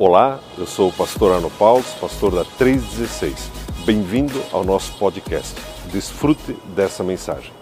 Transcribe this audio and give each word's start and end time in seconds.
Olá, 0.00 0.40
eu 0.56 0.64
sou 0.64 0.90
o 0.90 0.92
pastor 0.96 1.34
Arno 1.34 1.50
Paulos, 1.50 1.92
pastor 1.94 2.32
da 2.32 2.44
316. 2.56 3.50
Bem-vindo 3.84 4.34
ao 4.52 4.62
nosso 4.64 4.96
podcast. 4.96 5.60
Desfrute 5.90 6.52
dessa 6.72 7.02
mensagem. 7.02 7.52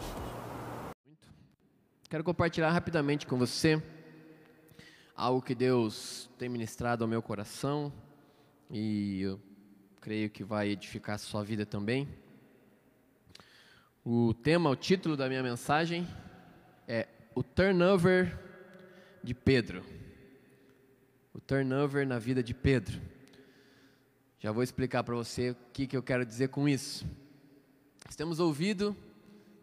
Quero 2.11 2.23
compartilhar 2.23 2.71
rapidamente 2.71 3.27
com 3.27 3.39
você 3.39 3.83
algo 5.15 5.41
que 5.41 5.55
Deus 5.55 6.29
tem 6.37 6.47
ministrado 6.51 7.03
ao 7.03 7.09
meu 7.09 7.23
coração 7.23 7.91
e 8.71 9.23
eu 9.23 9.41
creio 10.03 10.29
que 10.29 10.45
vai 10.45 10.69
edificar 10.69 11.15
a 11.15 11.19
sua 11.19 11.43
vida 11.43 11.65
também. 11.65 12.07
O 14.05 14.35
tema, 14.35 14.69
o 14.69 14.77
título 14.77 15.17
da 15.17 15.27
minha 15.27 15.43
mensagem 15.43 16.07
é 16.87 17.09
O 17.35 17.43
Turnover 17.43 18.39
de 19.25 19.33
Pedro. 19.33 19.96
O 21.37 21.41
turnover 21.41 22.07
na 22.07 22.19
vida 22.19 22.43
de 22.43 22.55
Pedro. 22.55 22.99
Já 24.41 24.51
vou 24.51 24.63
explicar 24.63 25.05
para 25.05 25.15
você 25.15 25.51
o 25.51 25.57
que, 25.71 25.87
que 25.87 25.95
eu 25.95 26.03
quero 26.03 26.25
dizer 26.25 26.49
com 26.49 26.67
isso. 26.67 27.07
Nós 28.07 28.17
temos 28.17 28.41
ouvido 28.41 28.97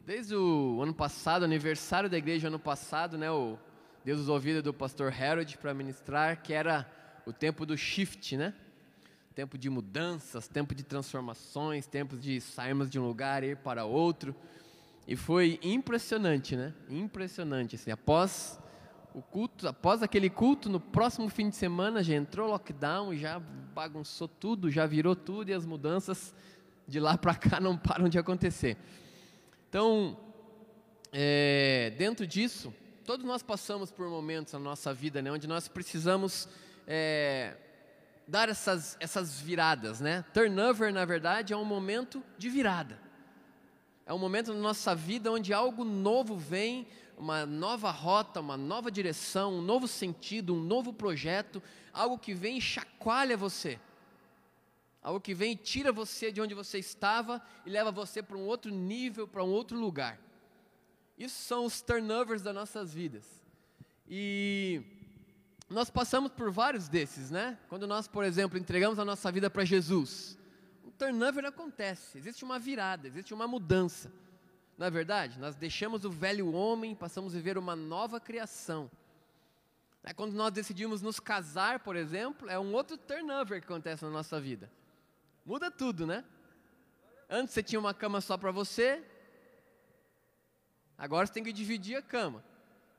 desde 0.06 0.36
o 0.36 0.80
ano 0.84 0.94
passado, 0.94 1.44
aniversário 1.44 2.08
da 2.08 2.16
igreja 2.16 2.48
ano 2.48 2.60
passado, 2.60 3.18
né, 3.18 3.32
o 3.32 3.58
Deus 4.06 4.20
os 4.20 4.30
ouvidos 4.30 4.62
do 4.62 4.72
pastor 4.72 5.12
Harold 5.12 5.58
para 5.58 5.74
ministrar, 5.74 6.44
que 6.44 6.54
era 6.54 6.88
o 7.26 7.34
tempo 7.34 7.66
do 7.66 7.76
shift, 7.76 8.38
né? 8.38 8.54
Tempo 9.34 9.58
de 9.58 9.68
mudanças, 9.68 10.48
tempo 10.48 10.76
de 10.76 10.84
transformações, 10.84 11.88
tempo 11.88 12.16
de 12.16 12.40
sairmos 12.40 12.88
de 12.88 13.00
um 13.00 13.08
lugar 13.08 13.44
e 13.44 13.48
ir 13.48 13.58
para 13.58 13.84
outro. 13.84 14.36
E 15.08 15.16
foi 15.16 15.60
impressionante, 15.64 16.56
né? 16.56 16.72
Impressionante 16.88 17.78
assim. 17.78 17.90
Após 17.90 18.60
o 19.14 19.22
culto, 19.22 19.68
após 19.68 20.02
aquele 20.02 20.30
culto, 20.30 20.70
no 20.70 20.80
próximo 20.80 21.30
fim 21.30 21.50
de 21.50 21.56
semana 21.56 22.04
já 22.04 22.16
entrou 22.16 22.50
lockdown, 22.50 23.16
já 23.16 23.40
bagunçou 23.40 24.28
tudo, 24.28 24.72
já 24.72 24.86
virou 24.86 25.16
tudo 25.16 25.50
e 25.50 25.54
as 25.54 25.66
mudanças 25.66 26.34
de 26.88 27.00
lá 27.00 27.18
para 27.18 27.36
cá 27.36 27.60
não 27.62 27.78
param 27.78 28.10
de 28.10 28.18
acontecer. 28.18 28.78
Então, 29.70 30.18
é, 31.12 31.94
dentro 31.98 32.26
disso, 32.26 32.74
todos 33.06 33.26
nós 33.26 33.44
passamos 33.44 33.92
por 33.92 34.10
momentos 34.10 34.54
na 34.54 34.60
nossa 34.60 34.94
vida, 34.94 35.22
né, 35.22 35.32
onde 35.32 35.48
nós 35.48 35.68
precisamos 35.68 36.50
é, 36.88 37.56
dar 38.28 38.50
essas, 38.50 38.98
essas 39.00 39.40
viradas, 39.40 40.00
né? 40.00 40.24
Turnover, 40.34 40.92
na 40.92 41.06
verdade, 41.06 41.54
é 41.54 41.58
um 41.58 41.66
momento 41.66 42.24
de 42.38 42.50
virada. 42.50 43.00
É 44.06 44.14
um 44.14 44.18
momento 44.18 44.54
na 44.54 44.60
nossa 44.60 44.94
vida 44.94 45.32
onde 45.32 45.54
algo 45.54 45.84
novo 45.84 46.36
vem, 46.36 46.88
uma 47.18 47.46
nova 47.46 47.92
rota, 47.92 48.40
uma 48.40 48.58
nova 48.58 48.92
direção, 48.92 49.56
um 49.56 49.62
novo 49.62 49.88
sentido, 49.88 50.54
um 50.54 50.62
novo 50.62 50.94
projeto, 50.94 51.62
algo 51.92 52.18
que 52.18 52.34
vem 52.34 52.58
e 52.58 52.62
chacoalha 52.62 53.38
você. 53.38 53.80
Algo 55.02 55.20
que 55.20 55.34
vem 55.34 55.52
e 55.52 55.56
tira 55.56 55.92
você 55.92 56.32
de 56.32 56.40
onde 56.40 56.54
você 56.54 56.80
estava 56.80 57.42
e 57.66 57.70
leva 57.70 57.92
você 57.92 58.24
para 58.24 58.38
um 58.38 58.46
outro 58.46 58.72
nível, 58.72 59.28
para 59.28 59.44
um 59.44 59.50
outro 59.50 59.78
lugar. 59.78 60.20
Isso 61.18 61.44
são 61.44 61.66
os 61.66 61.82
turnovers 61.82 62.42
das 62.42 62.56
nossas 62.56 62.94
vidas. 62.94 63.26
E 64.08 64.82
nós 65.70 65.90
passamos 65.90 66.32
por 66.32 66.52
vários 66.52 66.88
desses, 66.88 67.30
né? 67.30 67.58
Quando 67.68 67.88
nós, 67.88 68.08
por 68.08 68.24
exemplo, 68.24 68.58
entregamos 68.58 68.98
a 68.98 69.06
nossa 69.06 69.32
vida 69.32 69.50
para 69.50 69.66
Jesus, 69.66 70.38
um 70.84 70.92
turnover 70.92 71.46
acontece, 71.46 72.18
existe 72.18 72.44
uma 72.44 72.58
virada, 72.60 73.08
existe 73.08 73.34
uma 73.34 73.48
mudança. 73.48 74.12
Na 74.78 74.88
é 74.88 74.90
verdade, 74.90 75.40
nós 75.40 75.56
deixamos 75.56 76.04
o 76.04 76.10
velho 76.10 76.52
homem, 76.52 76.96
passamos 76.96 77.34
a 77.34 77.38
viver 77.38 77.58
uma 77.58 77.76
nova 77.76 78.20
criação. 78.20 78.90
É 80.04 80.14
quando 80.14 80.34
nós 80.34 80.52
decidimos 80.52 81.02
nos 81.02 81.20
casar, 81.20 81.80
por 81.80 81.96
exemplo, 81.96 82.50
é 82.50 82.60
um 82.60 82.74
outro 82.74 82.98
turnover 82.98 83.62
que 83.62 83.66
acontece 83.66 84.04
na 84.04 84.10
nossa 84.12 84.42
vida. 84.42 84.70
Muda 85.46 85.72
tudo, 85.72 86.06
né? 86.06 86.26
Antes 87.30 87.54
você 87.54 87.64
tinha 87.64 87.80
uma 87.80 87.94
cama 87.94 88.20
só 88.20 88.38
para 88.38 88.52
você, 88.52 89.02
agora 90.98 91.26
você 91.26 91.34
tem 91.34 91.44
que 91.44 91.54
dividir 91.54 91.96
a 91.96 92.02
cama. 92.02 92.44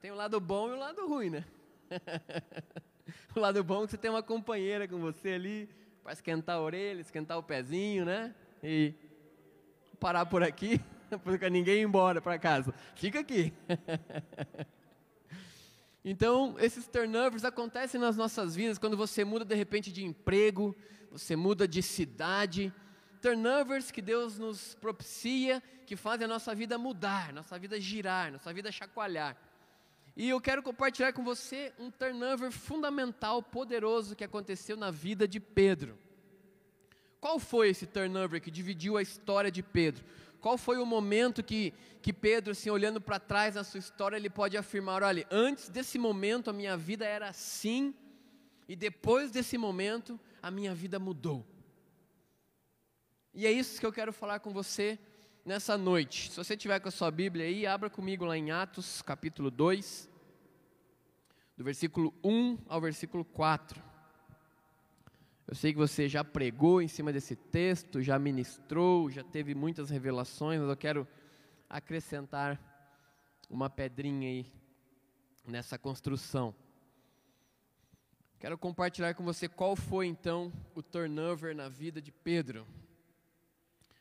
Tem 0.01 0.11
o 0.11 0.15
lado 0.15 0.41
bom 0.41 0.71
e 0.71 0.73
o 0.73 0.79
lado 0.79 1.07
ruim, 1.07 1.31
né? 1.31 1.45
o 3.35 3.41
lado 3.41 3.63
bom 3.63 3.83
é 3.83 3.85
que 3.85 3.91
você 3.91 3.99
tem 3.99 4.11
uma 4.11 4.23
companheira 4.23 4.89
com 4.89 4.99
você 4.99 5.31
ali, 5.31 5.69
para 6.03 6.13
esquentar 6.13 6.57
a 6.57 6.61
orelha, 6.61 7.01
esquentar 7.01 7.37
o 7.37 7.43
pezinho, 7.43 8.05
né? 8.05 8.35
E 8.63 8.95
parar 9.99 10.25
por 10.27 10.43
aqui, 10.43 10.81
para 11.23 11.51
ninguém 11.51 11.83
embora 11.83 12.21
para 12.21 12.39
casa. 12.39 12.75
Fica 12.95 13.21
aqui. 13.21 13.53
Então, 16.07 16.55
esses 16.59 16.87
turnovers 16.87 17.47
acontecem 17.47 17.99
nas 17.99 18.15
nossas 18.15 18.55
vidas 18.55 18.77
quando 18.77 18.95
você 18.95 19.25
muda 19.25 19.43
de 19.43 19.55
repente 19.55 19.91
de 19.91 20.05
emprego, 20.05 20.77
você 21.11 21.35
muda 21.35 21.67
de 21.67 21.83
cidade. 21.83 22.71
Turnovers 23.23 23.91
que 23.91 24.03
Deus 24.03 24.39
nos 24.39 24.75
propicia, 24.75 25.63
que 25.87 25.97
fazem 25.97 26.27
a 26.27 26.29
nossa 26.29 26.55
vida 26.55 26.77
mudar, 26.77 27.33
nossa 27.33 27.59
vida 27.59 27.81
girar, 27.81 28.31
nossa 28.31 28.53
vida 28.53 28.71
chacoalhar. 28.71 29.35
E 30.15 30.29
eu 30.29 30.39
quero 30.43 30.63
compartilhar 30.63 31.15
com 31.15 31.25
você 31.25 31.73
um 31.79 31.91
turnover 31.91 32.53
fundamental, 32.53 33.43
poderoso 33.43 34.15
que 34.15 34.23
aconteceu 34.23 34.77
na 34.77 34.91
vida 34.91 35.27
de 35.27 35.41
Pedro. 35.41 35.99
Qual 37.19 37.39
foi 37.39 37.71
esse 37.71 37.87
turnover 37.87 38.43
que 38.43 38.51
dividiu 38.51 38.99
a 38.99 39.03
história 39.03 39.51
de 39.51 39.63
Pedro? 39.63 40.05
Qual 40.45 40.59
foi 40.59 40.77
o 40.77 40.85
momento 40.85 41.43
que, 41.43 41.73
que 42.03 42.13
Pedro, 42.13 42.53
assim, 42.53 42.69
olhando 42.69 43.01
para 43.01 43.19
trás 43.19 43.55
na 43.55 43.65
sua 43.65 43.79
história, 43.79 44.15
ele 44.15 44.29
pode 44.29 44.59
afirmar: 44.59 45.03
olha, 45.03 45.27
antes 45.31 45.71
desse 45.71 45.97
momento 45.97 46.51
a 46.51 46.53
minha 46.53 46.77
vida 46.77 47.03
era 47.03 47.31
assim, 47.31 47.95
e 48.69 48.77
depois 48.77 49.31
desse 49.31 49.57
momento 49.57 50.21
a 50.43 50.51
minha 50.51 50.75
vida 50.75 50.99
mudou. 50.99 51.47
E 53.33 53.47
é 53.47 53.51
isso 53.51 53.81
que 53.81 53.87
eu 53.87 53.93
quero 53.93 54.13
falar 54.13 54.41
com 54.41 54.53
você 54.53 54.99
nessa 55.47 55.79
noite. 55.79 56.31
Se 56.31 56.37
você 56.37 56.55
tiver 56.55 56.79
com 56.79 56.89
a 56.89 56.93
sua 56.93 57.11
Bíblia 57.11 57.47
aí, 57.47 57.67
abra 57.67 57.89
comigo 57.89 58.27
lá 58.27 58.37
em 58.37 58.51
Atos, 58.51 59.01
capítulo 59.01 59.51
2, 59.51 60.11
do 61.57 61.65
versículo 61.65 62.13
1 62.23 62.59
ao 62.69 62.83
versículo 62.83 63.25
4. 63.25 63.94
Eu 65.47 65.55
sei 65.55 65.73
que 65.73 65.79
você 65.79 66.09
já 66.09 66.25
pregou 66.25 66.81
em 66.81 66.89
cima 66.89 67.13
desse 67.13 67.37
texto, 67.37 68.01
já 68.01 68.19
ministrou, 68.19 69.11
já 69.11 69.23
teve 69.23 69.55
muitas 69.55 69.91
revelações, 69.91 70.59
mas 70.59 70.71
eu 70.71 70.77
quero 70.77 71.07
acrescentar 71.69 72.59
uma 73.51 73.69
pedrinha 73.69 74.27
aí 74.27 74.47
nessa 75.47 75.79
construção. 75.79 76.55
Quero 78.39 78.57
compartilhar 78.57 79.13
com 79.15 79.23
você 79.23 79.47
qual 79.47 79.77
foi 79.77 80.07
então 80.07 80.51
o 80.75 80.83
turnover 80.83 81.55
na 81.55 81.69
vida 81.69 82.01
de 82.01 82.11
Pedro. 82.11 82.67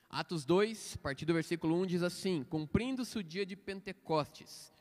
Atos 0.09 0.45
2, 0.45 0.95
a 0.95 0.97
partir 0.99 1.25
do 1.25 1.33
versículo 1.33 1.75
1 1.81 1.85
diz 1.87 2.03
assim: 2.03 2.43
Cumprindo-se 2.45 3.17
o 3.17 3.23
dia 3.23 3.45
de 3.45 3.57
Pentecostes, 3.57 4.71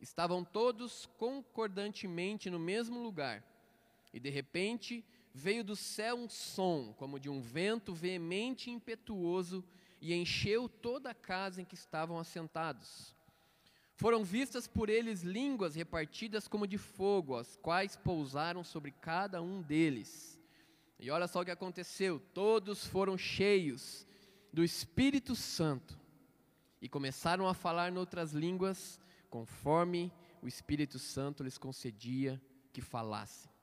estavam 0.00 0.42
todos 0.42 1.06
concordantemente 1.18 2.48
no 2.48 2.58
mesmo 2.58 3.02
lugar, 3.02 3.44
e 4.14 4.20
de 4.20 4.30
repente 4.30 5.04
veio 5.36 5.62
do 5.62 5.76
céu 5.76 6.16
um 6.16 6.30
som, 6.30 6.94
como 6.94 7.20
de 7.20 7.28
um 7.28 7.42
vento 7.42 7.92
veemente 7.92 8.70
e 8.70 8.72
impetuoso, 8.72 9.62
e 10.00 10.14
encheu 10.14 10.66
toda 10.66 11.10
a 11.10 11.14
casa 11.14 11.60
em 11.60 11.64
que 11.64 11.74
estavam 11.74 12.18
assentados. 12.18 13.14
Foram 13.96 14.24
vistas 14.24 14.66
por 14.66 14.88
eles 14.88 15.22
línguas 15.22 15.74
repartidas 15.74 16.48
como 16.48 16.66
de 16.66 16.78
fogo, 16.78 17.36
as 17.36 17.54
quais 17.58 17.96
pousaram 17.96 18.64
sobre 18.64 18.90
cada 18.90 19.42
um 19.42 19.60
deles. 19.60 20.40
E 20.98 21.10
olha 21.10 21.28
só 21.28 21.42
o 21.42 21.44
que 21.44 21.50
aconteceu: 21.50 22.18
todos 22.32 22.86
foram 22.86 23.18
cheios 23.18 24.06
do 24.50 24.64
Espírito 24.64 25.36
Santo 25.36 26.00
e 26.80 26.88
começaram 26.88 27.46
a 27.46 27.52
falar 27.52 27.92
noutras 27.92 28.32
línguas, 28.32 28.98
conforme 29.28 30.10
o 30.40 30.48
Espírito 30.48 30.98
Santo 30.98 31.42
lhes 31.42 31.58
concedia 31.58 32.40
que 32.72 32.80
falassem 32.80 33.55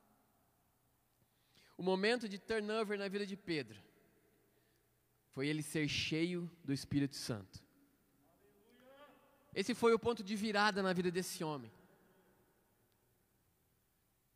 o 1.78 1.84
momento 1.84 2.28
de 2.30 2.38
turnover 2.38 2.98
na 2.98 3.08
vida 3.08 3.26
de 3.26 3.36
Pedro 3.36 3.80
foi 5.32 5.48
ele 5.48 5.64
ser 5.64 5.88
cheio 5.88 6.50
do 6.64 6.72
Espírito 6.72 7.16
Santo. 7.16 7.64
Esse 9.54 9.74
foi 9.74 9.94
o 9.94 10.00
ponto 10.00 10.24
de 10.24 10.36
virada 10.36 10.82
na 10.82 10.94
vida 10.94 11.10
desse 11.10 11.44
homem. 11.44 11.72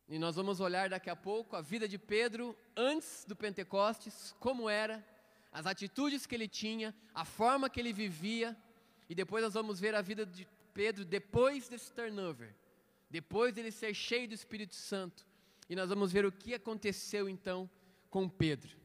E 0.08 0.18
nós 0.18 0.36
vamos 0.36 0.58
olhar 0.58 0.88
daqui 0.88 1.10
a 1.10 1.16
pouco 1.16 1.54
a 1.54 1.60
vida 1.60 1.86
de 1.86 1.98
Pedro 1.98 2.56
antes 2.74 3.24
do 3.26 3.36
Pentecostes, 3.36 4.34
como 4.40 4.68
era, 4.68 5.06
as 5.52 5.66
atitudes 5.66 6.24
que 6.24 6.34
ele 6.34 6.48
tinha, 6.48 6.94
a 7.14 7.24
forma 7.24 7.68
que 7.68 7.78
ele 7.78 7.92
vivia, 7.92 8.56
e 9.08 9.14
depois 9.14 9.44
nós 9.44 9.54
vamos 9.54 9.78
ver 9.78 9.94
a 9.94 10.00
vida 10.00 10.24
de 10.24 10.48
Pedro 10.72 11.04
depois 11.04 11.68
desse 11.68 11.92
turnover, 11.92 12.54
depois 13.10 13.52
dele 13.52 13.70
ser 13.70 13.92
cheio 13.92 14.28
do 14.28 14.34
Espírito 14.34 14.74
Santo, 14.74 15.27
e 15.68 15.76
nós 15.76 15.88
vamos 15.88 16.12
ver 16.12 16.24
o 16.24 16.32
que 16.32 16.54
aconteceu 16.54 17.28
então 17.28 17.68
com 18.10 18.28
Pedro. 18.28 18.76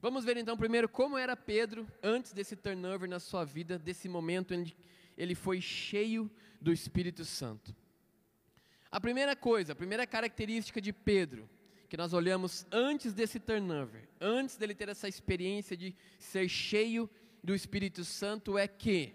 Vamos 0.00 0.24
ver 0.24 0.36
então 0.36 0.56
primeiro 0.56 0.88
como 0.88 1.16
era 1.16 1.36
Pedro 1.36 1.86
antes 2.02 2.32
desse 2.32 2.54
turnover 2.54 3.08
na 3.08 3.18
sua 3.18 3.44
vida, 3.44 3.78
desse 3.78 4.08
momento 4.08 4.52
em 4.52 4.64
que 4.64 4.76
ele 5.16 5.34
foi 5.34 5.60
cheio 5.60 6.30
do 6.60 6.72
Espírito 6.72 7.24
Santo. 7.24 7.74
A 8.90 9.00
primeira 9.00 9.34
coisa, 9.34 9.72
a 9.72 9.76
primeira 9.76 10.06
característica 10.06 10.80
de 10.80 10.92
Pedro, 10.92 11.48
que 11.88 11.96
nós 11.96 12.12
olhamos 12.12 12.66
antes 12.70 13.12
desse 13.12 13.40
turnover, 13.40 14.08
antes 14.20 14.56
dele 14.56 14.74
ter 14.74 14.88
essa 14.88 15.08
experiência 15.08 15.76
de 15.76 15.94
ser 16.18 16.48
cheio 16.48 17.08
do 17.42 17.54
Espírito 17.54 18.04
Santo, 18.04 18.56
é 18.56 18.68
que 18.68 19.14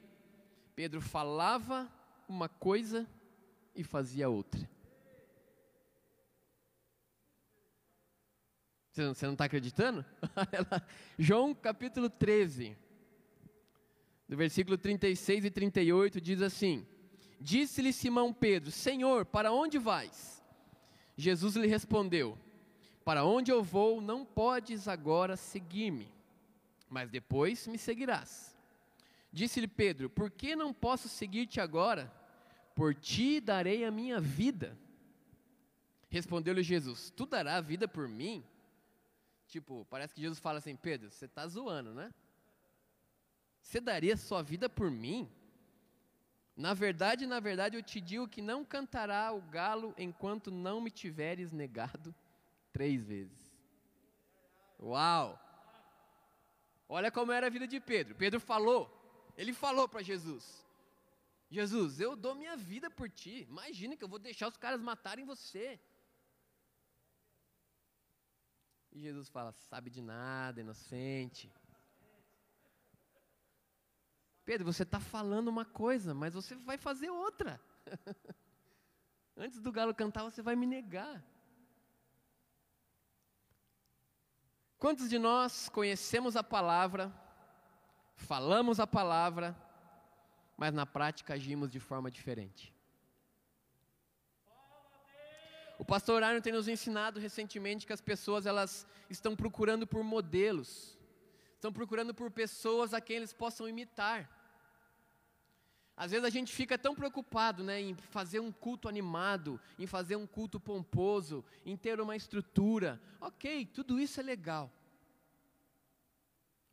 Pedro 0.76 1.02
falava 1.02 1.92
uma 2.28 2.50
coisa 2.50 3.08
e 3.76 3.84
fazia 3.84 4.30
outra. 4.30 4.70
Você 9.08 9.26
não 9.26 9.34
está 9.34 9.46
acreditando? 9.46 10.06
João 11.18 11.56
capítulo 11.56 12.10
13, 12.10 12.76
do 14.28 14.36
versículo 14.36 14.78
36 14.78 15.46
e 15.46 15.50
38, 15.50 16.20
diz 16.20 16.42
assim: 16.42 16.86
Disse-lhe 17.40 17.94
Simão 17.94 18.34
Pedro: 18.34 18.72
Senhor, 18.72 19.26
para 19.26 19.52
onde 19.52 19.78
vais? 19.78 20.44
Jesus 21.16 21.56
lhe 21.56 21.68
respondeu: 21.68 22.38
Para 23.06 23.24
onde 23.24 23.52
eu 23.52 23.64
vou, 23.64 24.02
não 24.02 24.26
podes 24.26 24.88
agora 24.88 25.38
seguir-me, 25.38 26.12
mas 26.90 27.10
depois 27.10 27.68
me 27.68 27.78
seguirás. 27.78 28.58
Disse-lhe 29.32 29.68
Pedro: 29.68 30.10
Por 30.10 30.30
que 30.30 30.56
não 30.56 30.74
posso 30.74 31.08
seguir-te 31.08 31.62
agora? 31.62 32.12
Por 32.76 32.94
ti 32.94 33.40
darei 33.40 33.86
a 33.86 33.92
minha 33.92 34.20
vida. 34.20 34.78
Respondeu-lhe 36.10 36.64
Jesus: 36.64 37.12
Tu 37.16 37.26
darás 37.26 37.58
a 37.58 37.62
vida 37.62 37.88
por 37.88 38.08
mim? 38.08 38.44
Tipo, 39.50 39.86
parece 39.90 40.14
que 40.14 40.22
Jesus 40.22 40.40
fala 40.40 40.60
assim: 40.60 40.76
Pedro, 40.76 41.10
você 41.10 41.26
está 41.26 41.46
zoando, 41.48 41.94
né? 41.94 42.14
Você 43.62 43.82
daria 43.82 44.16
sua 44.16 44.42
vida 44.44 44.70
por 44.70 44.90
mim? 44.90 45.30
Na 46.56 46.74
verdade, 46.74 47.26
na 47.26 47.40
verdade, 47.40 47.76
eu 47.76 47.82
te 47.82 48.00
digo 48.00 48.28
que 48.28 48.42
não 48.42 48.64
cantará 48.64 49.32
o 49.32 49.42
galo 49.42 49.94
enquanto 49.98 50.52
não 50.52 50.80
me 50.80 50.92
tiveres 50.92 51.52
negado 51.52 52.14
três 52.72 53.04
vezes. 53.04 53.52
Uau! 54.80 55.40
Olha 56.88 57.12
como 57.12 57.32
era 57.32 57.48
a 57.48 57.50
vida 57.50 57.68
de 57.68 57.80
Pedro. 57.80 58.16
Pedro 58.16 58.40
falou, 58.40 58.82
ele 59.36 59.52
falou 59.52 59.90
para 59.90 60.04
Jesus: 60.04 60.64
Jesus, 61.50 62.00
eu 62.00 62.16
dou 62.16 62.36
minha 62.36 62.56
vida 62.56 62.90
por 62.92 63.10
ti. 63.10 63.48
Imagina 63.50 63.98
que 63.98 64.04
eu 64.04 64.08
vou 64.08 64.20
deixar 64.20 64.48
os 64.48 64.58
caras 64.58 64.80
matarem 64.80 65.26
você. 65.26 65.80
E 68.92 69.00
Jesus 69.00 69.30
fala: 69.30 69.52
sabe 69.52 69.90
de 69.90 70.02
nada, 70.02 70.62
inocente. 70.62 71.52
Pedro, 74.44 74.66
você 74.66 74.84
está 74.84 75.00
falando 75.00 75.48
uma 75.48 75.66
coisa, 75.66 76.14
mas 76.14 76.34
você 76.34 76.56
vai 76.56 76.78
fazer 76.78 77.10
outra. 77.10 77.62
Antes 79.38 79.62
do 79.62 79.72
galo 79.72 79.94
cantar, 79.94 80.24
você 80.24 80.42
vai 80.42 80.56
me 80.56 80.66
negar. 80.66 81.24
Quantos 84.80 85.10
de 85.10 85.20
nós 85.20 85.70
conhecemos 85.70 86.36
a 86.36 86.44
palavra, 86.44 87.14
falamos 88.16 88.80
a 88.80 88.88
palavra, 88.88 89.56
mas 90.58 90.74
na 90.74 90.86
prática 90.86 91.34
agimos 91.34 91.70
de 91.70 91.80
forma 91.80 92.10
diferente? 92.10 92.74
O 95.80 95.86
pastor 95.86 96.22
Arno 96.24 96.42
tem 96.42 96.52
nos 96.52 96.68
ensinado 96.68 97.22
recentemente 97.22 97.88
que 97.88 97.94
as 97.94 98.02
pessoas 98.02 98.46
elas 98.46 98.86
estão 99.10 99.34
procurando 99.34 99.88
por 99.88 100.04
modelos, 100.04 100.98
estão 101.56 101.72
procurando 101.72 102.14
por 102.14 102.30
pessoas 102.30 102.94
a 102.94 103.00
quem 103.00 103.16
eles 103.16 103.32
possam 103.32 103.68
imitar. 103.68 104.30
Às 105.96 106.12
vezes 106.12 106.26
a 106.26 106.30
gente 106.30 106.54
fica 106.54 106.78
tão 106.78 106.94
preocupado 106.94 107.64
né, 107.64 107.80
em 107.82 107.96
fazer 107.96 108.42
um 108.42 108.52
culto 108.52 108.90
animado, 108.90 109.58
em 109.78 109.88
fazer 109.88 110.18
um 110.18 110.28
culto 110.28 110.60
pomposo, 110.60 111.46
em 111.66 111.78
ter 111.78 112.02
uma 112.02 112.16
estrutura. 112.18 113.02
Ok, 113.22 113.66
tudo 113.66 114.02
isso 114.02 114.20
é 114.20 114.24
legal. 114.24 114.70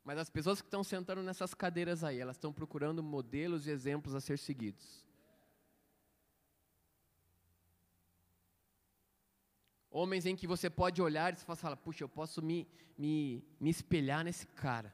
Mas 0.03 0.17
as 0.17 0.29
pessoas 0.29 0.59
que 0.61 0.67
estão 0.67 0.83
sentando 0.83 1.23
nessas 1.23 1.53
cadeiras 1.53 2.03
aí, 2.03 2.19
elas 2.19 2.35
estão 2.35 2.51
procurando 2.51 3.01
modelos 3.01 3.67
e 3.67 3.69
exemplos 3.69 4.13
a 4.13 4.19
ser 4.19 4.37
seguidos. 4.37 5.06
Homens 9.99 10.27
em 10.27 10.35
que 10.35 10.45
você 10.45 10.69
pode 10.69 11.01
olhar 11.01 11.33
e 11.33 11.37
você 11.37 11.55
fala, 11.55 11.75
puxa, 11.75 12.03
eu 12.03 12.09
posso 12.09 12.39
me, 12.39 12.67
me, 12.95 13.43
me 13.59 13.71
espelhar 13.71 14.23
nesse 14.23 14.45
cara. 14.45 14.93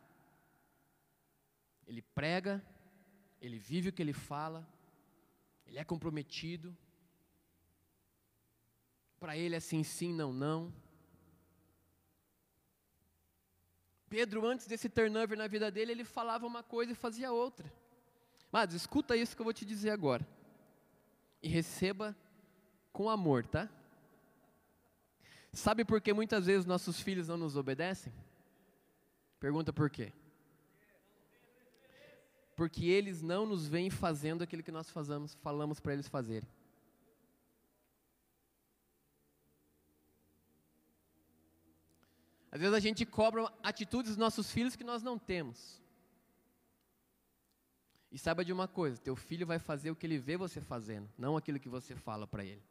Ele 1.85 2.01
prega, 2.01 2.65
ele 3.41 3.59
vive 3.59 3.89
o 3.89 3.91
que 3.91 4.01
ele 4.01 4.13
fala, 4.13 4.65
ele 5.67 5.77
é 5.77 5.83
comprometido. 5.83 6.73
Para 9.19 9.35
ele 9.35 9.57
é 9.57 9.59
sim, 9.59 9.83
sim, 9.83 10.13
não, 10.13 10.31
não. 10.31 10.73
Pedro, 14.07 14.47
antes 14.47 14.67
desse 14.67 14.87
turnover 14.87 15.37
na 15.37 15.47
vida 15.47 15.69
dele, 15.69 15.91
ele 15.91 16.05
falava 16.05 16.47
uma 16.47 16.63
coisa 16.63 16.93
e 16.93 16.95
fazia 16.95 17.29
outra. 17.29 17.69
Mas 18.49 18.73
escuta 18.73 19.17
isso 19.17 19.35
que 19.35 19.41
eu 19.41 19.49
vou 19.49 19.53
te 19.53 19.65
dizer 19.65 19.89
agora. 19.89 20.25
E 21.41 21.49
receba 21.49 22.15
com 22.93 23.09
amor, 23.09 23.45
tá? 23.45 23.69
Sabe 25.53 25.85
por 25.85 26.01
que 26.01 26.11
muitas 26.11 26.47
vezes 26.47 26.65
nossos 26.65 26.99
filhos 26.99 27.27
não 27.27 27.37
nos 27.37 27.55
obedecem? 27.55 28.11
Pergunta 29.39 29.71
por 29.71 29.89
quê? 29.89 30.11
porque 32.55 32.85
eles 32.85 33.21
não 33.21 33.45
nos 33.45 33.67
veem 33.67 33.89
fazendo 33.89 34.43
aquilo 34.43 34.63
que 34.63 34.71
nós 34.71 34.89
fazemos, 34.89 35.33
falamos 35.35 35.79
para 35.79 35.93
eles 35.93 36.07
fazerem. 36.07 36.47
Às 42.51 42.59
vezes 42.59 42.75
a 42.75 42.79
gente 42.79 43.05
cobra 43.05 43.51
atitudes 43.63 44.11
dos 44.11 44.17
nossos 44.17 44.51
filhos 44.51 44.75
que 44.75 44.83
nós 44.83 45.01
não 45.01 45.17
temos. 45.17 45.81
E 48.11 48.19
saiba 48.19 48.45
de 48.45 48.53
uma 48.53 48.67
coisa: 48.67 49.01
teu 49.01 49.15
filho 49.15 49.47
vai 49.47 49.57
fazer 49.57 49.89
o 49.89 49.95
que 49.95 50.05
ele 50.05 50.19
vê 50.19 50.37
você 50.37 50.61
fazendo, 50.61 51.09
não 51.17 51.35
aquilo 51.35 51.59
que 51.59 51.69
você 51.69 51.95
fala 51.95 52.27
para 52.27 52.45
ele. 52.45 52.61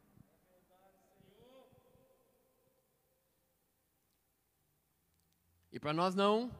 E 5.73 5.81
para 5.81 5.93
nós 5.93 6.15
não 6.15 6.51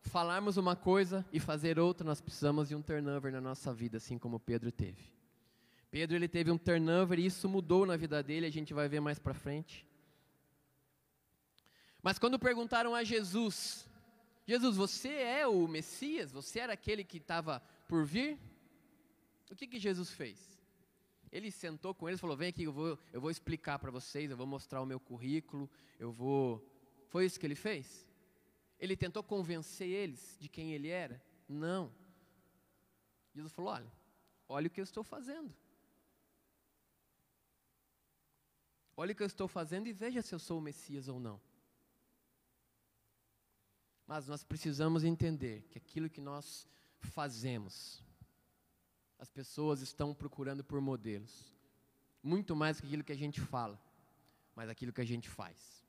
falarmos 0.00 0.56
uma 0.56 0.74
coisa 0.74 1.24
e 1.32 1.38
fazer 1.38 1.78
outra, 1.78 2.06
nós 2.06 2.20
precisamos 2.20 2.68
de 2.68 2.74
um 2.74 2.82
turnover 2.82 3.32
na 3.32 3.40
nossa 3.40 3.72
vida, 3.72 3.98
assim 3.98 4.18
como 4.18 4.40
Pedro 4.40 4.72
teve. 4.72 5.02
Pedro 5.90 6.16
ele 6.16 6.28
teve 6.28 6.50
um 6.50 6.58
turnover 6.58 7.18
e 7.18 7.26
isso 7.26 7.48
mudou 7.48 7.86
na 7.86 7.96
vida 7.96 8.22
dele, 8.22 8.46
a 8.46 8.50
gente 8.50 8.72
vai 8.74 8.88
ver 8.88 9.00
mais 9.00 9.18
para 9.18 9.34
frente. 9.34 9.86
Mas 12.02 12.18
quando 12.18 12.38
perguntaram 12.38 12.94
a 12.94 13.04
Jesus, 13.04 13.88
Jesus, 14.46 14.76
você 14.76 15.08
é 15.08 15.46
o 15.46 15.66
Messias? 15.68 16.32
Você 16.32 16.60
era 16.60 16.72
aquele 16.72 17.04
que 17.04 17.18
estava 17.18 17.60
por 17.88 18.04
vir? 18.04 18.38
O 19.50 19.56
que, 19.56 19.66
que 19.66 19.78
Jesus 19.78 20.10
fez? 20.10 20.58
Ele 21.30 21.50
sentou 21.50 21.94
com 21.94 22.08
eles 22.08 22.18
e 22.18 22.20
falou: 22.20 22.36
Vem 22.36 22.48
aqui, 22.48 22.64
eu 22.64 22.72
vou, 22.72 22.98
eu 23.12 23.20
vou 23.20 23.30
explicar 23.30 23.78
para 23.78 23.90
vocês, 23.90 24.30
eu 24.30 24.36
vou 24.36 24.46
mostrar 24.46 24.82
o 24.82 24.86
meu 24.86 25.00
currículo, 25.00 25.70
eu 25.98 26.12
vou. 26.12 26.64
Foi 27.08 27.24
isso 27.24 27.40
que 27.40 27.46
ele 27.46 27.54
fez? 27.54 28.06
Ele 28.78 28.96
tentou 28.96 29.22
convencer 29.22 29.88
eles 29.88 30.36
de 30.40 30.48
quem 30.48 30.72
ele 30.72 30.88
era? 30.88 31.22
Não. 31.48 31.92
Jesus 33.34 33.52
falou: 33.52 33.72
olha, 33.72 33.92
olha 34.48 34.66
o 34.66 34.70
que 34.70 34.80
eu 34.80 34.84
estou 34.84 35.02
fazendo. 35.02 35.54
Olha 38.96 39.12
o 39.12 39.14
que 39.14 39.22
eu 39.22 39.26
estou 39.26 39.48
fazendo 39.48 39.88
e 39.88 39.92
veja 39.92 40.22
se 40.22 40.34
eu 40.34 40.38
sou 40.38 40.58
o 40.58 40.62
Messias 40.62 41.08
ou 41.08 41.18
não. 41.18 41.40
Mas 44.06 44.28
nós 44.28 44.44
precisamos 44.44 45.02
entender 45.02 45.62
que 45.70 45.78
aquilo 45.78 46.10
que 46.10 46.20
nós 46.20 46.68
fazemos, 47.00 48.02
as 49.18 49.28
pessoas 49.30 49.80
estão 49.80 50.14
procurando 50.14 50.62
por 50.62 50.80
modelos, 50.80 51.52
muito 52.22 52.54
mais 52.54 52.80
que 52.80 52.86
aquilo 52.86 53.04
que 53.04 53.12
a 53.12 53.16
gente 53.16 53.40
fala, 53.40 53.80
mas 54.54 54.68
aquilo 54.68 54.92
que 54.92 55.00
a 55.00 55.06
gente 55.06 55.28
faz. 55.28 55.84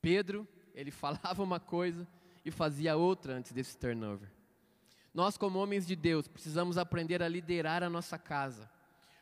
Pedro 0.00 0.46
ele 0.78 0.92
falava 0.92 1.42
uma 1.42 1.58
coisa 1.58 2.06
e 2.44 2.52
fazia 2.52 2.96
outra 2.96 3.34
antes 3.34 3.50
desse 3.50 3.76
turnover. 3.76 4.30
Nós, 5.12 5.36
como 5.36 5.58
homens 5.58 5.84
de 5.84 5.96
Deus, 5.96 6.28
precisamos 6.28 6.78
aprender 6.78 7.20
a 7.20 7.28
liderar 7.28 7.82
a 7.82 7.90
nossa 7.90 8.16
casa, 8.16 8.70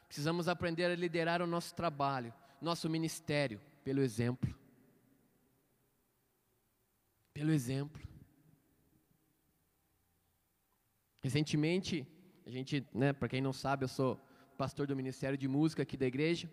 precisamos 0.07 0.49
aprender 0.49 0.85
a 0.85 0.95
liderar 0.95 1.41
o 1.41 1.47
nosso 1.47 1.75
trabalho, 1.75 2.33
nosso 2.61 2.91
ministério, 2.91 3.59
pelo 3.83 4.03
exemplo. 4.03 4.55
Pelo 7.33 7.53
exemplo. 7.53 8.03
Recentemente, 11.23 12.07
a 12.45 12.51
gente, 12.51 12.87
né, 12.93 13.15
para 13.15 13.29
quem 13.29 13.41
não 13.41 13.53
sabe, 13.53 13.85
eu 13.85 13.89
sou 13.89 14.21
pastor 14.59 14.87
do 14.87 14.95
Ministério 14.95 15.39
de 15.39 15.49
Música 15.49 15.85
aqui 15.85 15.97
da 15.97 16.07
igreja. 16.07 16.53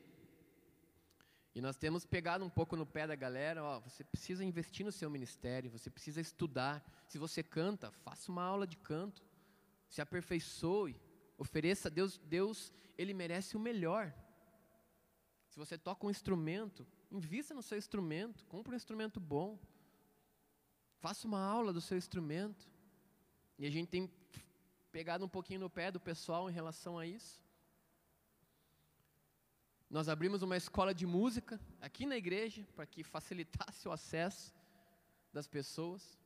E 1.55 1.62
nós 1.62 1.75
temos 1.75 2.05
pegado 2.05 2.43
um 2.43 2.50
pouco 2.50 2.75
no 2.75 2.86
pé 2.86 3.05
da 3.05 3.15
galera, 3.15 3.63
ó, 3.63 3.79
você 3.79 4.03
precisa 4.03 4.43
investir 4.43 4.86
no 4.86 4.91
seu 4.91 5.10
ministério, 5.10 5.69
você 5.69 5.89
precisa 5.89 6.19
estudar. 6.19 6.83
Se 7.07 7.17
você 7.17 7.43
canta, 7.43 7.91
faça 7.91 8.31
uma 8.31 8.43
aula 8.43 8.65
de 8.65 8.77
canto. 8.77 9.24
Se 9.88 10.01
aperfeiçoe, 10.01 11.00
ofereça 11.38 11.88
a 11.89 11.91
Deus, 11.91 12.17
Deus, 12.17 12.74
ele 12.98 13.13
merece 13.13 13.55
o 13.55 13.60
melhor. 13.60 14.12
Se 15.48 15.60
você 15.60 15.77
toca 15.77 16.07
um 16.07 16.10
instrumento, 16.10 16.88
Invista 17.13 17.53
no 17.53 17.62
seu 17.62 17.77
instrumento, 17.77 18.43
compre 18.45 18.74
um 18.74 18.75
instrumento 18.75 19.19
bom. 19.19 19.60
Faça 20.98 21.27
uma 21.27 21.39
aula 21.39 21.72
do 21.72 21.79
seu 21.79 21.95
instrumento. 21.95 22.67
E 23.60 23.67
a 23.67 23.69
gente 23.69 23.88
tem 23.88 24.12
pegado 24.91 25.24
um 25.24 25.29
pouquinho 25.29 25.60
no 25.60 25.69
pé 25.69 25.91
do 25.91 26.00
pessoal 26.00 26.50
em 26.50 26.53
relação 26.53 26.98
a 26.98 27.05
isso. 27.05 27.39
Nós 29.93 30.09
abrimos 30.09 30.41
uma 30.41 30.57
escola 30.57 30.91
de 30.91 31.05
música 31.05 31.62
aqui 31.79 32.03
na 32.07 32.17
igreja 32.17 32.67
para 32.75 32.83
que 32.83 33.03
facilitasse 33.03 33.88
o 33.88 33.91
acesso 33.91 34.51
das 35.31 35.45
pessoas. 35.45 36.17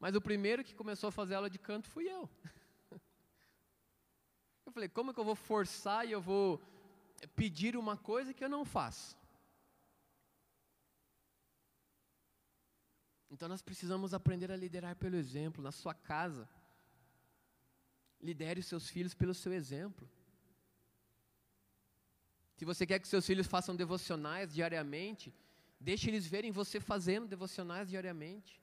Mas 0.00 0.16
o 0.16 0.20
primeiro 0.20 0.64
que 0.64 0.74
começou 0.74 1.10
a 1.10 1.12
fazer 1.12 1.36
aula 1.36 1.48
de 1.48 1.60
canto 1.60 1.88
fui 1.88 2.08
eu. 2.08 2.28
Eu 4.66 4.72
falei, 4.72 4.88
como 4.88 5.10
é 5.10 5.14
que 5.14 5.20
eu 5.20 5.24
vou 5.24 5.34
forçar 5.36 6.08
e 6.08 6.12
eu 6.12 6.20
vou 6.20 6.60
pedir 7.36 7.76
uma 7.76 7.96
coisa 7.96 8.32
que 8.32 8.42
eu 8.42 8.48
não 8.48 8.64
faço? 8.64 9.16
Então 13.30 13.48
nós 13.48 13.60
precisamos 13.60 14.14
aprender 14.14 14.50
a 14.50 14.56
liderar 14.56 14.96
pelo 14.96 15.14
exemplo. 15.14 15.62
Na 15.62 15.70
sua 15.70 15.92
casa, 15.92 16.48
lidere 18.20 18.60
os 18.60 18.66
seus 18.66 18.88
filhos 18.88 19.14
pelo 19.14 19.34
seu 19.34 19.52
exemplo. 19.52 20.08
Se 22.62 22.64
você 22.64 22.86
quer 22.86 23.00
que 23.00 23.08
seus 23.08 23.26
filhos 23.26 23.48
façam 23.48 23.74
devocionais 23.74 24.54
diariamente, 24.54 25.34
deixe 25.80 26.08
eles 26.08 26.24
verem 26.24 26.52
você 26.52 26.78
fazendo 26.78 27.26
devocionais 27.26 27.90
diariamente. 27.90 28.62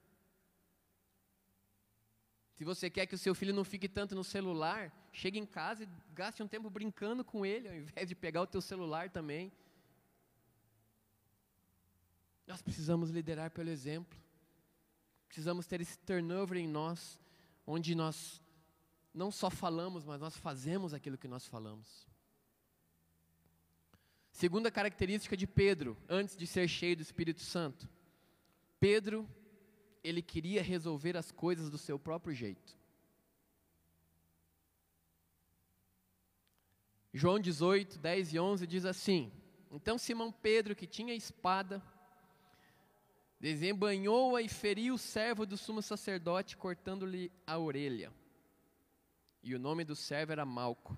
Se 2.54 2.64
você 2.64 2.90
quer 2.90 3.06
que 3.08 3.16
o 3.16 3.18
seu 3.18 3.36
filho 3.36 3.54
não 3.54 3.66
fique 3.66 3.90
tanto 3.90 4.16
no 4.16 4.24
celular, 4.24 4.90
chegue 5.12 5.38
em 5.38 5.46
casa 5.46 5.84
e 5.84 5.90
gaste 6.14 6.42
um 6.42 6.48
tempo 6.48 6.70
brincando 6.70 7.26
com 7.26 7.46
ele, 7.46 7.68
ao 7.68 7.76
invés 7.76 8.08
de 8.08 8.16
pegar 8.16 8.42
o 8.42 8.48
teu 8.48 8.62
celular 8.62 9.10
também. 9.10 9.52
Nós 12.48 12.62
precisamos 12.62 13.10
liderar 13.10 13.52
pelo 13.52 13.70
exemplo. 13.70 14.18
Precisamos 15.28 15.68
ter 15.68 15.82
esse 15.82 16.00
turnover 16.00 16.58
em 16.58 16.70
nós, 16.70 17.20
onde 17.68 17.94
nós 17.94 18.42
não 19.14 19.30
só 19.30 19.50
falamos, 19.50 20.06
mas 20.06 20.22
nós 20.22 20.38
fazemos 20.38 20.94
aquilo 20.94 21.18
que 21.18 21.28
nós 21.28 21.46
falamos. 21.46 22.09
Segunda 24.40 24.72
característica 24.72 25.36
de 25.36 25.46
Pedro, 25.46 25.98
antes 26.08 26.34
de 26.38 26.48
ser 26.48 26.66
cheio 26.70 26.96
do 26.96 27.02
Espírito 27.02 27.42
Santo. 27.42 27.90
Pedro 28.80 29.28
ele 30.02 30.22
queria 30.22 30.64
resolver 30.64 31.18
as 31.18 31.30
coisas 31.30 31.70
do 31.70 31.78
seu 31.78 32.00
próprio 32.00 32.34
jeito. 32.34 32.78
João 37.14 37.38
18, 37.38 38.00
10 38.00 38.34
e 38.34 38.40
11 38.40 38.66
diz 38.66 38.86
assim: 38.86 39.30
Então 39.70 39.98
Simão 39.98 40.32
Pedro, 40.32 40.74
que 40.74 40.88
tinha 40.88 41.14
espada, 41.14 41.84
desembanhou-a 43.42 44.42
e 44.42 44.48
feriu 44.48 44.94
o 44.94 44.98
servo 44.98 45.46
do 45.46 45.58
sumo 45.58 45.82
sacerdote, 45.82 46.56
cortando-lhe 46.56 47.30
a 47.46 47.58
orelha. 47.58 48.10
E 49.44 49.54
o 49.54 49.60
nome 49.60 49.84
do 49.84 49.98
servo 49.98 50.32
era 50.32 50.46
Malco. 50.46 50.98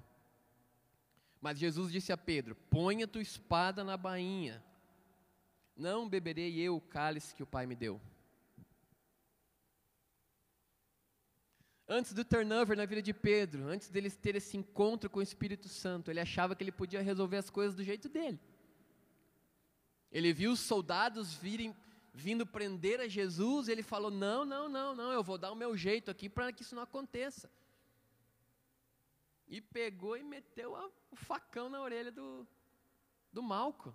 Mas 1.41 1.57
Jesus 1.57 1.91
disse 1.91 2.13
a 2.13 2.17
Pedro: 2.17 2.55
Ponha 2.69 3.07
tua 3.07 3.21
espada 3.21 3.83
na 3.83 3.98
bainha. 3.98 4.63
Não 5.75 6.07
beberei 6.07 6.60
eu 6.60 6.75
o 6.75 6.81
cálice 6.81 7.33
que 7.33 7.41
o 7.41 7.48
Pai 7.48 7.65
me 7.65 7.75
deu. 7.75 8.00
Antes 11.88 12.13
do 12.13 12.24
turnover 12.24 12.77
na 12.77 12.86
vida 12.86 13.01
de 13.01 13.13
Pedro, 13.13 13.67
antes 13.67 13.89
dele 13.89 14.10
ter 14.10 14.36
esse 14.36 14.55
encontro 14.55 15.10
com 15.10 15.19
o 15.19 15.24
Espírito 15.24 15.67
Santo, 15.67 16.10
ele 16.10 16.21
achava 16.21 16.55
que 16.55 16.63
ele 16.63 16.71
podia 16.71 17.01
resolver 17.01 17.38
as 17.38 17.50
coisas 17.50 17.75
do 17.75 17.83
jeito 17.83 18.07
dele. 18.07 18.39
Ele 20.12 20.31
viu 20.31 20.51
os 20.51 20.60
soldados 20.60 21.33
virem, 21.33 21.75
vindo 22.13 22.45
prender 22.45 23.00
a 23.01 23.07
Jesus, 23.07 23.67
e 23.67 23.71
ele 23.71 23.83
falou: 23.83 24.12
Não, 24.12 24.45
não, 24.45 24.69
não, 24.69 24.95
não, 24.95 25.12
eu 25.12 25.24
vou 25.24 25.38
dar 25.38 25.51
o 25.51 25.55
meu 25.55 25.75
jeito 25.75 26.12
aqui 26.12 26.29
para 26.29 26.53
que 26.53 26.62
isso 26.62 26.75
não 26.75 26.83
aconteça. 26.83 27.50
E 29.51 29.60
pegou 29.60 30.15
e 30.15 30.24
meteu 30.24 30.74
a, 30.77 30.89
o 31.12 31.15
facão 31.15 31.70
na 31.70 31.81
orelha 31.81 32.10
do, 32.10 32.48
do 33.34 33.43
Malco. 33.43 33.93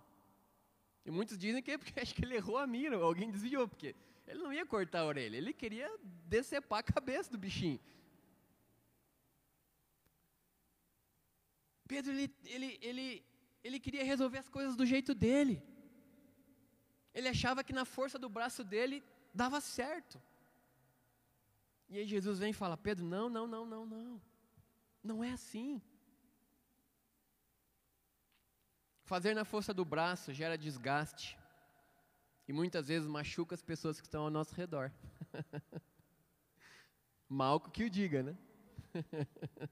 E 1.03 1.09
muitos 1.09 1.35
dizem 1.35 1.63
que 1.63 1.71
é 1.71 1.77
porque 1.79 1.97
acho 1.99 2.13
que 2.13 2.23
ele 2.23 2.35
errou 2.35 2.57
a 2.57 2.67
mira, 2.67 2.95
alguém 2.97 3.31
desviou, 3.31 3.67
porque 3.67 3.95
ele 4.27 4.43
não 4.43 4.53
ia 4.53 4.67
cortar 4.67 4.99
a 4.99 5.05
orelha, 5.05 5.35
ele 5.35 5.51
queria 5.51 5.89
decepar 6.03 6.79
a 6.79 6.83
cabeça 6.83 7.31
do 7.31 7.39
bichinho. 7.39 7.79
Pedro, 11.87 12.11
ele, 12.11 12.31
ele, 12.45 12.77
ele, 12.81 13.25
ele 13.63 13.79
queria 13.79 14.03
resolver 14.03 14.37
as 14.37 14.49
coisas 14.49 14.75
do 14.75 14.85
jeito 14.85 15.15
dele. 15.15 15.63
Ele 17.15 17.29
achava 17.29 17.63
que 17.63 17.73
na 17.73 17.85
força 17.85 18.19
do 18.19 18.29
braço 18.29 18.63
dele 18.63 19.03
dava 19.33 19.59
certo. 19.59 20.21
E 21.89 21.97
aí 21.97 22.05
Jesus 22.05 22.37
vem 22.37 22.51
e 22.51 22.53
fala: 22.53 22.77
Pedro, 22.77 23.03
não, 23.05 23.27
não, 23.27 23.47
não, 23.47 23.65
não, 23.65 23.85
não. 23.85 24.21
Não 25.07 25.23
é 25.23 25.31
assim. 25.31 25.81
Fazer 29.05 29.33
na 29.33 29.45
força 29.45 29.73
do 29.73 29.85
braço 29.85 30.33
gera 30.33 30.57
desgaste. 30.57 31.39
E 32.45 32.51
muitas 32.51 32.89
vezes 32.89 33.07
machuca 33.07 33.55
as 33.55 33.61
pessoas 33.61 34.01
que 34.01 34.05
estão 34.05 34.23
ao 34.23 34.29
nosso 34.29 34.53
redor. 34.53 34.91
Malco 37.29 37.71
que 37.71 37.85
o 37.85 37.89
diga, 37.89 38.21
né? 38.21 38.37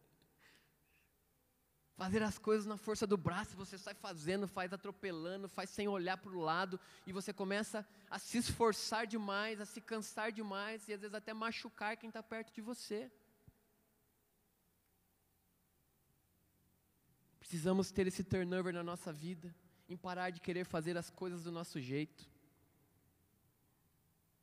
Fazer 1.98 2.24
as 2.24 2.38
coisas 2.38 2.66
na 2.66 2.78
força 2.78 3.06
do 3.06 3.18
braço, 3.18 3.58
você 3.58 3.78
sai 3.78 3.94
fazendo, 3.94 4.48
faz 4.48 4.72
atropelando, 4.72 5.50
faz 5.50 5.70
sem 5.70 5.88
olhar 5.88 6.18
para 6.18 6.32
o 6.32 6.40
lado, 6.40 6.80
e 7.06 7.12
você 7.12 7.34
começa 7.34 7.86
a 8.10 8.18
se 8.20 8.38
esforçar 8.38 9.06
demais, 9.06 9.60
a 9.60 9.66
se 9.66 9.82
cansar 9.82 10.32
demais, 10.32 10.88
e 10.88 10.94
às 10.94 11.02
vezes 11.02 11.14
até 11.14 11.34
machucar 11.34 11.98
quem 11.98 12.10
está 12.10 12.24
perto 12.24 12.54
de 12.54 12.62
você. 12.62 13.12
Precisamos 17.46 17.92
ter 17.92 18.08
esse 18.08 18.24
turnover 18.24 18.74
na 18.74 18.82
nossa 18.82 19.14
vida, 19.14 19.54
em 19.88 19.96
parar 19.96 20.32
de 20.32 20.42
querer 20.42 20.66
fazer 20.66 20.98
as 20.98 21.12
coisas 21.12 21.44
do 21.44 21.52
nosso 21.52 21.80
jeito. 21.80 22.28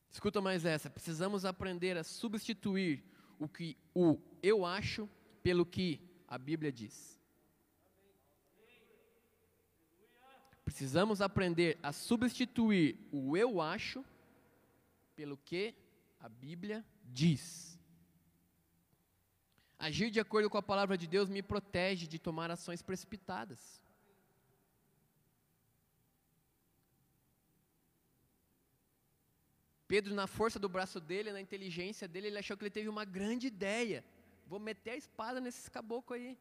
Escuta 0.09 0.41
mais 0.41 0.65
essa. 0.65 0.89
Precisamos 0.89 1.45
aprender 1.45 1.99
a 1.99 2.05
substituir 2.05 3.03
o 3.41 3.49
que 3.49 3.77
o 3.93 4.21
eu 4.41 4.65
acho 4.65 5.11
pelo 5.43 5.67
que 5.67 6.01
a 6.29 6.39
Bíblia 6.39 6.71
diz. 6.71 7.21
Precisamos 10.65 11.21
aprender 11.21 11.81
a 11.83 11.91
substituir 11.91 12.97
o 13.11 13.37
eu 13.37 13.61
acho 13.61 14.05
pelo 15.17 15.37
que 15.39 15.75
a 16.21 16.29
Bíblia 16.29 16.85
diz. 17.05 17.72
Agir 19.87 20.11
de 20.13 20.21
acordo 20.21 20.49
com 20.49 20.59
a 20.59 20.63
palavra 20.63 20.97
de 20.97 21.09
Deus 21.09 21.29
me 21.29 21.43
protege 21.43 22.07
de 22.07 22.17
tomar 22.27 22.49
ações 22.53 22.81
precipitadas. 22.89 23.61
Pedro, 29.89 30.15
na 30.15 30.29
força 30.29 30.61
do 30.65 30.69
braço 30.69 31.01
dele, 31.01 31.33
na 31.33 31.41
inteligência 31.41 32.07
dele, 32.07 32.29
ele 32.29 32.39
achou 32.39 32.57
que 32.57 32.63
ele 32.63 32.71
teve 32.79 32.89
uma 32.89 33.05
grande 33.05 33.49
ideia. 33.49 34.05
Vou 34.47 34.61
meter 34.61 34.93
a 34.93 34.97
espada 34.97 35.41
nesses 35.41 35.69
caboclos 35.69 36.17
aí. 36.17 36.39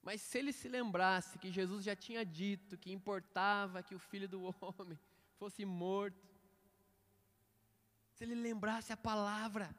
Mas 0.00 0.20
se 0.20 0.38
ele 0.38 0.52
se 0.52 0.68
lembrasse 0.68 1.40
que 1.40 1.50
Jesus 1.50 1.84
já 1.84 1.96
tinha 1.96 2.24
dito 2.24 2.78
que 2.78 2.92
importava 2.92 3.82
que 3.82 3.96
o 3.96 3.98
filho 3.98 4.28
do 4.28 4.44
homem 4.44 4.96
fosse 5.40 5.64
morto, 5.64 6.31
se 8.22 8.26
ele 8.26 8.36
lembrasse 8.36 8.92
a 8.92 8.96
palavra 8.96 9.74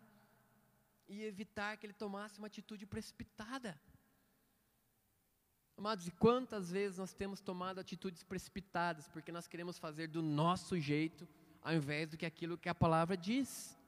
e 1.08 1.24
evitar 1.24 1.78
que 1.78 1.86
ele 1.86 1.94
tomasse 1.94 2.40
uma 2.40 2.48
atitude 2.48 2.86
precipitada. 2.86 3.80
Amados, 5.78 6.06
e 6.10 6.12
quantas 6.12 6.70
vezes 6.70 6.98
nós 6.98 7.14
temos 7.14 7.40
tomado 7.40 7.80
atitudes 7.80 8.22
precipitadas 8.22 9.08
porque 9.08 9.32
nós 9.32 9.48
queremos 9.48 9.80
fazer 9.80 10.08
do 10.08 10.22
nosso 10.22 10.78
jeito 10.78 11.26
ao 11.62 11.74
invés 11.74 12.10
do 12.10 12.18
que 12.18 12.26
aquilo 12.26 12.58
que 12.58 12.68
a 12.68 12.76
palavra 12.76 13.16
diz? 13.16 13.80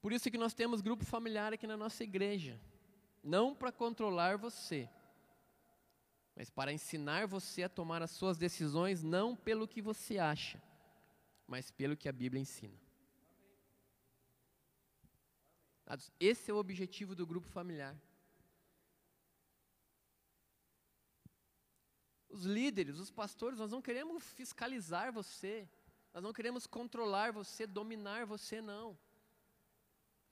Por 0.00 0.12
isso 0.12 0.30
que 0.30 0.38
nós 0.38 0.54
temos 0.54 0.80
grupo 0.80 1.04
familiar 1.04 1.52
aqui 1.52 1.66
na 1.66 1.76
nossa 1.76 2.04
igreja. 2.04 2.56
Não 3.20 3.52
para 3.52 3.72
controlar 3.72 4.38
você, 4.38 4.88
mas 6.34 6.50
para 6.50 6.72
ensinar 6.72 7.26
você 7.26 7.62
a 7.62 7.68
tomar 7.68 8.02
as 8.02 8.10
suas 8.10 8.36
decisões 8.38 9.02
não 9.02 9.36
pelo 9.36 9.68
que 9.68 9.82
você 9.82 10.18
acha, 10.18 10.62
mas 11.46 11.70
pelo 11.70 11.96
que 11.96 12.08
a 12.08 12.12
Bíblia 12.12 12.40
ensina. 12.40 12.78
Esse 16.18 16.50
é 16.50 16.54
o 16.54 16.56
objetivo 16.56 17.14
do 17.14 17.26
grupo 17.26 17.46
familiar. 17.48 17.94
Os 22.30 22.44
líderes, 22.44 22.98
os 22.98 23.10
pastores, 23.10 23.58
nós 23.58 23.70
não 23.70 23.82
queremos 23.82 24.24
fiscalizar 24.32 25.12
você, 25.12 25.68
nós 26.14 26.22
não 26.22 26.32
queremos 26.32 26.66
controlar 26.66 27.30
você, 27.30 27.66
dominar 27.66 28.24
você, 28.24 28.62
não. 28.62 28.98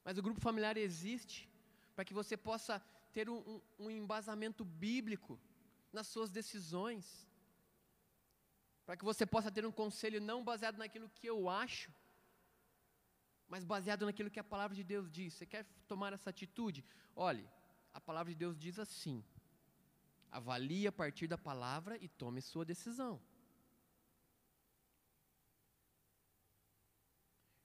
Mas 0.03 0.17
o 0.17 0.23
grupo 0.23 0.41
familiar 0.41 0.79
existe 0.79 1.47
para 1.95 2.05
que 2.05 2.15
você 2.15 2.39
possa 2.39 2.83
ter 3.13 3.29
um, 3.29 3.61
um, 3.79 3.91
embasamento 3.91 4.65
bíblico 4.65 5.39
nas 5.93 6.07
suas 6.07 6.31
decisões, 6.31 7.27
para 8.85 8.97
que 8.97 9.05
você 9.05 9.25
possa 9.25 9.51
ter 9.51 9.65
um 9.65 9.73
conselho 9.73 10.21
não 10.21 10.45
baseado 10.45 10.79
naquilo 10.79 11.09
que 11.09 11.27
eu 11.27 11.49
acho, 11.49 11.91
mas 13.49 13.65
baseado 13.65 14.07
naquilo 14.07 14.31
que 14.31 14.39
a 14.41 14.45
palavra 14.45 14.77
de 14.77 14.85
Deus 14.85 15.11
diz. 15.11 15.35
Você 15.35 15.47
quer 15.47 15.65
tomar 15.87 16.13
essa 16.13 16.31
atitude? 16.31 16.85
Olhe, 17.15 17.49
a 17.93 18.01
palavra 18.01 18.33
de 18.33 18.39
Deus 18.39 18.57
diz 18.57 18.79
assim: 18.79 19.25
avalie 20.31 20.87
a 20.87 20.93
partir 20.93 21.27
da 21.27 21.37
palavra 21.37 21.97
e 22.01 22.09
tome 22.09 22.41
sua 22.41 22.65
decisão. 22.65 23.21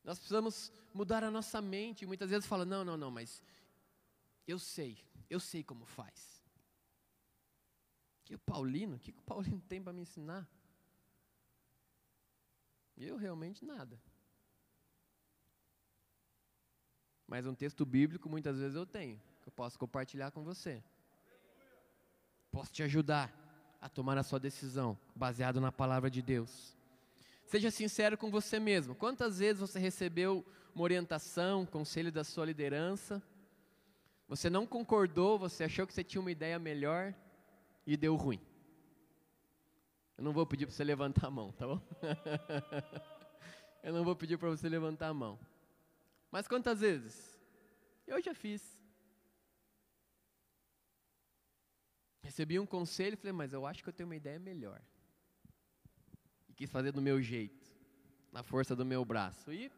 Nós 0.04 0.20
precisamos 0.20 0.72
mudar 0.94 1.24
a 1.24 1.32
nossa 1.32 1.62
mente. 1.62 2.06
Muitas 2.06 2.30
vezes 2.30 2.48
fala: 2.48 2.66
não, 2.66 2.84
não, 2.84 2.98
não, 2.98 3.12
mas 3.12 3.44
eu 4.48 4.60
sei, 4.60 5.04
eu 5.30 5.40
sei 5.40 5.64
como 5.64 5.86
faz. 5.86 6.35
Que 8.26 8.34
o 8.34 8.40
Paulino, 8.40 8.96
o 8.96 9.00
que 9.00 9.12
o 9.12 9.22
Paulino 9.22 9.62
tem 9.70 9.82
para 9.82 9.94
me 9.94 10.02
ensinar? 10.02 10.50
Eu 12.98 13.18
realmente 13.18 13.64
nada. 13.64 14.02
Mas 17.28 17.46
um 17.46 17.54
texto 17.54 17.86
bíblico 17.86 18.28
muitas 18.28 18.58
vezes 18.58 18.76
eu 18.76 18.86
tenho, 18.86 19.22
que 19.42 19.48
eu 19.48 19.52
posso 19.52 19.78
compartilhar 19.78 20.32
com 20.32 20.44
você. 20.44 20.84
Posso 22.52 22.72
te 22.72 22.82
ajudar 22.82 23.32
a 23.80 23.88
tomar 23.88 24.18
a 24.18 24.24
sua 24.24 24.40
decisão, 24.40 24.98
baseado 25.16 25.62
na 25.62 25.72
palavra 25.72 26.10
de 26.10 26.22
Deus. 26.22 26.76
Seja 27.46 27.70
sincero 27.70 28.18
com 28.18 28.32
você 28.32 28.60
mesmo. 28.60 28.96
Quantas 28.96 29.38
vezes 29.38 29.60
você 29.60 29.78
recebeu 29.78 30.44
uma 30.74 30.84
orientação, 30.84 31.62
um 31.62 31.66
conselho 31.66 32.12
da 32.12 32.24
sua 32.24 32.46
liderança? 32.46 33.22
Você 34.28 34.50
não 34.50 34.66
concordou, 34.66 35.38
você 35.38 35.66
achou 35.66 35.86
que 35.86 35.94
você 35.94 36.04
tinha 36.04 36.22
uma 36.22 36.32
ideia 36.32 36.58
melhor 36.58 37.14
e 37.86 37.96
deu 37.96 38.16
ruim. 38.16 38.42
Eu 40.18 40.24
não 40.24 40.32
vou 40.32 40.46
pedir 40.46 40.66
para 40.66 40.74
você 40.74 40.84
levantar 40.84 41.28
a 41.28 41.32
mão, 41.32 41.52
tá 41.52 41.68
bom? 41.68 41.82
Eu 43.84 43.94
não 43.94 44.04
vou 44.04 44.16
pedir 44.16 44.38
para 44.38 44.50
você 44.50 44.68
levantar 44.68 45.10
a 45.10 45.14
mão. 45.14 45.40
Mas 46.32 46.48
quantas 46.48 46.80
vezes? 46.80 47.40
Eu 48.08 48.20
já 48.20 48.34
fiz. 48.34 48.82
Recebi 52.24 52.60
um 52.60 52.66
conselho 52.66 53.14
e 53.14 53.18
falei, 53.18 53.32
mas 53.32 53.54
eu 53.54 53.64
acho 53.68 53.84
que 53.84 53.90
eu 53.90 53.94
tenho 53.94 54.10
uma 54.10 54.16
ideia 54.16 54.40
melhor. 54.40 54.82
E 56.50 56.54
quis 56.54 56.72
fazer 56.72 56.92
do 56.92 57.00
meu 57.00 57.22
jeito, 57.22 57.64
na 58.32 58.42
força 58.42 58.76
do 58.76 58.84
meu 58.84 59.06
braço. 59.06 59.54
E, 59.54 59.72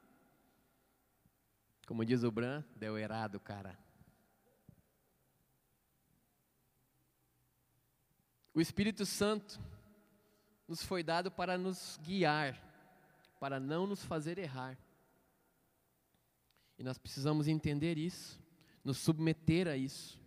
como 1.85 2.05
diz 2.05 2.23
o 2.23 2.31
Bran, 2.31 2.63
deu 2.77 2.97
errado, 2.97 3.41
cara. 3.41 3.77
O 8.57 8.59
Espírito 8.59 9.05
Santo 9.05 9.59
nos 10.67 10.81
foi 10.81 11.03
dado 11.03 11.29
para 11.29 11.59
nos 11.59 11.99
guiar, 12.01 12.59
para 13.39 13.59
não 13.59 13.85
nos 13.85 14.03
fazer 14.03 14.39
errar. 14.39 14.75
E 16.75 16.81
nós 16.83 16.97
precisamos 16.97 17.47
entender 17.47 17.99
isso, 17.99 18.41
nos 18.83 18.97
submeter 18.97 19.67
a 19.67 19.77
isso. 19.77 20.19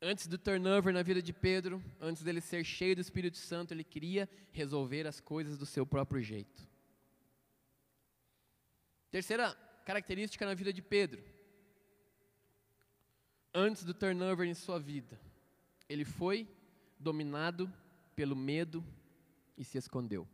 Antes 0.00 0.26
do 0.26 0.38
turnover 0.38 0.94
na 0.94 1.02
vida 1.02 1.20
de 1.20 1.30
Pedro, 1.30 1.84
antes 2.00 2.22
dele 2.22 2.40
ser 2.40 2.64
cheio 2.64 2.94
do 2.94 3.02
Espírito 3.02 3.36
Santo, 3.36 3.74
ele 3.74 3.84
queria 3.84 4.26
resolver 4.50 5.06
as 5.06 5.20
coisas 5.20 5.58
do 5.58 5.66
seu 5.66 5.84
próprio 5.84 6.22
jeito. 6.22 6.66
Terceira 9.10 9.54
característica 9.84 10.46
na 10.46 10.54
vida 10.54 10.72
de 10.72 10.80
Pedro. 10.80 11.22
Antes 13.52 13.84
do 13.84 13.92
turnover 13.92 14.48
em 14.48 14.54
sua 14.54 14.78
vida, 14.80 15.20
ele 15.86 16.06
foi 16.06 16.48
dominado 17.02 17.70
pelo 18.14 18.36
medo 18.36 18.84
e 19.58 19.64
se 19.64 19.76
escondeu. 19.76 20.26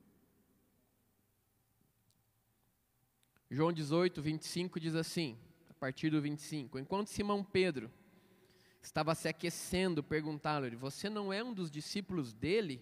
João 3.50 3.72
18, 3.72 4.20
25 4.20 4.78
diz 4.78 4.94
assim, 4.94 5.38
a 5.70 5.74
partir 5.74 6.10
do 6.10 6.20
25: 6.20 6.78
Enquanto 6.78 7.08
Simão 7.08 7.42
Pedro 7.42 7.90
estava 8.82 9.14
se 9.14 9.26
aquecendo, 9.26 10.02
perguntaram-lhe: 10.02 10.76
Você 10.76 11.08
não 11.08 11.32
é 11.32 11.42
um 11.42 11.54
dos 11.54 11.70
discípulos 11.70 12.34
dele? 12.34 12.80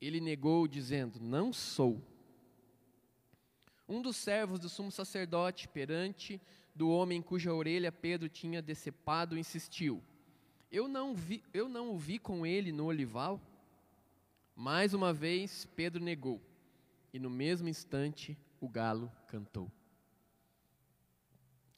Ele 0.00 0.20
negou, 0.20 0.68
dizendo: 0.68 1.18
Não 1.20 1.52
sou. 1.52 2.00
Um 3.88 4.00
dos 4.00 4.16
servos 4.16 4.60
do 4.60 4.68
sumo 4.68 4.92
sacerdote, 4.92 5.66
perante 5.66 6.40
do 6.74 6.90
homem 6.90 7.20
cuja 7.20 7.52
orelha 7.52 7.90
Pedro 7.90 8.28
tinha 8.28 8.62
decepado, 8.62 9.36
insistiu: 9.36 10.00
Eu 10.70 10.86
não, 10.86 11.14
vi, 11.14 11.42
eu 11.54 11.68
não 11.68 11.90
o 11.90 11.98
vi 11.98 12.18
com 12.18 12.44
ele 12.44 12.72
no 12.72 12.86
olival? 12.86 13.40
Mais 14.54 14.92
uma 14.92 15.12
vez, 15.14 15.66
Pedro 15.74 16.02
negou, 16.02 16.42
e 17.12 17.18
no 17.18 17.30
mesmo 17.30 17.68
instante 17.68 18.36
o 18.60 18.68
galo 18.68 19.10
cantou. 19.28 19.70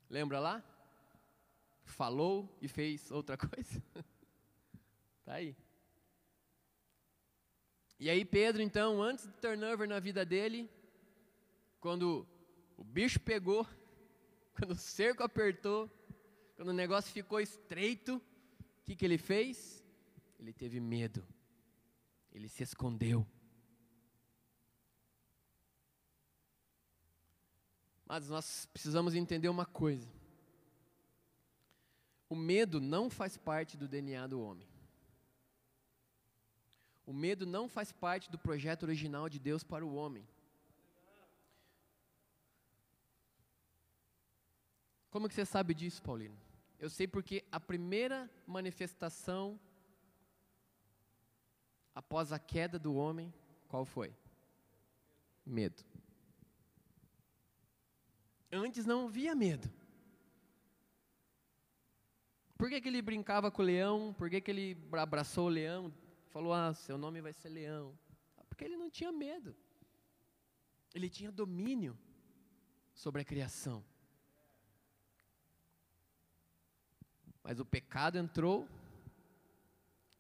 Lembra 0.09 0.41
lá? 0.41 0.65
Falou 1.85 2.49
e 2.61 2.67
fez 2.67 3.13
outra 3.13 3.37
coisa. 3.39 3.81
tá 5.25 5.35
aí. 5.35 5.55
E 7.99 8.11
aí 8.11 8.25
Pedro, 8.25 8.61
então, 8.61 9.01
antes 9.01 9.27
do 9.27 9.33
turnover 9.35 9.89
na 9.89 10.01
vida 10.01 10.25
dele, 10.25 10.69
quando 11.79 12.27
o 12.77 12.83
bicho 12.83 13.21
pegou, 13.21 13.65
quando 14.59 14.73
o 14.73 14.77
cerco 14.77 15.23
apertou, 15.23 15.89
quando 16.57 16.71
o 16.71 16.75
negócio 16.75 17.13
ficou 17.13 17.39
estreito, 17.39 18.21
que, 18.91 18.97
que 18.97 19.05
ele 19.05 19.19
fez? 19.19 19.85
Ele 20.37 20.53
teve 20.53 20.81
medo. 20.81 21.25
Ele 22.33 22.49
se 22.49 22.65
escondeu. 22.65 23.25
Mas 28.05 28.29
nós 28.29 28.67
precisamos 28.67 29.15
entender 29.15 29.49
uma 29.49 29.65
coisa: 29.65 30.09
o 32.29 32.35
medo 32.35 32.81
não 32.81 33.09
faz 33.09 33.37
parte 33.37 33.77
do 33.77 33.87
DNA 33.87 34.27
do 34.27 34.41
homem. 34.41 34.69
O 37.07 37.13
medo 37.13 37.47
não 37.47 37.69
faz 37.69 37.93
parte 37.93 38.29
do 38.29 38.39
projeto 38.39 38.83
original 38.83 39.29
de 39.29 39.39
Deus 39.39 39.63
para 39.63 39.87
o 39.87 39.95
homem. 39.95 40.27
Como 45.11 45.29
que 45.29 45.35
você 45.35 45.45
sabe 45.45 45.75
disso, 45.75 46.03
Paulino? 46.03 46.50
Eu 46.81 46.89
sei 46.89 47.07
porque 47.07 47.45
a 47.53 47.61
primeira 47.61 48.29
manifestação 48.47 49.61
após 51.95 52.33
a 52.33 52.39
queda 52.39 52.79
do 52.79 52.95
homem, 52.95 53.33
qual 53.69 53.85
foi? 53.85 54.17
Medo. 55.45 55.85
Antes 58.51 58.87
não 58.87 59.09
havia 59.09 59.35
medo. 59.35 59.71
Por 62.57 62.71
que, 62.71 62.81
que 62.81 62.89
ele 62.89 63.03
brincava 63.03 63.51
com 63.51 63.61
o 63.61 63.65
leão? 63.65 64.15
Por 64.15 64.31
que, 64.31 64.41
que 64.41 64.51
ele 64.51 64.79
abraçou 64.93 65.49
o 65.49 65.51
leão? 65.51 65.93
Falou, 66.31 66.55
ah, 66.55 66.73
seu 66.73 66.97
nome 66.97 67.21
vai 67.21 67.35
ser 67.35 67.51
leão. 67.51 67.95
Ah, 68.39 68.45
porque 68.49 68.65
ele 68.65 68.79
não 68.79 68.89
tinha 68.89 69.13
medo. 69.13 69.55
Ele 70.95 71.11
tinha 71.11 71.31
domínio 71.31 71.99
sobre 72.95 73.21
a 73.21 73.25
criação. 73.25 73.85
Mas 77.43 77.59
o 77.59 77.65
pecado 77.65 78.19
entrou, 78.19 78.69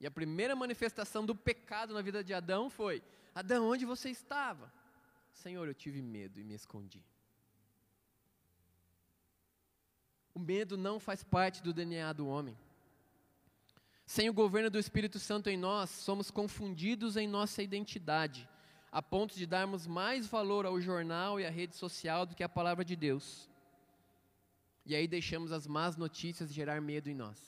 e 0.00 0.06
a 0.06 0.11
primeira 0.11 0.56
manifestação 0.56 1.26
do 1.26 1.35
pecado 1.35 1.92
na 1.92 2.00
vida 2.00 2.24
de 2.24 2.33
Adão 2.33 2.70
foi: 2.70 3.02
Adão, 3.35 3.68
onde 3.68 3.85
você 3.85 4.09
estava? 4.09 4.72
Senhor, 5.33 5.68
eu 5.68 5.74
tive 5.74 6.00
medo 6.00 6.40
e 6.40 6.44
me 6.44 6.54
escondi. 6.54 7.04
O 10.35 10.38
medo 10.38 10.76
não 10.78 10.98
faz 10.98 11.22
parte 11.22 11.62
do 11.62 11.72
DNA 11.72 12.12
do 12.14 12.26
homem. 12.26 12.56
Sem 14.06 14.28
o 14.28 14.33
governo 14.33 14.70
do 14.70 14.78
Espírito 14.78 15.18
Santo 15.18 15.50
em 15.50 15.56
nós, 15.56 15.90
somos 15.90 16.30
confundidos 16.30 17.16
em 17.16 17.28
nossa 17.28 17.62
identidade, 17.62 18.48
a 18.90 19.02
ponto 19.02 19.35
de 19.37 19.46
darmos 19.46 19.87
mais 19.87 20.26
valor 20.26 20.64
ao 20.64 20.80
jornal 20.80 21.38
e 21.38 21.46
à 21.46 21.50
rede 21.50 21.76
social 21.76 22.24
do 22.24 22.35
que 22.35 22.42
à 22.42 22.48
palavra 22.48 22.85
de 22.85 22.96
Deus. 22.96 23.49
E 24.90 24.94
aí 24.96 25.07
deixamos 25.07 25.53
as 25.53 25.68
más 25.68 25.96
notícias 25.96 26.53
gerar 26.53 26.81
medo 26.81 27.09
em 27.09 27.14
nós. 27.14 27.38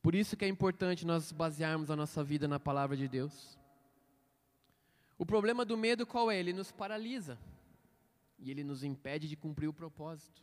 Por 0.00 0.14
isso 0.14 0.38
que 0.38 0.46
é 0.46 0.48
importante 0.48 1.04
nós 1.04 1.30
basearmos 1.30 1.90
a 1.90 1.94
nossa 1.94 2.24
vida 2.24 2.48
na 2.48 2.58
palavra 2.58 2.96
de 2.96 3.06
Deus. 3.06 3.58
O 5.18 5.26
problema 5.26 5.66
do 5.66 5.76
medo 5.76 6.06
qual 6.06 6.30
é? 6.30 6.38
Ele 6.38 6.54
nos 6.54 6.72
paralisa. 6.72 7.38
E 8.38 8.50
ele 8.50 8.64
nos 8.64 8.82
impede 8.82 9.28
de 9.28 9.36
cumprir 9.36 9.68
o 9.68 9.74
propósito. 9.74 10.42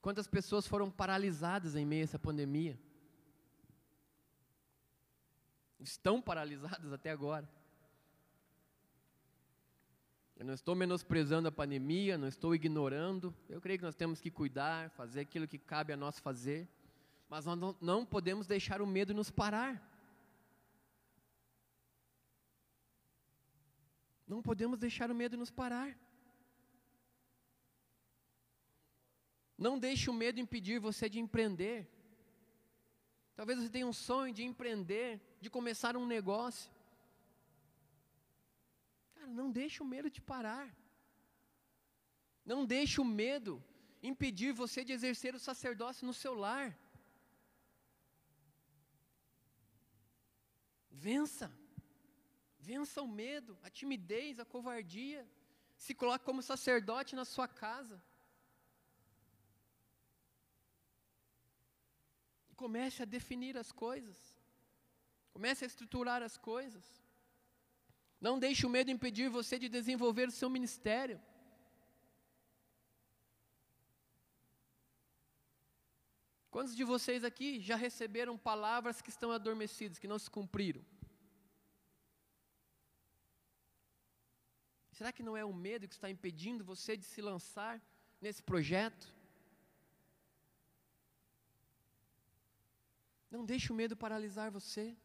Quantas 0.00 0.26
pessoas 0.26 0.66
foram 0.66 0.90
paralisadas 0.90 1.76
em 1.76 1.84
meio 1.84 2.04
a 2.04 2.04
essa 2.04 2.18
pandemia? 2.18 2.78
estão 5.80 6.22
paralisadas 6.22 6.90
até 6.90 7.10
agora. 7.10 7.46
Eu 10.44 10.48
não 10.48 10.52
estou 10.52 10.74
menosprezando 10.74 11.48
a 11.48 11.50
pandemia, 11.50 12.18
não 12.18 12.28
estou 12.28 12.54
ignorando. 12.54 13.34
Eu 13.48 13.62
creio 13.62 13.78
que 13.78 13.84
nós 13.86 13.94
temos 13.94 14.20
que 14.20 14.30
cuidar, 14.30 14.90
fazer 14.90 15.20
aquilo 15.20 15.48
que 15.48 15.56
cabe 15.56 15.90
a 15.90 15.96
nós 15.96 16.18
fazer. 16.18 16.68
Mas 17.30 17.46
nós 17.46 17.74
não, 17.80 18.04
podemos 18.04 18.46
deixar 18.46 18.82
o 18.82 18.86
medo 18.86 19.14
nos 19.14 19.30
parar. 19.30 19.82
Não 24.28 24.42
podemos 24.42 24.78
deixar 24.78 25.10
o 25.10 25.14
medo 25.14 25.34
nos 25.34 25.50
parar. 25.50 25.98
Não 29.56 29.78
deixe 29.78 30.10
o 30.10 30.12
medo 30.12 30.38
impedir 30.38 30.78
você 30.78 31.08
de 31.08 31.18
empreender. 31.18 31.88
Talvez 33.34 33.58
você 33.58 33.70
tenha 33.70 33.86
um 33.86 33.94
sonho 33.94 34.34
de 34.34 34.44
empreender, 34.44 35.22
de 35.40 35.48
começar 35.48 35.96
um 35.96 36.04
negócio. 36.04 36.70
Cara, 39.24 39.32
não 39.32 39.50
deixe 39.50 39.82
o 39.82 39.86
medo 39.86 40.10
te 40.10 40.20
parar. 40.20 40.68
Não 42.44 42.66
deixe 42.66 43.00
o 43.00 43.04
medo 43.04 43.52
impedir 44.02 44.52
você 44.52 44.84
de 44.84 44.92
exercer 44.92 45.34
o 45.34 45.38
sacerdócio 45.38 46.06
no 46.06 46.12
seu 46.12 46.34
lar. 46.34 46.78
Vença. 50.90 51.50
Vença 52.58 53.00
o 53.00 53.08
medo, 53.08 53.58
a 53.62 53.70
timidez, 53.70 54.38
a 54.38 54.44
covardia. 54.44 55.26
Se 55.84 55.94
coloque 55.94 56.26
como 56.26 56.42
sacerdote 56.42 57.16
na 57.16 57.24
sua 57.24 57.48
casa. 57.48 58.02
Comece 62.54 63.02
a 63.02 63.06
definir 63.06 63.56
as 63.56 63.72
coisas. 63.72 64.18
Comece 65.32 65.64
a 65.64 65.66
estruturar 65.66 66.22
as 66.22 66.36
coisas. 66.36 67.03
Não 68.26 68.38
deixe 68.44 68.64
o 68.66 68.70
medo 68.74 68.90
impedir 68.90 69.28
você 69.28 69.54
de 69.62 69.68
desenvolver 69.68 70.26
o 70.28 70.36
seu 70.40 70.48
ministério. 70.56 71.16
Quantos 76.54 76.74
de 76.78 76.84
vocês 76.92 77.22
aqui 77.22 77.48
já 77.68 77.76
receberam 77.76 78.38
palavras 78.50 79.02
que 79.02 79.10
estão 79.14 79.30
adormecidas, 79.30 79.98
que 79.98 80.08
não 80.12 80.18
se 80.18 80.30
cumpriram? 80.36 80.82
Será 84.96 85.12
que 85.12 85.26
não 85.28 85.36
é 85.36 85.44
o 85.44 85.52
medo 85.52 85.86
que 85.86 85.96
está 85.98 86.08
impedindo 86.08 86.64
você 86.72 86.96
de 86.96 87.04
se 87.04 87.20
lançar 87.30 87.74
nesse 88.22 88.42
projeto? 88.42 89.06
Não 93.30 93.44
deixe 93.44 93.70
o 93.70 93.78
medo 93.82 93.94
paralisar 93.94 94.50
você. 94.50 94.96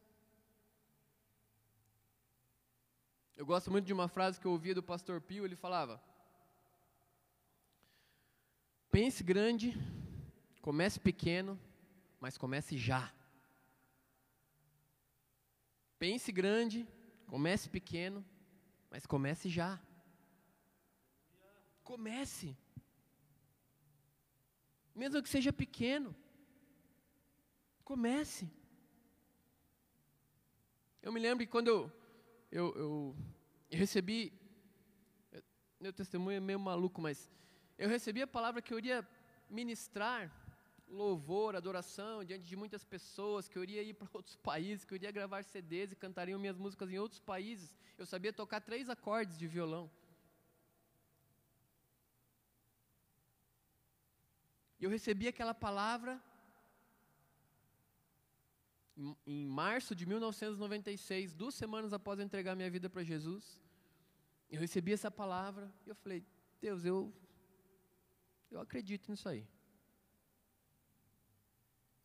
Eu 3.39 3.45
gosto 3.45 3.71
muito 3.71 3.86
de 3.86 3.93
uma 3.93 4.10
frase 4.10 4.38
que 4.38 4.45
eu 4.45 4.52
ouvia 4.52 4.75
do 4.75 4.84
pastor 4.84 5.21
Pio, 5.21 5.45
ele 5.45 5.56
falava: 5.56 6.04
Pense 8.91 9.23
grande, 9.23 9.73
comece 10.62 10.99
pequeno, 10.99 11.58
mas 12.19 12.38
comece 12.38 12.78
já. 12.78 13.13
Pense 15.97 16.34
grande, 16.34 16.86
comece 17.28 17.69
pequeno, 17.69 18.25
mas 18.91 19.06
comece 19.06 19.47
já. 19.47 19.82
Comece. 21.82 22.58
Mesmo 24.93 25.23
que 25.23 25.30
seja 25.30 25.54
pequeno. 25.54 26.13
Comece. 27.86 28.52
Eu 31.02 31.13
me 31.13 31.21
lembro 31.21 31.45
que 31.45 31.49
quando 31.49 31.69
eu, 31.69 31.99
eu, 32.52 32.76
eu, 32.76 33.16
recebi, 33.70 34.34
meu 35.80 35.94
testemunho 35.94 36.38
é 36.38 36.40
meio 36.40 36.60
maluco, 36.60 37.00
mas 37.00 37.30
eu 37.78 37.88
recebi 37.88 38.22
a 38.22 38.28
palavra 38.28 38.62
que 38.62 38.74
eu 38.74 38.78
iria 38.80 39.08
ministrar 39.50 40.32
louvor, 40.88 41.56
adoração 41.56 42.24
diante 42.24 42.46
de 42.46 42.56
muitas 42.56 42.84
pessoas, 42.84 43.48
que 43.48 43.58
eu 43.58 43.64
iria 43.64 43.84
ir 43.84 43.94
para 44.00 44.10
outros 44.14 44.36
países, 44.36 44.84
que 44.84 44.94
eu 44.94 44.96
iria 44.96 45.12
gravar 45.12 45.44
CDs 45.44 45.92
e 45.92 45.96
cantariam 45.96 46.40
minhas 46.40 46.58
músicas 46.58 46.90
em 46.92 46.98
outros 46.98 47.20
países. 47.20 47.76
Eu 47.98 48.06
sabia 48.06 48.34
tocar 48.34 48.62
três 48.62 48.90
acordes 48.90 49.38
de 49.38 49.48
violão. 49.48 49.90
E 54.80 54.86
eu 54.86 54.90
recebi 54.90 55.28
aquela 55.28 55.54
palavra 55.54 56.22
em 59.26 59.46
março 59.46 59.96
de 59.96 60.06
1996, 60.06 61.34
duas 61.34 61.56
semanas 61.56 61.94
após 61.94 62.20
entregar 62.20 62.56
minha 62.56 62.70
vida 62.70 62.90
para 62.90 63.04
Jesus, 63.04 63.60
eu 64.50 64.60
recebi 64.60 64.92
essa 64.92 65.10
palavra 65.10 65.72
e 65.86 65.90
eu 65.90 65.96
falei: 65.96 66.26
Deus, 66.60 66.84
eu, 66.84 67.14
eu 68.52 68.60
acredito 68.60 69.10
nisso 69.10 69.30
aí. 69.30 69.48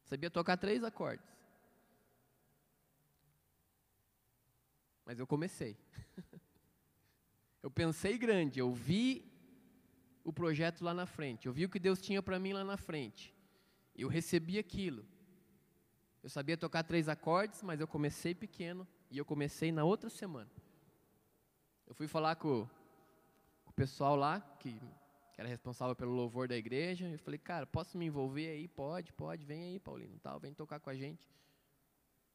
Sabia 0.04 0.30
tocar 0.30 0.56
três 0.56 0.84
acordes. 0.84 1.26
Mas 5.04 5.18
eu 5.18 5.26
comecei. 5.26 5.76
eu 7.62 7.70
pensei 7.70 8.16
grande, 8.16 8.60
eu 8.60 8.72
vi 8.72 9.30
o 10.22 10.32
projeto 10.32 10.82
lá 10.82 10.94
na 10.94 11.06
frente, 11.06 11.46
eu 11.46 11.52
vi 11.52 11.64
o 11.64 11.68
que 11.68 11.78
Deus 11.78 12.00
tinha 12.00 12.22
para 12.22 12.38
mim 12.38 12.52
lá 12.52 12.64
na 12.64 12.76
frente. 12.76 13.34
Eu 13.96 14.08
recebi 14.08 14.58
aquilo. 14.58 15.04
Eu 16.24 16.30
sabia 16.30 16.56
tocar 16.56 16.82
três 16.82 17.06
acordes, 17.06 17.62
mas 17.62 17.78
eu 17.82 17.86
comecei 17.86 18.34
pequeno 18.34 18.88
e 19.10 19.18
eu 19.18 19.26
comecei 19.26 19.70
na 19.70 19.84
outra 19.84 20.08
semana. 20.08 20.50
Eu 21.86 21.94
fui 21.94 22.08
falar 22.08 22.36
com, 22.36 22.66
com 23.62 23.70
o 23.70 23.74
pessoal 23.74 24.16
lá, 24.16 24.40
que, 24.58 24.72
que, 25.34 25.38
era 25.38 25.46
responsável 25.46 25.94
pelo 25.94 26.12
louvor 26.12 26.48
da 26.48 26.56
igreja. 26.56 27.06
Eu 27.06 27.18
falei, 27.18 27.38
cara, 27.38 27.66
posso 27.66 27.98
me 27.98 28.06
envolver 28.06 28.48
aí? 28.48 28.66
Pode, 28.66 29.12
pode, 29.12 29.44
vem 29.44 29.64
aí, 29.64 29.78
Paulino, 29.78 30.18
tal, 30.18 30.40
vem 30.40 30.54
tocar 30.54 30.80
com 30.80 30.88
a 30.88 30.94
gente. 30.94 31.28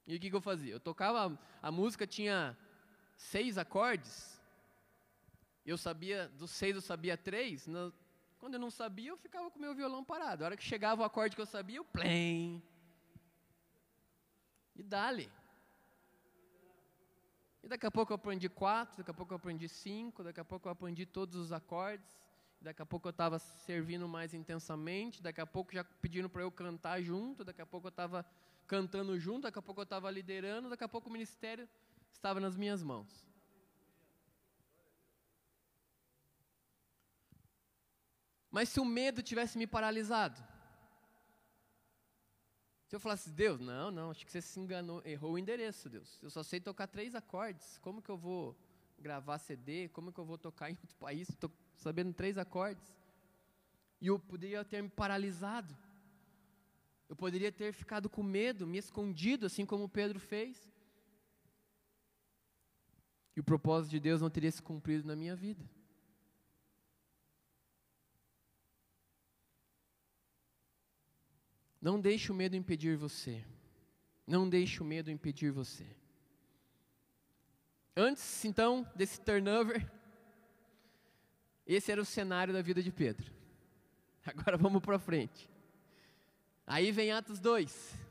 E 0.06 0.16
o 0.16 0.20
que, 0.20 0.30
que 0.30 0.36
eu 0.36 0.42
fazia? 0.42 0.74
Eu 0.74 0.80
tocava, 0.80 1.36
a 1.60 1.72
música 1.72 2.06
tinha 2.06 2.56
seis 3.18 3.58
acordes. 3.58 4.40
Eu 5.66 5.80
sabia, 5.80 6.28
dos 6.38 6.52
seis 6.52 6.76
eu 6.76 6.82
sabia 6.82 7.18
três. 7.18 7.66
No, 7.66 7.92
quando 8.38 8.54
eu 8.54 8.60
não 8.60 8.70
sabia, 8.70 9.10
eu 9.10 9.18
ficava 9.18 9.50
com 9.50 9.58
o 9.58 9.62
meu 9.64 9.74
violão 9.74 10.06
parado. 10.06 10.44
A 10.44 10.46
hora 10.46 10.58
que 10.58 10.64
chegava 10.64 11.02
o 11.02 11.06
acorde 11.06 11.36
que 11.36 11.42
eu 11.42 11.48
sabia, 11.48 11.78
eu 11.78 11.86
plém. 11.86 12.62
E 14.80 14.84
dali. 14.84 15.30
E 17.62 17.68
daqui 17.68 17.86
a 17.86 17.92
pouco 17.92 18.14
eu 18.14 18.16
aprendi 18.16 18.48
quatro, 18.48 19.00
daqui 19.00 19.12
a 19.12 19.14
pouco 19.14 19.34
eu 19.34 19.36
aprendi 19.36 19.68
cinco, 19.68 20.24
daqui 20.24 20.40
a 20.40 20.46
pouco 20.46 20.70
eu 20.70 20.72
aprendi 20.72 21.06
todos 21.06 21.36
os 21.36 21.52
acordes, 21.52 22.18
daqui 22.62 22.82
a 22.82 22.86
pouco 22.86 23.10
eu 23.10 23.10
estava 23.10 23.38
servindo 23.40 24.08
mais 24.08 24.34
intensamente, 24.34 25.22
daqui 25.22 25.42
a 25.42 25.46
pouco 25.46 25.74
já 25.74 25.84
pedindo 25.84 26.30
para 26.30 26.44
eu 26.44 26.50
cantar 26.50 27.02
junto, 27.02 27.44
daqui 27.44 27.62
a 27.62 27.66
pouco 27.66 27.88
eu 27.88 27.90
estava 27.90 28.26
cantando 28.66 29.20
junto, 29.20 29.42
daqui 29.44 29.60
a 29.60 29.62
pouco 29.62 29.82
eu 29.82 29.84
estava 29.84 30.10
liderando, 30.10 30.70
daqui 30.70 30.86
a 30.86 30.88
pouco 30.88 31.10
o 31.10 31.12
ministério 31.12 31.68
estava 32.10 32.40
nas 32.40 32.56
minhas 32.56 32.82
mãos. 32.82 33.28
Mas 38.50 38.70
se 38.70 38.80
o 38.80 38.86
medo 38.86 39.22
tivesse 39.22 39.58
me 39.58 39.68
paralisado, 39.68 40.42
se 42.90 42.96
eu 42.96 43.00
falasse, 43.00 43.30
Deus, 43.30 43.60
não, 43.60 43.92
não, 43.92 44.10
acho 44.10 44.26
que 44.26 44.32
você 44.32 44.42
se 44.42 44.60
enganou, 44.60 45.00
errou 45.06 45.34
o 45.34 45.38
endereço, 45.38 45.88
Deus. 45.88 46.18
Eu 46.24 46.32
só 46.32 46.42
sei 46.42 46.60
tocar 46.60 46.88
três 46.88 47.14
acordes. 47.14 47.78
Como 47.84 48.02
que 48.02 48.10
eu 48.10 48.18
vou 48.18 48.58
gravar 48.98 49.38
CD? 49.38 49.90
Como 49.90 50.12
que 50.12 50.20
eu 50.20 50.26
vou 50.26 50.40
tocar 50.40 50.72
em 50.72 50.74
outro 50.82 50.98
país? 50.98 51.30
Estou 51.30 51.52
sabendo 51.76 52.12
três 52.12 52.36
acordes. 52.36 52.84
E 54.02 54.08
eu 54.08 54.18
poderia 54.18 54.66
ter 54.66 54.82
me 54.82 54.90
paralisado. 54.90 55.78
Eu 57.08 57.16
poderia 57.16 57.52
ter 57.52 57.74
ficado 57.74 58.10
com 58.10 58.24
medo, 58.24 58.66
me 58.66 58.80
escondido, 58.80 59.46
assim 59.46 59.68
como 59.68 59.88
Pedro 59.88 60.20
fez. 60.20 60.68
E 63.36 63.40
o 63.40 63.44
propósito 63.44 63.92
de 63.92 64.00
Deus 64.00 64.20
não 64.20 64.32
teria 64.32 64.52
se 64.52 64.64
cumprido 64.64 65.08
na 65.08 65.16
minha 65.16 65.36
vida. 65.36 65.64
Não 71.82 72.00
deixe 72.00 72.32
o 72.32 72.36
medo 72.36 72.56
impedir 72.56 72.98
você. 72.98 73.44
Não 74.28 74.50
deixe 74.50 74.82
o 74.82 74.86
medo 74.86 75.10
impedir 75.10 75.52
você. 75.52 75.86
Antes, 77.96 78.46
então, 78.46 78.90
desse 78.96 79.20
turnover, 79.20 79.90
esse 81.66 81.92
era 81.92 82.02
o 82.02 82.06
cenário 82.06 82.54
da 82.54 82.62
vida 82.62 82.82
de 82.82 82.92
Pedro. 82.92 83.32
Agora 84.26 84.58
vamos 84.58 84.82
para 84.82 85.00
frente. 85.00 85.50
Aí 86.66 86.92
vem 86.92 87.12
Atos 87.12 87.40
2. 87.40 88.10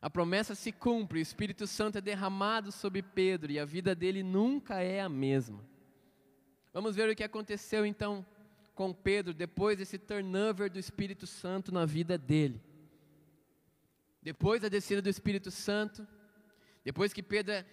A 0.00 0.10
promessa 0.10 0.54
se 0.54 0.70
cumpre, 0.72 1.18
o 1.18 1.22
Espírito 1.22 1.66
Santo 1.66 1.98
é 1.98 2.00
derramado 2.00 2.70
sobre 2.70 3.02
Pedro 3.02 3.50
e 3.50 3.58
a 3.58 3.64
vida 3.64 3.94
dele 3.94 4.22
nunca 4.22 4.80
é 4.80 5.00
a 5.00 5.08
mesma. 5.08 5.64
Vamos 6.72 6.94
ver 6.94 7.08
o 7.08 7.16
que 7.16 7.24
aconteceu 7.24 7.86
então 7.86 8.24
com 8.76 8.92
Pedro 8.92 9.32
depois 9.32 9.78
desse 9.78 9.98
turnover 9.98 10.70
do 10.70 10.78
Espírito 10.78 11.26
Santo 11.26 11.72
na 11.72 11.86
vida 11.86 12.16
dele. 12.16 12.62
depois 14.22 14.60
da 14.60 14.68
descida 14.68 15.00
do 15.00 15.08
Espírito 15.08 15.50
Santo, 15.52 16.06
depois 16.84 17.12
que 17.12 17.22
Pedro 17.22 17.52
é 17.52 17.64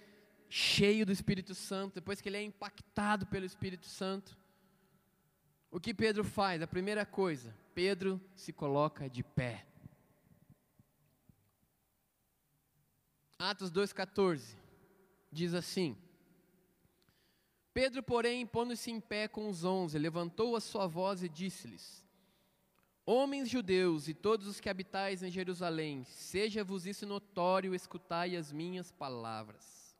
cheio 0.48 1.04
do 1.04 1.12
Espírito 1.12 1.56
Santo, 1.56 1.96
depois 1.96 2.22
que 2.22 2.30
ele 2.30 2.38
é 2.38 2.44
impactado 2.44 3.26
pelo 3.26 3.44
Espírito 3.44 3.88
Santo, 3.88 4.38
o 5.72 5.80
que 5.80 5.94
Pedro 5.96 6.24
faz? 6.24 6.62
A 6.62 6.68
primeira 6.68 7.06
coisa, 7.06 7.54
Pedro 7.74 8.22
se 8.36 8.54
coloca 8.54 9.10
de 9.10 9.24
pé. 9.24 9.66
Atos 13.40 13.72
2,14 13.72 14.56
diz 15.32 15.56
assim: 15.56 15.98
Pedro, 17.74 18.04
porém, 18.04 18.46
pondo-se 18.46 18.92
em 18.92 19.00
pé 19.00 19.28
com 19.28 19.50
os 19.50 19.64
onze, 19.64 19.98
levantou 19.98 20.56
a 20.56 20.62
sua 20.62 20.86
voz 20.86 21.24
e 21.24 21.30
disse-lhes: 21.30 22.06
Homens 23.06 23.50
judeus 23.50 24.08
e 24.08 24.14
todos 24.14 24.48
os 24.48 24.60
que 24.60 24.70
habitais 24.70 25.24
em 25.24 25.32
Jerusalém, 25.32 26.04
seja-vos 26.04 26.86
isso 26.86 27.06
notório, 27.06 27.74
escutai 27.74 28.36
as 28.36 28.52
minhas 28.52 28.92
palavras. 28.92 29.98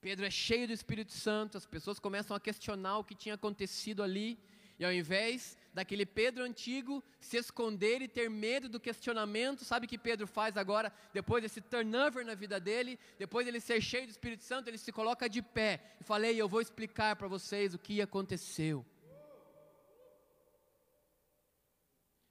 Pedro 0.00 0.24
é 0.24 0.30
cheio 0.30 0.66
do 0.66 0.72
Espírito 0.72 1.12
Santo, 1.12 1.58
as 1.58 1.66
pessoas 1.66 1.98
começam 1.98 2.34
a 2.34 2.40
questionar 2.40 2.98
o 2.98 3.04
que 3.04 3.14
tinha 3.14 3.34
acontecido 3.34 4.02
ali, 4.02 4.38
e 4.78 4.84
ao 4.84 4.92
invés 4.92 5.58
daquele 5.72 6.04
Pedro 6.04 6.44
antigo 6.44 7.02
se 7.20 7.36
esconder 7.36 8.02
e 8.02 8.08
ter 8.08 8.28
medo 8.28 8.68
do 8.68 8.80
questionamento, 8.80 9.64
sabe 9.64 9.86
o 9.86 9.88
que 9.88 9.98
Pedro 9.98 10.26
faz 10.26 10.56
agora, 10.56 10.92
depois 11.12 11.42
desse 11.42 11.60
turnover 11.60 12.24
na 12.24 12.34
vida 12.34 12.58
dele, 12.58 12.98
depois 13.18 13.44
de 13.44 13.50
ele 13.50 13.60
ser 13.60 13.80
cheio 13.80 14.06
do 14.06 14.10
Espírito 14.10 14.44
Santo, 14.44 14.68
ele 14.68 14.78
se 14.78 14.92
coloca 14.92 15.28
de 15.28 15.42
pé 15.42 15.96
e 16.00 16.04
falei: 16.04 16.40
Eu 16.40 16.48
vou 16.48 16.60
explicar 16.60 17.16
para 17.16 17.28
vocês 17.28 17.74
o 17.74 17.78
que 17.78 18.00
aconteceu. 18.00 18.84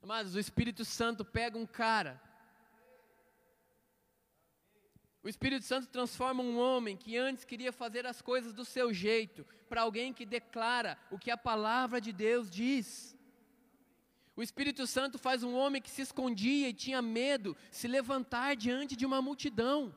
Mas 0.02 0.34
o 0.36 0.39
Espírito 0.39 0.84
Santo 0.86 1.23
pega 1.25 1.58
um 1.58 1.65
cara 1.65 2.21
o 5.21 5.28
Espírito 5.28 5.65
Santo 5.65 5.88
transforma 5.88 6.41
um 6.41 6.58
homem 6.58 6.95
que 6.95 7.17
antes 7.17 7.43
queria 7.43 7.73
fazer 7.73 8.06
as 8.06 8.21
coisas 8.21 8.54
do 8.54 8.63
seu 8.63 8.93
jeito, 8.93 9.45
para 9.67 9.82
alguém 9.82 10.13
que 10.13 10.25
declara 10.25 10.97
o 11.12 11.19
que 11.19 11.30
a 11.30 11.38
palavra 11.38 11.99
de 11.99 12.13
Deus 12.13 12.49
diz. 12.49 13.15
O 14.39 14.41
Espírito 14.41 14.88
Santo 14.88 15.19
faz 15.19 15.43
um 15.43 15.54
homem 15.54 15.82
que 15.82 15.89
se 15.89 16.02
escondia 16.02 16.69
e 16.69 16.73
tinha 16.73 17.02
medo 17.02 17.58
se 17.69 17.89
levantar 17.89 18.56
diante 18.56 18.95
de 18.95 19.06
uma 19.06 19.21
multidão. 19.21 19.93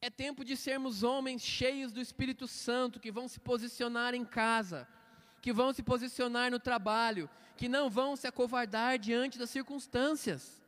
É 0.00 0.08
tempo 0.08 0.42
de 0.42 0.56
sermos 0.56 1.02
homens 1.02 1.42
cheios 1.42 1.92
do 1.92 2.00
Espírito 2.00 2.48
Santo 2.48 2.98
que 2.98 3.12
vão 3.12 3.28
se 3.28 3.38
posicionar 3.40 4.14
em 4.14 4.24
casa, 4.24 4.88
que 5.42 5.52
vão 5.52 5.70
se 5.70 5.82
posicionar 5.82 6.50
no 6.50 6.58
trabalho, 6.58 7.28
que 7.54 7.68
não 7.68 7.90
vão 7.90 8.16
se 8.16 8.26
acovardar 8.26 8.98
diante 8.98 9.38
das 9.38 9.50
circunstâncias. 9.50 10.62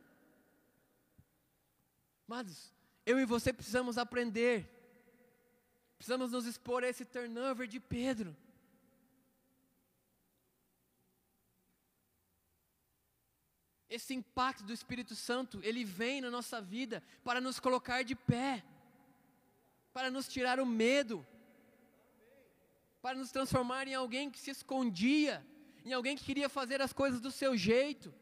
Mas 2.26 2.70
eu 3.06 3.18
e 3.18 3.24
você 3.24 3.50
precisamos 3.50 3.96
aprender, 3.96 4.68
precisamos 5.96 6.32
nos 6.32 6.44
expor 6.44 6.84
a 6.84 6.88
esse 6.90 7.06
turnover 7.06 7.66
de 7.66 7.80
Pedro. 7.80 8.36
Esse 13.94 14.12
impacto 14.14 14.64
do 14.64 14.72
Espírito 14.72 15.14
Santo, 15.14 15.60
ele 15.62 15.84
vem 15.84 16.20
na 16.20 16.30
nossa 16.30 16.60
vida 16.60 17.02
para 17.22 17.40
nos 17.40 17.60
colocar 17.60 18.02
de 18.02 18.14
pé, 18.14 18.64
para 19.92 20.10
nos 20.10 20.26
tirar 20.26 20.58
o 20.58 20.66
medo, 20.66 21.24
para 23.00 23.16
nos 23.16 23.30
transformar 23.30 23.86
em 23.86 23.94
alguém 23.94 24.30
que 24.30 24.40
se 24.40 24.50
escondia, 24.50 25.46
em 25.84 25.92
alguém 25.92 26.16
que 26.16 26.24
queria 26.24 26.48
fazer 26.48 26.80
as 26.82 26.92
coisas 26.92 27.20
do 27.20 27.30
seu 27.30 27.56
jeito 27.56 28.12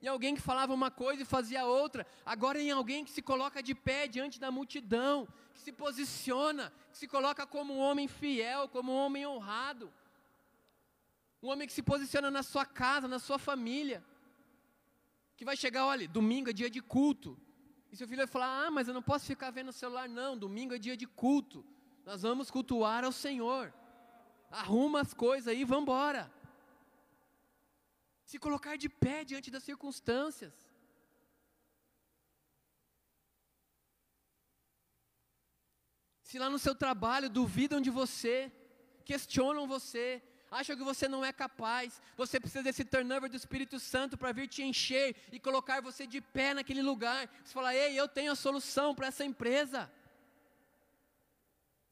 em 0.00 0.06
alguém 0.06 0.34
que 0.34 0.40
falava 0.40 0.72
uma 0.72 0.90
coisa 0.90 1.22
e 1.22 1.26
fazia 1.26 1.64
outra, 1.64 2.06
agora 2.24 2.60
em 2.60 2.70
alguém 2.70 3.04
que 3.04 3.10
se 3.10 3.20
coloca 3.20 3.62
de 3.62 3.74
pé 3.74 4.06
diante 4.06 4.38
da 4.38 4.50
multidão, 4.50 5.26
que 5.52 5.60
se 5.60 5.72
posiciona, 5.72 6.72
que 6.92 6.98
se 6.98 7.08
coloca 7.08 7.44
como 7.46 7.74
um 7.74 7.80
homem 7.80 8.06
fiel, 8.06 8.68
como 8.68 8.92
um 8.92 8.96
homem 8.96 9.26
honrado, 9.26 9.92
um 11.42 11.48
homem 11.48 11.66
que 11.66 11.72
se 11.72 11.82
posiciona 11.82 12.30
na 12.30 12.42
sua 12.42 12.64
casa, 12.64 13.08
na 13.08 13.18
sua 13.18 13.38
família, 13.38 14.02
que 15.38 15.44
vai 15.44 15.56
chegar, 15.56 15.86
olha, 15.86 16.06
domingo 16.08 16.50
é 16.50 16.52
dia 16.52 16.68
de 16.68 16.82
culto, 16.82 17.40
e 17.92 17.96
seu 17.96 18.08
filho 18.08 18.18
vai 18.18 18.26
falar, 18.26 18.66
ah, 18.66 18.70
mas 18.72 18.88
eu 18.88 18.92
não 18.92 19.00
posso 19.10 19.24
ficar 19.24 19.50
vendo 19.52 19.68
o 19.68 19.72
celular, 19.72 20.08
não, 20.08 20.36
domingo 20.36 20.74
é 20.74 20.78
dia 20.78 20.96
de 20.96 21.06
culto, 21.06 21.64
nós 22.04 22.22
vamos 22.22 22.50
cultuar 22.50 23.04
ao 23.04 23.12
Senhor, 23.12 23.72
arruma 24.50 25.00
as 25.00 25.14
coisas 25.14 25.46
aí, 25.46 25.62
vamos 25.64 25.84
embora 25.84 26.28
se 28.24 28.36
colocar 28.38 28.76
de 28.76 28.88
pé 28.88 29.24
diante 29.24 29.48
das 29.50 29.62
circunstâncias. 29.62 30.52
Se 36.20 36.38
lá 36.38 36.50
no 36.50 36.58
seu 36.58 36.74
trabalho 36.74 37.30
duvidam 37.30 37.80
de 37.80 37.88
você, 37.88 38.52
questionam 39.02 39.66
você, 39.66 40.22
acham 40.50 40.76
que 40.76 40.84
você 40.84 41.06
não 41.08 41.24
é 41.24 41.32
capaz, 41.32 42.00
você 42.16 42.40
precisa 42.40 42.62
desse 42.62 42.84
turnover 42.84 43.28
do 43.30 43.36
Espírito 43.36 43.78
Santo 43.78 44.16
para 44.16 44.32
vir 44.32 44.48
te 44.48 44.62
encher 44.62 45.14
e 45.30 45.38
colocar 45.38 45.80
você 45.80 46.06
de 46.06 46.20
pé 46.20 46.54
naquele 46.54 46.82
lugar. 46.82 47.28
Você 47.44 47.52
fala, 47.52 47.74
ei, 47.74 47.98
eu 47.98 48.08
tenho 48.08 48.32
a 48.32 48.36
solução 48.36 48.94
para 48.94 49.08
essa 49.08 49.24
empresa. 49.24 49.90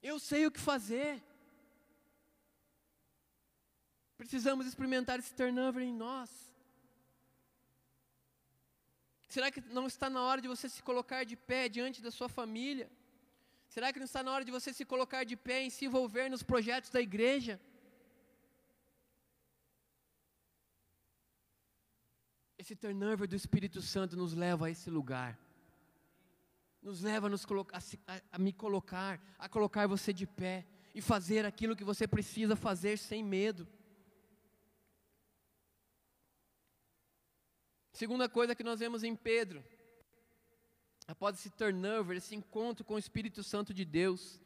Eu 0.03 0.19
sei 0.19 0.47
o 0.47 0.51
que 0.51 0.61
fazer. 0.61 1.23
Precisamos 4.17 4.67
experimentar 4.67 5.19
esse 5.19 5.35
turnover 5.35 5.83
em 5.83 5.93
nós. 5.93 6.31
Será 9.29 9.51
que 9.51 9.61
não 9.61 9.87
está 9.87 10.09
na 10.09 10.23
hora 10.23 10.41
de 10.41 10.49
você 10.49 10.69
se 10.69 10.83
colocar 10.83 11.25
de 11.25 11.37
pé 11.37 11.69
diante 11.69 12.01
da 12.01 12.11
sua 12.11 12.29
família? 12.29 12.91
Será 13.69 13.93
que 13.93 13.99
não 13.99 14.07
está 14.07 14.23
na 14.23 14.33
hora 14.33 14.45
de 14.45 14.51
você 14.51 14.73
se 14.73 14.85
colocar 14.85 15.25
de 15.25 15.37
pé 15.37 15.65
e 15.65 15.71
se 15.71 15.85
envolver 15.85 16.31
nos 16.31 16.43
projetos 16.43 16.89
da 16.89 17.01
igreja? 17.01 17.61
Esse 22.67 22.75
turnover 22.75 23.29
do 23.29 23.37
Espírito 23.37 23.81
Santo 23.81 24.17
nos 24.17 24.35
leva 24.35 24.67
a 24.67 24.71
esse 24.71 24.91
lugar. 24.91 25.39
Nos 26.83 27.01
leva 27.01 27.29
a, 27.29 27.31
nos 27.31 27.47
a, 28.09 28.21
a 28.33 28.39
me 28.41 28.53
colocar, 28.53 29.23
a 29.39 29.49
colocar 29.49 29.87
você 29.87 30.13
de 30.13 30.27
pé 30.27 30.67
e 30.93 31.01
fazer 31.01 31.47
aquilo 31.47 31.77
que 31.77 31.85
você 31.85 32.09
precisa 32.09 32.57
fazer 32.57 32.99
sem 32.99 33.23
medo. 33.23 33.69
Segunda 37.93 38.29
coisa 38.29 38.53
que 38.53 38.65
nós 38.65 38.81
vemos 38.81 39.05
em 39.05 39.15
Pedro, 39.15 39.65
após 41.07 41.37
esse 41.37 41.51
turnover, 41.51 42.17
esse 42.17 42.35
encontro 42.35 42.85
com 42.85 42.95
o 42.95 42.99
Espírito 42.99 43.45
Santo 43.45 43.73
de 43.73 43.85
Deus, 43.85 44.41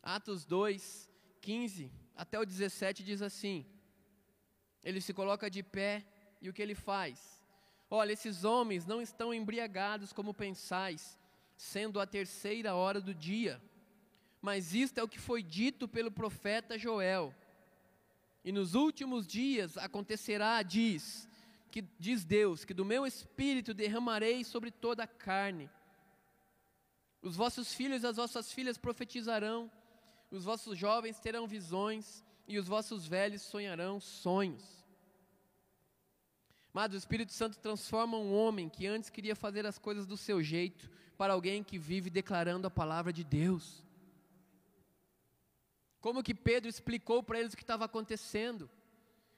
Atos 0.00 0.44
2, 0.44 1.10
15 1.40 1.90
até 2.14 2.38
o 2.38 2.46
17 2.46 3.02
diz 3.02 3.20
assim: 3.20 3.66
ele 4.84 5.00
se 5.00 5.12
coloca 5.12 5.50
de 5.50 5.64
pé 5.64 6.06
e 6.40 6.48
o 6.48 6.52
que 6.52 6.62
ele 6.62 6.76
faz? 6.76 7.39
Olha, 7.90 8.12
esses 8.12 8.44
homens 8.44 8.86
não 8.86 9.02
estão 9.02 9.34
embriagados 9.34 10.12
como 10.12 10.32
pensais, 10.32 11.18
sendo 11.56 12.00
a 12.00 12.06
terceira 12.06 12.74
hora 12.74 13.00
do 13.00 13.12
dia, 13.12 13.60
mas 14.40 14.72
isto 14.74 14.98
é 14.98 15.02
o 15.02 15.08
que 15.08 15.18
foi 15.18 15.42
dito 15.42 15.88
pelo 15.88 16.10
profeta 16.10 16.78
Joel. 16.78 17.34
E 18.44 18.52
nos 18.52 18.74
últimos 18.74 19.26
dias 19.26 19.76
acontecerá, 19.76 20.62
diz, 20.62 21.28
que 21.70 21.82
diz 21.98 22.24
Deus, 22.24 22.64
que 22.64 22.72
do 22.72 22.84
meu 22.84 23.04
espírito 23.04 23.74
derramarei 23.74 24.44
sobre 24.44 24.70
toda 24.70 25.02
a 25.02 25.08
carne. 25.08 25.68
Os 27.20 27.36
vossos 27.36 27.74
filhos 27.74 28.02
e 28.02 28.06
as 28.06 28.16
vossas 28.16 28.52
filhas 28.52 28.78
profetizarão, 28.78 29.70
os 30.30 30.44
vossos 30.44 30.78
jovens 30.78 31.18
terão 31.18 31.46
visões 31.46 32.24
e 32.46 32.56
os 32.56 32.66
vossos 32.66 33.06
velhos 33.06 33.42
sonharão 33.42 34.00
sonhos. 34.00 34.79
Mas 36.72 36.92
o 36.92 36.96
Espírito 36.96 37.32
Santo 37.32 37.58
transforma 37.58 38.16
um 38.16 38.32
homem 38.32 38.68
que 38.68 38.86
antes 38.86 39.10
queria 39.10 39.34
fazer 39.34 39.66
as 39.66 39.78
coisas 39.78 40.06
do 40.06 40.16
seu 40.16 40.42
jeito 40.42 40.90
para 41.18 41.32
alguém 41.32 41.62
que 41.62 41.78
vive 41.78 42.08
declarando 42.08 42.66
a 42.66 42.70
palavra 42.70 43.12
de 43.12 43.24
Deus. 43.24 43.82
Como 46.00 46.22
que 46.22 46.34
Pedro 46.34 46.68
explicou 46.68 47.22
para 47.22 47.38
eles 47.38 47.52
o 47.52 47.56
que 47.56 47.62
estava 47.62 47.84
acontecendo? 47.84 48.70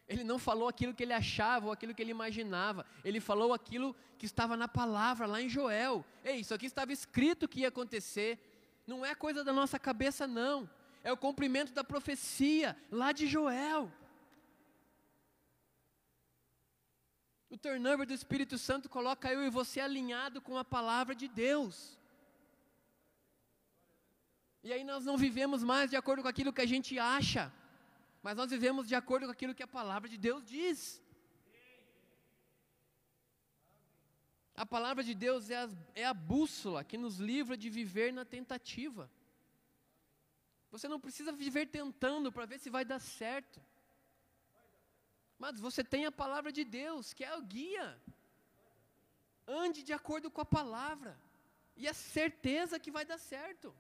Ele 0.07 0.23
não 0.23 0.39
falou 0.39 0.69
aquilo 0.69 0.95
que 0.95 1.03
ele 1.03 1.13
achava 1.13 1.67
ou 1.67 1.73
aquilo 1.73 1.95
que 1.95 2.03
ele 2.03 2.11
imaginava. 2.11 2.85
Ele 3.05 3.19
falou 3.19 3.55
aquilo 3.55 3.97
que 4.19 4.27
estava 4.27 4.57
na 4.57 4.69
palavra, 4.69 5.27
lá 5.27 5.41
em 5.41 5.49
Joel. 5.49 6.05
Ei, 6.25 6.37
isso 6.41 6.53
aqui 6.53 6.67
estava 6.67 6.93
escrito 6.93 7.49
que 7.49 7.61
ia 7.61 7.69
acontecer. 7.69 8.39
Não 8.87 9.05
é 9.05 9.15
coisa 9.15 9.43
da 9.43 9.53
nossa 9.53 9.79
cabeça, 9.79 10.27
não. 10.27 10.69
É 11.03 11.13
o 11.13 11.17
cumprimento 11.17 11.73
da 11.73 11.83
profecia 11.83 12.77
lá 12.91 13.11
de 13.11 13.27
Joel. 13.27 13.91
O 17.55 17.57
turnover 17.59 18.07
do 18.07 18.15
Espírito 18.15 18.57
Santo 18.57 18.89
coloca 18.89 19.31
eu 19.31 19.45
e 19.45 19.51
você 19.51 19.79
alinhado 19.79 20.41
com 20.41 20.57
a 20.57 20.65
palavra 20.65 21.15
de 21.15 21.29
Deus. 21.29 21.99
E 24.65 24.73
aí 24.73 24.83
nós 24.83 25.05
não 25.05 25.19
vivemos 25.19 25.63
mais 25.63 25.91
de 25.91 25.97
acordo 25.97 26.23
com 26.23 26.29
aquilo 26.29 26.51
que 26.51 26.63
a 26.63 26.71
gente 26.75 26.99
acha, 26.99 27.53
mas 28.23 28.39
nós 28.39 28.51
vivemos 28.51 28.89
de 28.89 28.95
acordo 28.95 29.27
com 29.27 29.33
aquilo 29.33 29.55
que 29.55 29.63
a 29.63 29.67
palavra 29.67 30.09
de 30.09 30.17
Deus 30.17 30.43
diz. 30.47 31.03
A 34.55 34.65
palavra 34.65 35.05
de 35.05 35.15
Deus 35.15 35.51
é 35.51 35.59
a, 35.65 35.69
é 35.95 36.07
a 36.07 36.15
bússola 36.15 36.83
que 36.83 36.97
nos 36.97 37.19
livra 37.19 37.55
de 37.55 37.69
viver 37.69 38.15
na 38.15 38.25
tentativa. 38.25 39.11
Você 40.71 40.89
não 40.89 40.99
precisa 40.99 41.33
viver 41.33 41.67
tentando 41.67 42.33
para 42.33 42.47
ver 42.47 42.59
se 42.59 42.71
vai 42.71 42.83
dar 42.83 42.99
certo. 42.99 43.61
Mas 45.39 45.59
você 45.59 45.83
tem 45.83 46.07
a 46.07 46.13
palavra 46.13 46.53
de 46.53 46.65
Deus, 46.65 47.13
que 47.13 47.25
é 47.25 47.35
o 47.37 47.43
guia. 47.43 48.01
Ande 49.47 49.83
de 49.83 49.93
acordo 49.93 50.31
com 50.31 50.41
a 50.41 50.45
palavra. 50.45 51.19
E 51.77 51.89
a 51.89 51.95
certeza 51.95 52.79
que 52.79 52.91
vai 52.91 53.05
dar 53.05 53.19
certo. 53.19 53.75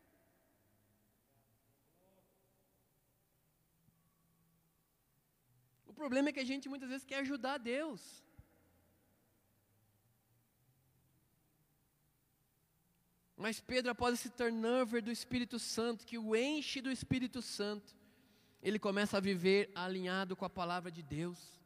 O 5.87 5.95
problema 5.95 6.29
é 6.29 6.33
que 6.33 6.41
a 6.41 6.45
gente 6.45 6.69
muitas 6.69 6.88
vezes 6.88 7.07
quer 7.07 7.19
ajudar 7.19 7.59
Deus. 7.59 8.23
Mas 13.37 13.61
Pedro, 13.61 13.91
após 13.91 14.15
esse 14.15 14.31
turnover 14.31 15.03
do 15.03 15.11
Espírito 15.11 15.59
Santo, 15.59 16.07
que 16.07 16.17
o 16.17 16.35
enche 16.35 16.81
do 16.81 16.91
Espírito 16.91 17.43
Santo, 17.43 17.95
ele 18.62 18.79
começa 18.79 19.16
a 19.16 19.20
viver 19.20 19.70
alinhado 19.75 20.37
com 20.37 20.44
a 20.44 20.51
palavra 20.51 20.90
de 20.90 21.03
Deus. 21.03 21.61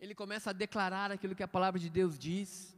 Ele 0.00 0.14
começa 0.14 0.50
a 0.50 0.52
declarar 0.52 1.12
aquilo 1.12 1.36
que 1.36 1.42
a 1.42 1.48
palavra 1.48 1.78
de 1.78 1.88
Deus 1.88 2.18
diz. 2.18 2.76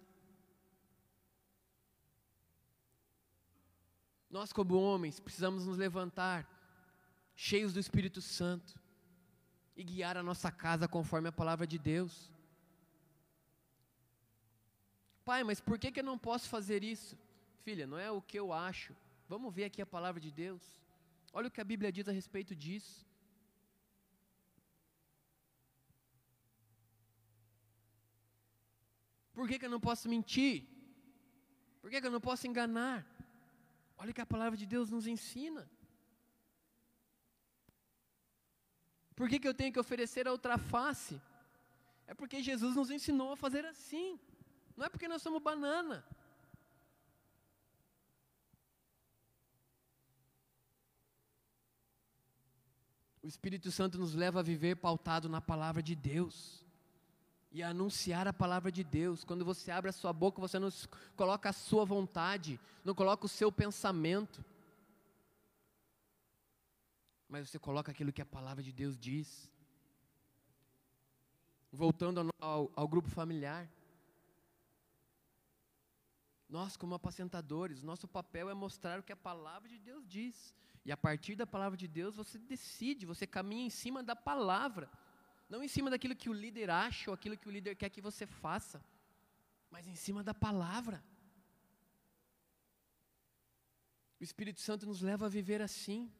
Nós, 4.29 4.52
como 4.52 4.79
homens, 4.79 5.18
precisamos 5.18 5.66
nos 5.66 5.79
levantar 5.79 6.46
cheios 7.35 7.72
do 7.72 7.81
Espírito 7.81 8.20
Santo 8.20 8.79
e 9.74 9.83
guiar 9.83 10.18
a 10.18 10.22
nossa 10.22 10.50
casa 10.50 10.87
conforme 10.87 11.29
a 11.29 11.33
palavra 11.33 11.66
de 11.66 11.79
Deus. 11.79 12.31
Pai, 15.24 15.42
mas 15.42 15.59
por 15.59 15.79
que, 15.79 15.90
que 15.90 16.00
eu 16.00 16.05
não 16.05 16.18
posso 16.18 16.50
fazer 16.50 16.85
isso? 16.85 17.18
Filha, 17.64 17.87
não 17.87 17.98
é 17.98 18.11
o 18.11 18.20
que 18.20 18.38
eu 18.38 18.52
acho. 18.52 18.94
Vamos 19.26 19.55
ver 19.55 19.64
aqui 19.64 19.81
a 19.81 19.87
palavra 19.87 20.20
de 20.20 20.31
Deus. 20.31 20.62
Olha 21.33 21.48
o 21.48 21.50
que 21.50 21.61
a 21.61 21.64
Bíblia 21.64 21.90
diz 21.90 22.07
a 22.09 22.12
respeito 22.12 22.55
disso. 22.55 23.06
Por 29.37 29.46
que, 29.46 29.59
que 29.59 29.66
eu 29.66 29.75
não 29.75 29.83
posso 29.88 30.09
mentir? 30.09 30.57
Por 31.81 31.90
que, 31.90 32.01
que 32.01 32.07
eu 32.07 32.14
não 32.16 32.22
posso 32.29 32.46
enganar? 32.46 33.07
Olha 33.99 34.11
o 34.11 34.14
que 34.14 34.25
a 34.25 34.33
palavra 34.35 34.57
de 34.57 34.66
Deus 34.75 34.88
nos 34.94 35.07
ensina. 35.07 35.62
Por 39.14 39.29
que, 39.29 39.38
que 39.38 39.46
eu 39.46 39.53
tenho 39.61 39.75
que 39.75 39.79
oferecer 39.79 40.27
a 40.27 40.33
outra 40.33 40.57
face? 40.57 41.20
É 42.07 42.14
porque 42.14 42.42
Jesus 42.42 42.75
nos 42.75 42.90
ensinou 42.90 43.31
a 43.33 43.37
fazer 43.37 43.66
assim. 43.66 44.18
Não 44.75 44.87
é 44.87 44.88
porque 44.88 45.07
nós 45.07 45.20
somos 45.20 45.42
banana. 45.42 46.03
O 53.22 53.27
Espírito 53.27 53.70
Santo 53.70 53.99
nos 53.99 54.14
leva 54.14 54.40
a 54.40 54.49
viver 54.53 54.77
pautado 54.77 55.29
na 55.29 55.42
palavra 55.42 55.83
de 55.83 55.94
Deus 55.94 56.65
e 57.57 57.62
anunciar 57.62 58.27
a 58.29 58.33
palavra 58.42 58.71
de 58.71 58.85
Deus. 58.85 59.25
Quando 59.25 59.45
você 59.45 59.71
abre 59.71 59.90
a 59.90 59.99
sua 60.01 60.12
boca, 60.12 60.40
você 60.47 60.59
não 60.59 60.71
coloca 61.16 61.49
a 61.49 61.53
sua 61.53 61.85
vontade, 61.85 62.61
não 62.85 62.95
coloca 62.95 63.27
o 63.27 63.29
seu 63.29 63.51
pensamento 63.51 64.45
mas 67.29 67.49
você 67.49 67.59
coloca 67.59 67.90
aquilo 67.90 68.12
que 68.12 68.23
a 68.23 68.27
palavra 68.27 68.62
de 68.62 68.73
Deus 68.73 68.99
diz. 68.99 69.51
Voltando 71.73 72.21
ao, 72.21 72.31
ao, 72.40 72.73
ao 72.77 72.88
grupo 72.88 73.09
familiar. 73.09 73.69
Nós, 76.49 76.77
como 76.77 76.95
apacentadores, 76.95 77.83
nosso 77.83 78.07
papel 78.07 78.49
é 78.49 78.55
mostrar 78.55 79.01
o 79.01 79.03
que 79.03 79.12
a 79.12 79.16
palavra 79.16 79.69
de 79.69 79.79
Deus 79.79 80.07
diz. 80.07 80.55
E 80.85 80.92
a 80.92 80.97
partir 80.97 81.35
da 81.35 81.47
palavra 81.47 81.77
de 81.77 81.88
Deus, 81.88 82.14
você 82.14 82.38
decide, 82.38 83.05
você 83.05 83.27
caminha 83.27 83.66
em 83.66 83.71
cima 83.71 84.03
da 84.03 84.14
palavra. 84.14 84.88
Não 85.48 85.62
em 85.62 85.68
cima 85.68 85.90
daquilo 85.90 86.16
que 86.16 86.28
o 86.28 86.32
líder 86.32 86.70
acha 86.70 87.11
ou 87.11 87.14
aquilo 87.14 87.37
que 87.37 87.48
o 87.48 87.52
líder 87.52 87.76
quer 87.76 87.88
que 87.88 88.00
você 88.00 88.26
faça, 88.26 88.82
mas 89.70 89.87
em 89.87 89.94
cima 89.94 90.22
da 90.22 90.35
palavra. 90.35 91.02
O 94.20 94.24
Espírito 94.24 94.61
Santo 94.61 94.87
nos 94.87 95.00
leva 95.00 95.26
a 95.26 95.28
viver 95.28 95.62
assim. 95.62 96.11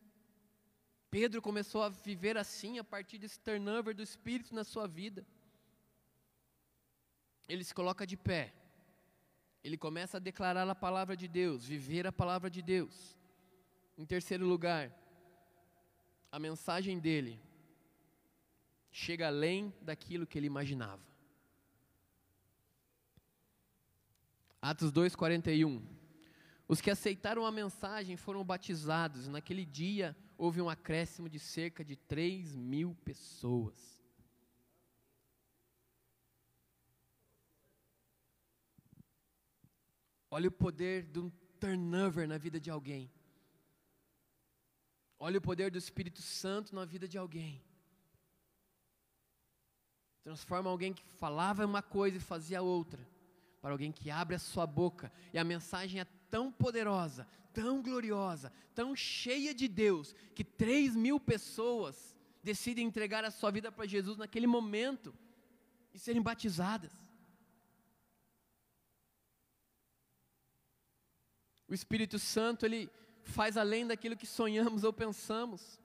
Pedro 1.11 1.41
começou 1.41 1.83
a 1.83 1.89
viver 1.89 2.37
assim 2.37 2.79
a 2.79 2.85
partir 2.85 3.19
desse 3.19 3.41
turnover 3.41 3.95
do 3.95 4.03
Espírito 4.03 4.55
na 4.55 4.65
sua 4.65 4.87
vida. 4.87 5.27
Ele 7.49 7.65
se 7.65 7.75
coloca 7.75 8.07
de 8.07 8.17
pé, 8.17 8.53
ele 9.63 9.77
começa 9.77 10.17
a 10.17 10.21
declarar 10.21 10.69
a 10.69 10.75
palavra 10.75 11.17
de 11.17 11.29
Deus, 11.29 11.65
viver 11.65 12.07
a 12.07 12.13
palavra 12.13 12.51
de 12.51 12.61
Deus. 12.61 13.17
Em 13.97 14.05
terceiro 14.05 14.47
lugar, 14.47 14.93
a 16.31 16.39
mensagem 16.39 16.99
dele 16.99 17.41
chega 18.97 19.27
além 19.27 19.75
daquilo 19.83 20.27
que 20.27 20.39
ele 20.39 20.47
imaginava. 20.47 21.07
Atos 24.61 24.91
2,41. 24.91 25.83
Os 26.67 26.81
que 26.81 26.91
aceitaram 26.91 27.45
a 27.45 27.53
mensagem 27.53 28.17
foram 28.17 28.43
batizados, 28.43 29.29
naquele 29.29 29.67
dia 29.67 30.17
houve 30.39 30.63
um 30.63 30.71
acréscimo 30.71 31.29
de 31.29 31.39
cerca 31.39 31.85
de 31.85 31.95
3 31.95 32.57
mil 32.57 32.95
pessoas. 33.05 34.03
Olha 40.31 40.49
o 40.49 40.53
poder 40.53 41.03
de 41.05 41.19
um 41.19 41.29
turnover 41.61 42.27
na 42.27 42.39
vida 42.39 42.59
de 42.59 42.71
alguém. 42.71 43.11
Olha 45.19 45.37
o 45.37 45.43
poder 45.43 45.71
do 45.71 45.77
Espírito 45.77 46.23
Santo 46.23 46.75
na 46.75 46.87
vida 46.87 47.07
de 47.07 47.19
alguém. 47.19 47.63
Transforma 50.27 50.69
alguém 50.69 50.93
que 50.93 51.05
falava 51.21 51.65
uma 51.65 51.81
coisa 51.81 52.17
e 52.17 52.21
fazia 52.21 52.61
outra, 52.61 53.09
para 53.63 53.71
alguém 53.71 53.93
que 53.93 54.11
abre 54.11 54.35
a 54.35 54.41
sua 54.41 54.67
boca 54.67 55.13
e 55.33 55.39
a 55.39 55.45
mensagem 55.45 56.01
é 56.01 56.05
tão 56.29 56.51
poderosa, 56.51 57.29
tão 57.53 57.81
gloriosa, 57.81 58.53
tão 58.75 58.97
cheia 58.97 59.55
de 59.55 59.69
Deus, 59.69 60.17
que 60.35 60.43
três 60.43 60.97
mil 60.97 61.21
pessoas 61.21 62.17
decidem 62.43 62.89
entregar 62.89 63.25
a 63.25 63.31
sua 63.31 63.53
vida 63.53 63.71
para 63.71 63.87
Jesus 63.87 64.19
naquele 64.19 64.49
momento 64.49 65.15
e 65.95 65.99
serem 66.01 66.21
batizadas. 66.21 66.93
O 71.69 71.73
Espírito 71.73 72.19
Santo, 72.19 72.67
ele 72.67 72.91
faz 73.23 73.57
além 73.57 73.87
daquilo 73.87 74.17
que 74.17 74.27
sonhamos 74.27 74.83
ou 74.83 74.93
pensamos. 74.93 75.81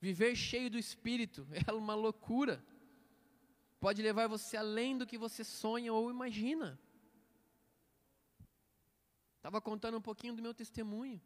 Viver 0.00 0.36
cheio 0.36 0.70
do 0.70 0.78
Espírito 0.78 1.44
é 1.66 1.72
uma 1.72 1.96
loucura. 1.96 2.64
Pode 3.84 4.00
levar 4.00 4.26
você 4.28 4.56
além 4.56 4.96
do 4.96 5.06
que 5.06 5.18
você 5.18 5.44
sonha 5.44 5.92
ou 5.92 6.10
imagina. 6.10 6.68
Estava 9.36 9.60
contando 9.60 9.98
um 9.98 10.00
pouquinho 10.00 10.34
do 10.34 10.40
meu 10.40 10.54
testemunho. 10.54 11.20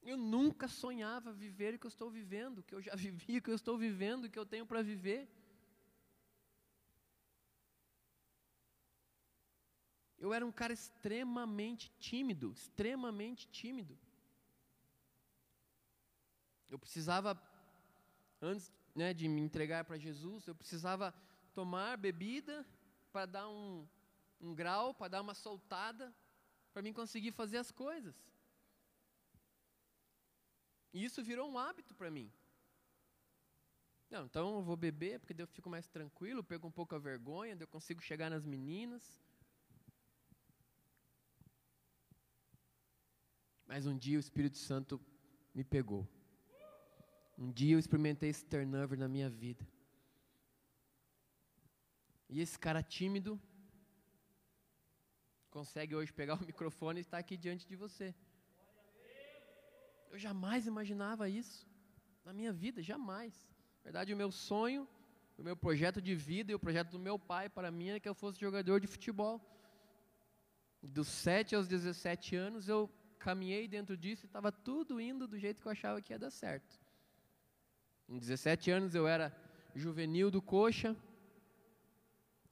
Eu 0.00 0.16
nunca 0.16 0.68
sonhava 0.68 1.32
viver 1.32 1.74
o 1.74 1.78
que 1.80 1.86
eu 1.88 1.94
estou 1.94 2.08
vivendo, 2.08 2.58
o 2.58 2.62
que 2.62 2.76
eu 2.76 2.80
já 2.80 2.94
vivi, 3.04 3.38
o 3.38 3.42
que 3.42 3.50
eu 3.50 3.56
estou 3.56 3.76
vivendo, 3.76 4.26
o 4.26 4.30
que 4.30 4.38
eu 4.38 4.46
tenho 4.46 4.64
para 4.64 4.80
viver. 4.80 5.28
Eu 10.16 10.32
era 10.32 10.46
um 10.46 10.52
cara 10.52 10.72
extremamente 10.72 11.90
tímido, 11.98 12.52
extremamente 12.52 13.48
tímido. 13.48 13.98
Eu 16.68 16.78
precisava, 16.78 17.36
antes 18.40 18.72
né, 19.00 19.14
de 19.14 19.26
me 19.26 19.40
entregar 19.40 19.82
para 19.84 19.96
Jesus, 19.96 20.46
eu 20.46 20.54
precisava 20.54 21.14
tomar 21.54 21.96
bebida 21.96 22.66
para 23.10 23.24
dar 23.24 23.48
um, 23.48 23.88
um 24.38 24.54
grau, 24.54 24.92
para 24.92 25.08
dar 25.08 25.22
uma 25.22 25.32
soltada, 25.32 26.14
para 26.70 26.82
mim 26.82 26.92
conseguir 26.92 27.32
fazer 27.32 27.56
as 27.56 27.70
coisas. 27.70 28.14
E 30.92 31.02
isso 31.02 31.24
virou 31.24 31.50
um 31.50 31.58
hábito 31.58 31.94
para 31.94 32.10
mim. 32.10 32.30
Não, 34.10 34.26
então 34.26 34.56
eu 34.56 34.62
vou 34.62 34.76
beber, 34.76 35.18
porque 35.20 35.40
eu 35.40 35.46
fico 35.46 35.70
mais 35.70 35.88
tranquilo, 35.88 36.44
perco 36.44 36.66
um 36.66 36.76
pouco 36.78 36.94
a 36.94 36.98
vergonha, 36.98 37.56
eu 37.58 37.68
consigo 37.68 38.02
chegar 38.02 38.28
nas 38.28 38.44
meninas. 38.44 39.02
Mas 43.66 43.86
um 43.86 43.96
dia 43.96 44.18
o 44.18 44.20
Espírito 44.20 44.58
Santo 44.58 45.00
me 45.54 45.64
pegou. 45.64 46.06
Um 47.42 47.50
dia 47.50 47.74
eu 47.74 47.78
experimentei 47.78 48.28
esse 48.28 48.44
turnover 48.44 48.98
na 48.98 49.08
minha 49.08 49.30
vida. 49.30 49.66
E 52.28 52.38
esse 52.38 52.58
cara 52.58 52.82
tímido 52.82 53.40
consegue 55.48 55.96
hoje 55.96 56.12
pegar 56.12 56.34
o 56.34 56.44
microfone 56.50 57.00
e 57.00 57.04
estar 57.06 57.16
aqui 57.16 57.38
diante 57.38 57.66
de 57.66 57.76
você. 57.76 58.14
Eu 60.10 60.18
jamais 60.18 60.66
imaginava 60.66 61.30
isso 61.30 61.66
na 62.26 62.32
minha 62.34 62.52
vida, 62.52 62.82
jamais. 62.82 63.34
Na 63.78 63.84
verdade, 63.84 64.12
o 64.12 64.16
meu 64.16 64.30
sonho, 64.30 64.86
O 65.38 65.42
meu 65.42 65.56
projeto 65.56 66.02
de 66.02 66.14
vida 66.14 66.52
e 66.52 66.54
o 66.54 66.58
projeto 66.58 66.90
do 66.90 66.98
meu 66.98 67.18
pai 67.18 67.48
para 67.48 67.70
mim 67.70 67.88
é 67.88 68.00
que 68.00 68.06
eu 68.06 68.14
fosse 68.14 68.38
jogador 68.38 68.78
de 68.78 68.86
futebol. 68.86 69.40
Dos 70.82 71.08
7 71.08 71.56
aos 71.56 71.66
17 71.66 72.36
anos 72.36 72.68
eu 72.68 72.80
caminhei 73.18 73.66
dentro 73.66 73.96
disso 73.96 74.26
e 74.26 74.28
estava 74.28 74.52
tudo 74.52 75.00
indo 75.00 75.26
do 75.26 75.38
jeito 75.38 75.62
que 75.62 75.66
eu 75.66 75.72
achava 75.72 76.02
que 76.02 76.12
ia 76.12 76.18
dar 76.18 76.30
certo. 76.30 76.89
Com 78.10 78.18
17 78.18 78.72
anos 78.72 78.96
eu 78.96 79.06
era 79.06 79.32
juvenil 79.72 80.32
do 80.32 80.42
coxa. 80.42 80.96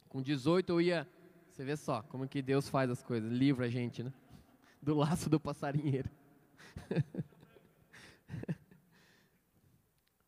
Com 0.09 0.23
18 0.23 0.71
eu 0.71 0.81
ia. 0.81 1.09
Você 1.51 1.65
vê 1.65 1.77
só 1.77 2.01
como 2.03 2.29
que 2.29 2.41
Deus 2.41 2.69
faz 2.69 2.89
as 2.89 3.03
coisas, 3.03 3.29
livra 3.33 3.67
a 3.67 3.69
gente, 3.69 4.05
né? 4.05 4.13
Do 4.81 4.95
laço 4.95 5.29
do 5.29 5.41
passarinheiro. 5.41 6.09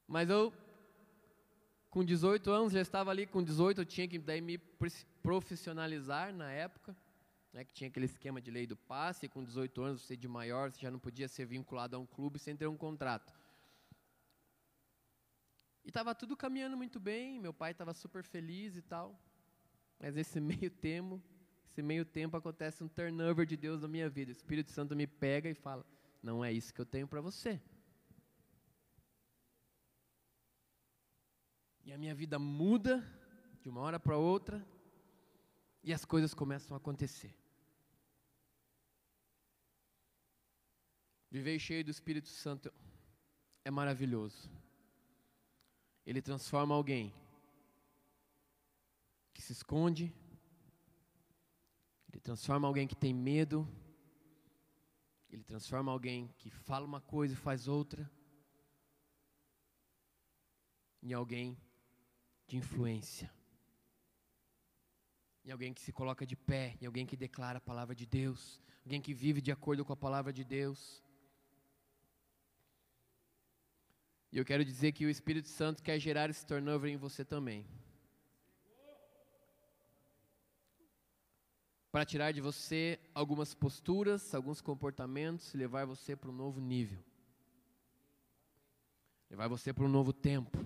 Mas 0.09 0.29
eu, 0.29 0.53
com 1.91 2.05
18 2.05 2.51
anos, 2.51 2.73
já 2.73 2.81
estava 2.81 3.13
ali, 3.13 3.25
com 3.25 3.41
18 3.41 3.83
eu 3.83 3.85
tinha 3.85 4.09
que 4.09 4.19
daí 4.19 4.41
me 4.41 4.59
profissionalizar 5.23 6.35
na 6.35 6.51
época, 6.51 6.97
né, 7.53 7.65
que 7.65 7.73
tinha 7.73 7.87
aquele 7.87 8.07
esquema 8.07 8.41
de 8.41 8.51
lei 8.51 8.67
do 8.67 8.77
passe, 8.77 9.29
com 9.29 9.45
18 9.45 9.81
anos 9.81 10.03
você 10.03 10.17
de 10.17 10.27
maior, 10.27 10.73
você 10.73 10.81
já 10.81 10.91
não 10.91 10.99
podia 10.99 11.29
ser 11.29 11.47
vinculado 11.47 11.95
a 11.95 12.01
um 12.01 12.07
clube 12.07 12.41
sem 12.41 12.57
ter 12.57 12.67
um 12.67 12.77
contrato. 12.77 13.40
E 15.85 15.89
estava 15.89 16.15
tudo 16.15 16.37
caminhando 16.37 16.77
muito 16.77 17.01
bem, 17.01 17.41
meu 17.41 17.53
pai 17.53 17.73
estava 17.73 17.95
super 17.95 18.23
feliz 18.23 18.77
e 18.77 18.83
tal. 18.83 19.19
Mas 19.99 20.17
esse 20.17 20.41
meio 20.41 20.71
tempo, 20.71 21.23
esse 21.71 21.83
meio 21.83 22.05
tempo 22.05 22.37
acontece 22.37 22.83
um 22.83 22.89
turnover 22.89 23.47
de 23.47 23.57
Deus 23.57 23.83
na 23.83 23.89
minha 23.89 24.09
vida. 24.09 24.31
O 24.31 24.33
Espírito 24.33 24.71
Santo 24.71 24.95
me 24.95 25.07
pega 25.07 25.49
e 25.49 25.55
fala: 25.55 25.85
"Não 26.23 26.45
é 26.45 26.53
isso 26.53 26.73
que 26.75 26.81
eu 26.81 26.87
tenho 26.87 27.09
para 27.09 27.21
você". 27.21 27.61
E 31.85 31.93
a 31.93 31.99
minha 31.99 32.15
vida 32.15 32.39
muda 32.39 33.05
de 33.63 33.69
uma 33.69 33.81
hora 33.81 33.99
para 33.99 34.17
outra 34.17 34.65
e 35.83 35.93
as 35.93 36.05
coisas 36.05 36.35
começam 36.35 36.75
a 36.75 36.79
acontecer. 36.79 37.35
Viver 41.31 41.59
cheio 41.59 41.85
do 41.85 41.91
Espírito 41.91 42.29
Santo 42.29 42.73
é 43.65 43.71
maravilhoso. 43.71 44.51
Ele 46.11 46.21
transforma 46.21 46.75
alguém 46.75 47.15
que 49.33 49.41
se 49.41 49.53
esconde, 49.53 50.13
ele 52.09 52.21
transforma 52.21 52.67
alguém 52.67 52.89
que 52.89 52.97
tem 52.97 53.15
medo, 53.15 53.65
ele 55.31 55.45
transforma 55.45 55.93
alguém 55.93 56.27
que 56.37 56.51
fala 56.51 56.85
uma 56.85 57.01
coisa 57.01 57.35
e 57.35 57.37
faz 57.37 57.69
outra, 57.69 58.11
em 61.01 61.13
alguém 61.13 61.57
de 62.49 62.57
influência. 62.57 63.33
Em 65.45 65.53
alguém 65.53 65.73
que 65.73 65.81
se 65.81 65.93
coloca 65.93 66.27
de 66.27 66.35
pé, 66.35 66.77
em 66.81 66.87
alguém 66.87 67.07
que 67.07 67.17
declara 67.17 67.59
a 67.59 67.61
palavra 67.61 67.95
de 67.95 68.05
Deus, 68.05 68.61
alguém 68.85 69.01
que 69.01 69.15
vive 69.15 69.41
de 69.41 69.53
acordo 69.53 69.85
com 69.85 69.93
a 69.93 69.97
palavra 69.97 70.33
de 70.33 70.43
Deus. 70.43 71.05
E 74.33 74.39
eu 74.39 74.45
quero 74.45 74.65
dizer 74.65 74.93
que 74.93 75.05
o 75.05 75.11
Espírito 75.11 75.49
Santo 75.49 75.83
quer 75.83 75.99
gerar 75.99 76.31
esse 76.31 76.47
turnover 76.47 76.91
em 76.91 76.97
você 76.97 77.25
também. 77.25 77.67
Para 81.91 82.05
tirar 82.05 82.33
de 82.33 82.41
você 82.41 83.01
algumas 83.13 83.53
posturas, 83.53 84.33
alguns 84.33 84.61
comportamentos 84.61 85.53
e 85.53 85.57
levar 85.57 85.85
você 85.85 86.15
para 86.15 86.31
um 86.31 86.33
novo 86.33 86.61
nível. 86.61 87.03
Levar 89.29 89.49
você 89.49 89.73
para 89.73 89.85
um 89.85 89.89
novo 89.89 90.13
tempo. 90.13 90.65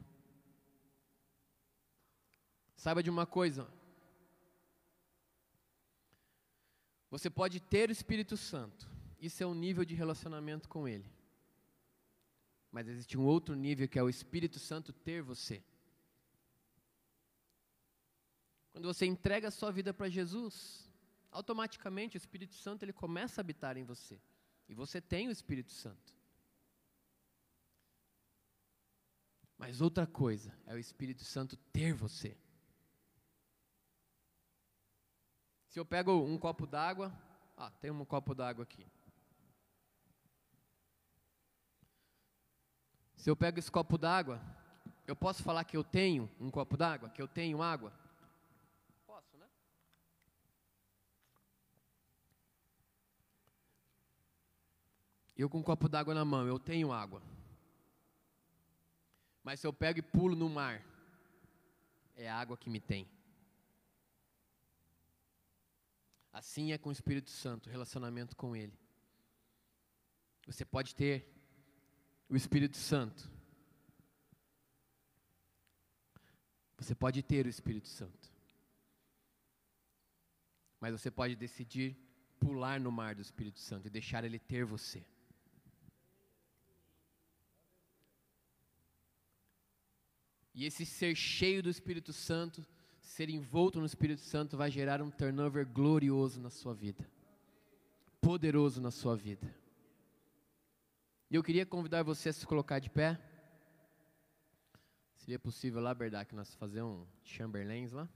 Saiba 2.77 3.03
de 3.03 3.09
uma 3.09 3.25
coisa. 3.25 3.67
Você 7.11 7.31
pode 7.31 7.61
ter 7.61 7.89
o 7.89 7.93
Espírito 7.93 8.37
Santo. 8.37 8.91
Isso 9.19 9.43
é 9.43 9.47
um 9.47 9.55
nível 9.55 9.87
de 9.87 9.95
relacionamento 9.95 10.69
com 10.69 10.87
Ele. 10.87 11.11
Mas 12.75 12.89
existe 12.89 13.17
um 13.17 13.25
outro 13.25 13.55
nível 13.55 13.87
que 13.87 14.01
é 14.01 14.03
o 14.03 14.09
Espírito 14.09 14.59
Santo 14.59 14.93
ter 14.93 15.23
você. 15.23 15.63
Quando 18.73 18.93
você 18.93 19.07
entrega 19.07 19.47
a 19.47 19.53
sua 19.53 19.71
vida 19.71 19.95
para 19.95 20.09
Jesus, 20.09 20.91
automaticamente 21.31 22.17
o 22.17 22.19
Espírito 22.19 22.57
Santo 22.57 22.83
ele 22.83 22.93
começa 22.93 23.41
a 23.41 23.43
habitar 23.43 23.77
em 23.77 23.85
você. 23.85 24.21
E 24.69 24.75
você 24.75 25.01
tem 25.01 25.29
o 25.29 25.31
Espírito 25.31 25.71
Santo. 25.71 26.13
Mas 29.57 29.81
outra 29.81 30.05
coisa 30.05 30.53
é 30.67 30.75
o 30.75 30.79
Espírito 30.79 31.23
Santo 31.23 31.57
ter 31.73 31.95
você. 31.95 32.37
Se 35.69 35.79
eu 35.79 35.87
pego 35.87 36.11
um 36.11 36.37
copo 36.37 36.67
d'água, 36.67 37.17
ah, 37.57 37.71
tem 37.71 37.93
um 37.93 38.05
copo 38.05 38.35
d'água 38.35 38.65
aqui. 38.65 38.85
Se 43.25 43.31
eu 43.31 43.35
pego 43.35 43.59
esse 43.59 43.71
copo 43.71 43.97
d'água, 43.97 44.39
eu 45.07 45.17
posso 45.17 45.43
falar 45.43 45.65
que 45.65 45.75
eu 45.75 45.83
tenho 45.83 46.31
um 46.39 46.51
copo 46.51 46.77
d'água, 46.77 47.09
que 47.09 47.23
eu 47.23 47.27
tenho 47.27 47.63
água? 47.63 47.91
Posso, 49.07 49.39
né? 49.39 49.49
Eu 55.35 55.49
com 55.49 55.61
um 55.61 55.63
copo 55.63 55.89
d'água 55.89 56.13
na 56.13 56.23
mão, 56.23 56.47
eu 56.47 56.59
tenho 56.59 56.93
água. 56.93 57.23
Mas 59.43 59.59
se 59.59 59.67
eu 59.67 59.73
pego 59.73 60.01
e 60.01 60.03
pulo 60.03 60.37
no 60.37 60.51
mar, 60.51 60.85
é 62.15 62.29
a 62.29 62.37
água 62.37 62.59
que 62.59 62.69
me 62.69 62.79
tem. 62.79 63.09
Assim 66.31 66.73
é 66.73 66.77
com 66.77 66.91
o 66.91 66.93
Espírito 66.93 67.31
Santo, 67.31 67.71
relacionamento 67.71 68.37
com 68.37 68.55
Ele. 68.55 68.79
Você 70.45 70.63
pode 70.63 70.95
ter 70.95 71.35
o 72.35 72.37
Espírito 72.37 72.77
Santo. 72.77 73.31
Você 76.77 76.93
pode 76.93 77.23
ter 77.23 77.47
o 77.47 77.49
Espírito 77.49 77.87
Santo. 77.87 78.29
Mas 80.81 80.91
você 81.01 81.13
pode 81.13 81.37
decidir 81.37 81.97
pular 82.41 82.81
no 82.81 82.91
mar 82.91 83.15
do 83.15 83.23
Espírito 83.23 83.61
Santo 83.61 83.87
e 83.87 83.91
deixar 83.91 84.25
ele 84.25 84.41
ter 84.41 84.65
você. 84.65 85.05
E 90.53 90.65
esse 90.65 90.85
ser 90.85 91.15
cheio 91.15 91.63
do 91.63 91.71
Espírito 91.71 92.13
Santo 92.13 92.67
ser 93.01 93.31
envolto 93.31 93.79
no 93.79 93.87
Espírito 93.87 94.23
Santo 94.23 94.57
vai 94.57 94.73
gerar 94.73 95.01
um 95.01 95.11
turnover 95.11 95.65
glorioso 95.65 96.41
na 96.41 96.51
sua 96.51 96.75
vida, 96.75 97.09
poderoso 98.21 98.81
na 98.81 98.91
sua 98.91 99.15
vida. 99.15 99.64
E 101.31 101.37
eu 101.37 101.43
queria 101.43 101.67
convidar 101.67 102.03
você 102.03 102.29
a 102.29 102.33
se 102.33 102.47
colocar 102.47 102.79
de 102.79 102.91
pé. 102.91 103.19
Seria 105.17 105.39
possível 105.39 105.81
lá, 105.81 105.95
Berdak, 105.95 106.35
nós 106.35 106.55
fazer 106.55 106.83
um 106.83 107.07
Chamberlains 107.23 107.93
lá? 107.93 108.09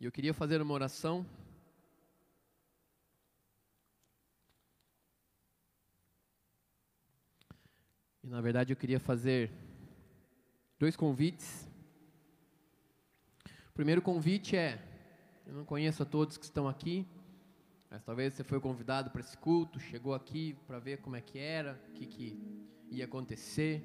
E 0.00 0.04
eu 0.04 0.10
queria 0.10 0.34
fazer 0.34 0.60
uma 0.60 0.74
oração. 0.74 1.24
E 8.24 8.26
na 8.26 8.40
verdade 8.40 8.72
eu 8.72 8.76
queria 8.76 8.98
fazer 8.98 9.52
dois 10.76 10.96
convites. 10.96 11.68
O 13.68 13.72
primeiro 13.72 14.02
convite 14.02 14.56
é: 14.56 14.91
eu 15.52 15.58
não 15.58 15.64
conheço 15.64 16.02
a 16.02 16.06
todos 16.06 16.36
que 16.36 16.44
estão 16.44 16.66
aqui, 16.66 17.06
mas 17.90 18.02
talvez 18.02 18.32
você 18.32 18.42
foi 18.42 18.58
convidado 18.58 19.10
para 19.10 19.20
esse 19.20 19.36
culto, 19.36 19.78
chegou 19.78 20.14
aqui 20.14 20.56
para 20.66 20.78
ver 20.78 21.02
como 21.02 21.14
é 21.14 21.20
que 21.20 21.38
era, 21.38 21.78
o 21.90 21.92
que, 21.92 22.06
que 22.06 22.42
ia 22.90 23.04
acontecer. 23.04 23.84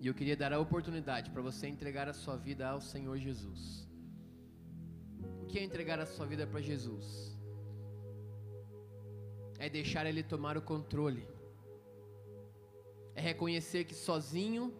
E 0.00 0.06
eu 0.06 0.14
queria 0.14 0.36
dar 0.36 0.52
a 0.52 0.60
oportunidade 0.60 1.30
para 1.30 1.40
você 1.40 1.66
entregar 1.66 2.08
a 2.08 2.12
sua 2.12 2.36
vida 2.36 2.68
ao 2.68 2.80
Senhor 2.80 3.16
Jesus. 3.16 3.88
O 5.42 5.46
que 5.46 5.58
é 5.58 5.64
entregar 5.64 5.98
a 5.98 6.06
sua 6.06 6.26
vida 6.26 6.46
para 6.46 6.60
Jesus? 6.60 7.38
é 9.58 9.68
deixar 9.68 10.06
Ele 10.06 10.22
tomar 10.22 10.56
o 10.56 10.62
controle, 10.62 11.26
é 13.14 13.20
reconhecer 13.20 13.84
que 13.84 13.94
sozinho 13.94 14.72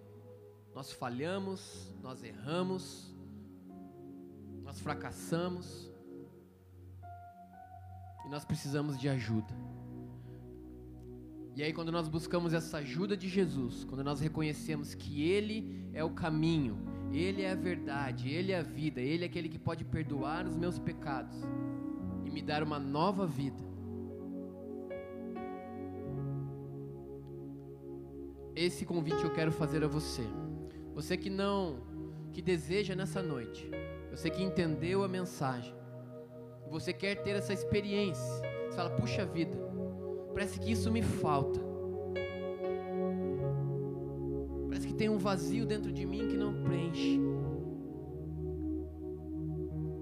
nós 0.72 0.93
falhamos, 0.93 1.93
nós 2.01 2.22
erramos, 2.22 3.08
nós 4.69 4.81
fracassamos 4.81 5.91
e 8.27 8.29
nós 8.29 8.45
precisamos 8.45 9.01
de 9.01 9.09
ajuda. 9.09 9.55
E 11.57 11.62
aí, 11.62 11.73
quando 11.73 11.91
nós 11.91 12.07
buscamos 12.07 12.53
essa 12.53 12.77
ajuda 12.77 13.16
de 13.16 13.31
Jesus, 13.31 13.85
quando 13.85 14.05
nós 14.05 14.21
reconhecemos 14.21 14.95
que 14.95 15.23
Ele 15.23 15.89
é 15.95 16.05
o 16.05 16.11
caminho, 16.11 16.77
Ele 17.11 17.41
é 17.41 17.53
a 17.53 17.55
verdade, 17.55 18.29
Ele 18.29 18.53
é 18.53 18.59
a 18.59 18.62
vida, 18.62 19.01
Ele 19.01 19.25
é 19.25 19.27
aquele 19.27 19.49
que 19.49 19.59
pode 19.59 19.87
perdoar 19.87 20.47
os 20.47 20.55
meus 20.55 20.79
pecados 20.79 21.35
e 22.27 22.31
me 22.31 22.43
dar 22.43 22.62
uma 22.62 22.79
nova 22.79 23.27
vida, 23.27 23.64
esse 28.55 28.85
convite 28.85 29.25
eu 29.25 29.33
quero 29.33 29.51
fazer 29.51 29.83
a 29.83 29.89
você. 29.89 30.27
Você 30.95 31.16
que 31.16 31.31
não, 31.31 31.81
que 32.35 32.43
deseja 32.43 32.95
nessa 32.95 33.23
noite, 33.23 33.71
você 34.11 34.31
que 34.31 34.43
entendeu 34.43 35.05
a 35.05 35.09
mensagem, 35.09 35.75
você 36.71 36.93
quer 36.93 37.23
ter 37.23 37.37
essa 37.37 37.53
experiência, 37.53 38.25
você 38.69 38.77
fala, 38.77 38.91
puxa 38.91 39.25
vida, 39.25 39.57
parece 40.33 40.59
que 40.61 40.71
isso 40.73 40.91
me 40.93 41.03
falta. 41.03 41.61
Parece 44.69 44.87
que 44.87 44.95
tem 44.95 45.09
um 45.09 45.19
vazio 45.19 45.67
dentro 45.67 45.93
de 45.93 46.05
mim 46.05 46.29
que 46.29 46.37
não 46.37 46.63
preenche. 46.63 47.21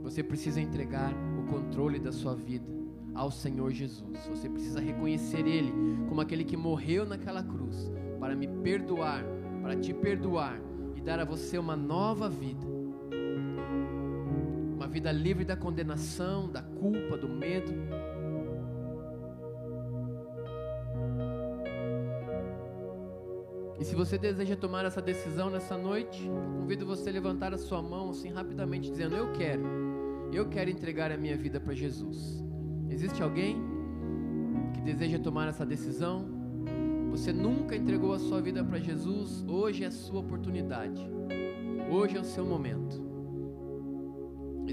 Você 0.03 0.23
precisa 0.23 0.61
entregar 0.61 1.13
o 1.39 1.51
controle 1.51 1.99
da 1.99 2.13
sua 2.13 2.35
vida 2.35 2.77
ao 3.15 3.31
Senhor 3.31 3.71
Jesus. 3.71 4.27
Você 4.29 4.49
precisa 4.49 4.81
reconhecer 4.81 5.47
Ele 5.47 5.73
como 6.09 6.21
aquele 6.21 6.45
que 6.45 6.57
morreu 6.57 7.07
naquela 7.07 7.43
cruz 7.43 7.91
para 8.21 8.35
me 8.35 8.47
perdoar, 8.47 9.25
para 9.63 9.77
te 9.77 9.93
perdoar 9.95 10.61
e 10.95 11.01
dar 11.01 11.19
a 11.19 11.25
você 11.25 11.59
uma 11.59 11.77
nova 11.77 12.29
vida. 12.29 12.76
Vida 14.97 15.12
livre 15.12 15.44
da 15.44 15.55
condenação, 15.55 16.49
da 16.49 16.62
culpa, 16.62 17.18
do 17.18 17.28
medo. 17.28 17.70
E 23.78 23.84
se 23.84 23.94
você 23.94 24.16
deseja 24.16 24.57
tomar 24.57 24.86
essa 24.86 25.03
decisão 25.03 25.51
nessa 25.51 25.76
noite, 25.76 26.26
convido 26.59 26.86
você 26.86 27.11
a 27.11 27.12
levantar 27.12 27.53
a 27.53 27.59
sua 27.59 27.82
mão 27.82 28.09
assim 28.09 28.30
rapidamente, 28.30 28.90
dizendo: 28.90 29.14
Eu 29.14 29.34
quero, 29.34 29.62
eu 30.32 30.49
quero 30.49 30.70
entregar 30.70 31.12
a 31.12 31.18
minha 31.18 31.36
vida 31.36 31.61
para 31.61 31.74
Jesus. 31.74 32.42
Existe 32.88 33.22
alguém 33.22 33.59
que 34.72 34.80
deseja 34.80 35.18
tomar 35.18 35.47
essa 35.47 35.66
decisão? 35.66 36.26
Você 37.11 37.34
nunca 37.34 37.76
entregou 37.76 38.14
a 38.14 38.18
sua 38.18 38.40
vida 38.40 38.64
para 38.64 38.78
Jesus, 38.78 39.44
hoje 39.47 39.84
é 39.84 39.88
a 39.88 39.90
sua 39.90 40.20
oportunidade. 40.20 41.07
Hoje 41.90 42.16
é 42.16 42.20
o 42.20 42.24
seu 42.24 42.47
momento. 42.47 43.06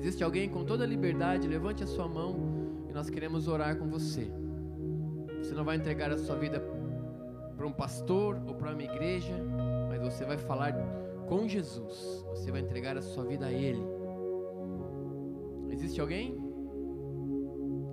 Existe 0.03 0.23
alguém 0.23 0.49
com 0.49 0.65
toda 0.65 0.83
a 0.83 0.87
liberdade, 0.87 1.47
levante 1.47 1.83
a 1.83 1.87
sua 1.87 2.07
mão 2.07 2.35
e 2.89 2.93
nós 2.93 3.09
queremos 3.09 3.47
orar 3.47 3.77
com 3.77 3.87
você. 3.87 4.29
Você 5.41 5.55
não 5.55 5.63
vai 5.63 5.77
entregar 5.77 6.11
a 6.11 6.17
sua 6.17 6.35
vida 6.35 6.61
para 7.55 7.65
um 7.65 7.71
pastor 7.71 8.41
ou 8.45 8.53
para 8.53 8.73
uma 8.73 8.83
igreja, 8.83 9.33
mas 9.89 10.01
você 10.01 10.25
vai 10.25 10.37
falar 10.37 10.73
com 11.27 11.47
Jesus. 11.47 12.25
Você 12.31 12.51
vai 12.51 12.59
entregar 12.59 12.97
a 12.97 13.01
sua 13.01 13.23
vida 13.23 13.45
a 13.45 13.51
Ele. 13.51 13.81
Existe 15.71 16.01
alguém 16.01 16.37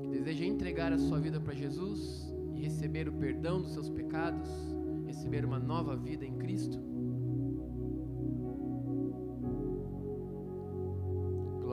que 0.02 0.08
deseja 0.08 0.44
entregar 0.44 0.92
a 0.92 0.98
sua 0.98 1.20
vida 1.20 1.40
para 1.40 1.54
Jesus? 1.54 2.28
receber 2.60 3.08
o 3.08 3.12
perdão 3.12 3.60
dos 3.60 3.72
seus 3.72 3.88
pecados, 3.88 4.48
receber 5.06 5.44
uma 5.44 5.58
nova 5.58 5.96
vida 5.96 6.24
em 6.24 6.36
Cristo? 6.36 6.89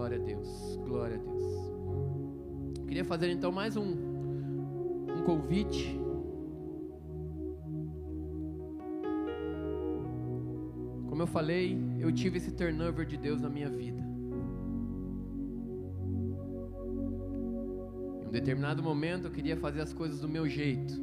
Glória 0.08 0.24
a 0.24 0.26
Deus, 0.26 0.80
glória 0.86 1.16
a 1.18 1.20
Deus. 1.20 1.44
Queria 2.88 3.04
fazer 3.04 3.30
então 3.30 3.52
mais 3.52 3.76
um, 3.76 3.92
um 3.92 5.22
convite. 5.26 6.00
Como 11.10 11.22
eu 11.22 11.28
falei, 11.28 11.78
eu 12.00 12.10
tive 12.10 12.38
esse 12.38 12.52
turnover 12.54 13.06
de 13.06 13.18
Deus 13.18 13.42
na 13.42 13.50
minha 13.50 13.70
vida. 13.70 14.02
Em 18.22 18.28
um 18.28 18.32
determinado 18.32 18.82
momento 18.82 19.26
eu 19.26 19.32
queria 19.32 19.58
fazer 19.58 19.82
as 19.82 19.92
coisas 19.92 20.22
do 20.22 20.30
meu 20.30 20.48
jeito. 20.48 20.94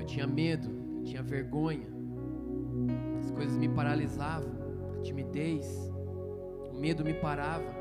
Eu 0.00 0.04
tinha 0.04 0.26
medo, 0.26 0.68
eu 0.96 1.04
tinha 1.04 1.22
vergonha. 1.22 2.01
As 3.32 3.36
coisas 3.36 3.56
me 3.56 3.68
paralisavam, 3.68 4.52
a 4.98 5.00
timidez, 5.00 5.66
o 6.70 6.78
medo 6.78 7.02
me 7.04 7.14
parava. 7.14 7.74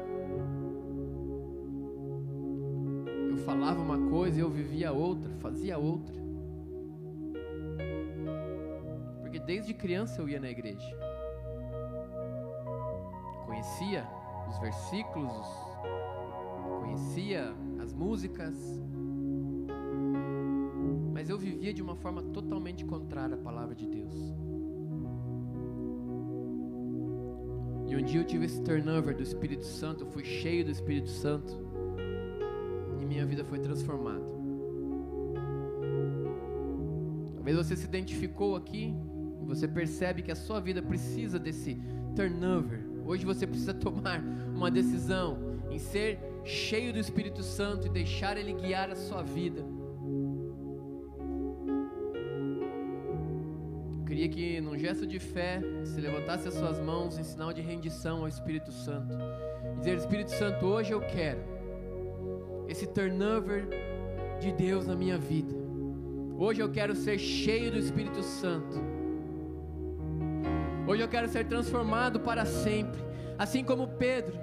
Eu 3.30 3.38
falava 3.38 3.82
uma 3.82 4.10
coisa 4.10 4.40
e 4.40 4.42
eu 4.42 4.50
vivia 4.50 4.94
outra, 4.94 5.30
fazia 5.36 5.78
outra. 5.78 6.16
Porque 9.22 9.40
desde 9.40 9.74
criança 9.74 10.22
eu 10.22 10.30
ia 10.30 10.40
na 10.40 10.50
igreja 10.50 11.12
conhecia 13.62 14.08
os 14.50 14.58
versículos, 14.58 15.48
conhecia 16.80 17.54
as 17.80 17.94
músicas, 17.94 18.56
mas 21.14 21.30
eu 21.30 21.38
vivia 21.38 21.72
de 21.72 21.82
uma 21.82 21.96
forma 21.96 22.24
totalmente 22.24 22.84
contrária 22.84 23.36
à 23.36 23.38
palavra 23.38 23.76
de 23.76 23.86
Deus. 23.86 24.34
Um 28.02 28.06
dia 28.06 28.20
eu 28.20 28.26
tive 28.26 28.46
esse 28.46 28.62
turnover 28.62 29.16
do 29.16 29.22
Espírito 29.22 29.66
Santo, 29.66 30.04
eu 30.04 30.08
fui 30.08 30.26
cheio 30.26 30.66
do 30.66 30.72
Espírito 30.72 31.10
Santo 31.10 31.60
e 33.00 33.06
minha 33.06 33.26
vida 33.26 33.46
foi 33.46 33.60
transformada. 33.60 34.26
Talvez 37.36 37.58
você 37.58 37.76
se 37.76 37.86
identificou 37.86 38.56
aqui 38.56 38.94
e 39.42 39.46
você 39.46 39.68
percebe 39.68 40.22
que 40.22 40.32
a 40.32 40.36
sua 40.36 40.60
vida 40.60 40.82
precisa 40.82 41.38
desse 41.38 41.80
turnover 42.16 42.92
Hoje 43.06 43.26
você 43.26 43.46
precisa 43.48 43.74
tomar 43.76 44.24
uma 44.56 44.70
decisão 44.70 45.60
em 45.70 45.80
ser 45.80 46.20
cheio 46.44 46.94
do 46.94 47.00
Espírito 47.00 47.44
Santo 47.44 47.88
e 47.88 47.90
deixar 47.90 48.38
Ele 48.38 48.54
guiar 48.54 48.90
a 48.90 48.96
sua 48.96 49.22
vida. 49.22 49.64
Queria 54.12 54.28
que, 54.28 54.60
num 54.60 54.78
gesto 54.78 55.08
de 55.08 55.20
fé, 55.20 55.62
se 55.86 56.02
levantasse 56.02 56.46
as 56.46 56.54
suas 56.54 56.82
mãos 56.82 57.18
em 57.18 57.24
sinal 57.24 57.54
de 57.54 57.62
rendição 57.62 58.18
ao 58.20 58.28
Espírito 58.28 58.70
Santo. 58.70 59.16
E 59.74 59.80
dizer: 59.80 59.96
Espírito 59.96 60.32
Santo, 60.32 60.66
hoje 60.66 60.92
eu 60.92 61.00
quero 61.00 61.40
esse 62.68 62.86
turnover 62.88 63.70
de 64.42 64.52
Deus 64.52 64.86
na 64.86 64.98
minha 64.98 65.18
vida. 65.18 65.56
Hoje 66.38 66.62
eu 66.62 66.70
quero 66.70 66.94
ser 66.94 67.18
cheio 67.18 67.72
do 67.72 67.78
Espírito 67.78 68.22
Santo. 68.22 68.78
Hoje 70.86 71.02
eu 71.02 71.08
quero 71.08 71.30
ser 71.30 71.46
transformado 71.46 72.20
para 72.20 72.46
sempre, 72.46 73.02
assim 73.38 73.64
como 73.64 73.88
Pedro, 73.88 74.38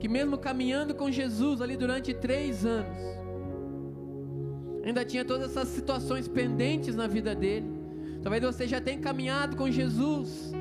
que 0.00 0.08
mesmo 0.08 0.38
caminhando 0.38 0.94
com 0.94 1.10
Jesus 1.10 1.60
ali 1.60 1.76
durante 1.76 2.14
três 2.14 2.64
anos, 2.64 3.17
ainda 4.84 5.04
tinha 5.04 5.24
todas 5.24 5.50
essas 5.50 5.68
situações 5.68 6.28
pendentes 6.28 6.94
na 6.94 7.06
vida 7.06 7.34
dele. 7.34 7.66
Talvez 8.22 8.42
você 8.42 8.66
já 8.66 8.80
tenha 8.80 8.98
caminhado 8.98 9.56
com 9.56 9.70
Jesus, 9.70 10.52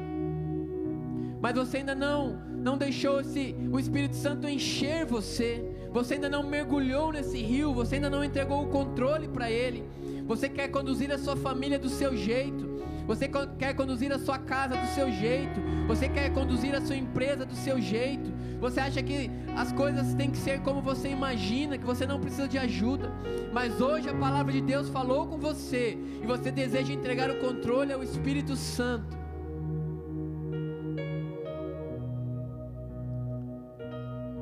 mas 1.41 1.55
você 1.55 1.77
ainda 1.77 1.95
não 1.95 2.47
não 2.57 2.77
deixou 2.77 3.21
esse, 3.21 3.55
o 3.71 3.79
Espírito 3.79 4.15
Santo 4.15 4.47
encher 4.47 5.05
você. 5.05 5.63
Você 5.93 6.15
ainda 6.15 6.29
não 6.29 6.43
mergulhou 6.43 7.13
nesse 7.13 7.37
rio, 7.37 7.73
você 7.73 7.95
ainda 7.95 8.09
não 8.09 8.23
entregou 8.23 8.63
o 8.63 8.67
controle 8.67 9.27
para 9.27 9.49
ele. 9.49 9.85
Você 10.25 10.49
quer 10.49 10.67
conduzir 10.67 11.11
a 11.11 11.17
sua 11.17 11.35
família 11.35 11.79
do 11.79 11.87
seu 11.87 12.15
jeito. 12.15 12.66
Você 13.07 13.29
quer 13.57 13.73
conduzir 13.73 14.11
a 14.11 14.19
sua 14.19 14.37
casa 14.37 14.75
do 14.75 14.87
seu 14.87 15.09
jeito. 15.09 15.61
Você 15.87 16.09
quer 16.09 16.29
conduzir 16.33 16.75
a 16.75 16.81
sua 16.81 16.95
empresa 16.95 17.45
do 17.45 17.55
seu 17.55 17.79
jeito. 17.79 18.33
Você 18.59 18.81
acha 18.81 19.01
que 19.01 19.31
as 19.55 19.71
coisas 19.71 20.13
têm 20.13 20.29
que 20.29 20.37
ser 20.37 20.59
como 20.59 20.81
você 20.81 21.07
imagina, 21.07 21.77
que 21.77 21.85
você 21.85 22.05
não 22.05 22.19
precisa 22.19 22.47
de 22.47 22.57
ajuda. 22.57 23.09
Mas 23.53 23.79
hoje 23.79 24.09
a 24.09 24.13
palavra 24.13 24.51
de 24.51 24.61
Deus 24.61 24.89
falou 24.89 25.25
com 25.25 25.37
você 25.37 25.97
e 26.21 26.27
você 26.27 26.51
deseja 26.51 26.91
entregar 26.91 27.31
o 27.31 27.39
controle 27.39 27.93
ao 27.93 28.03
Espírito 28.03 28.57
Santo. 28.57 29.15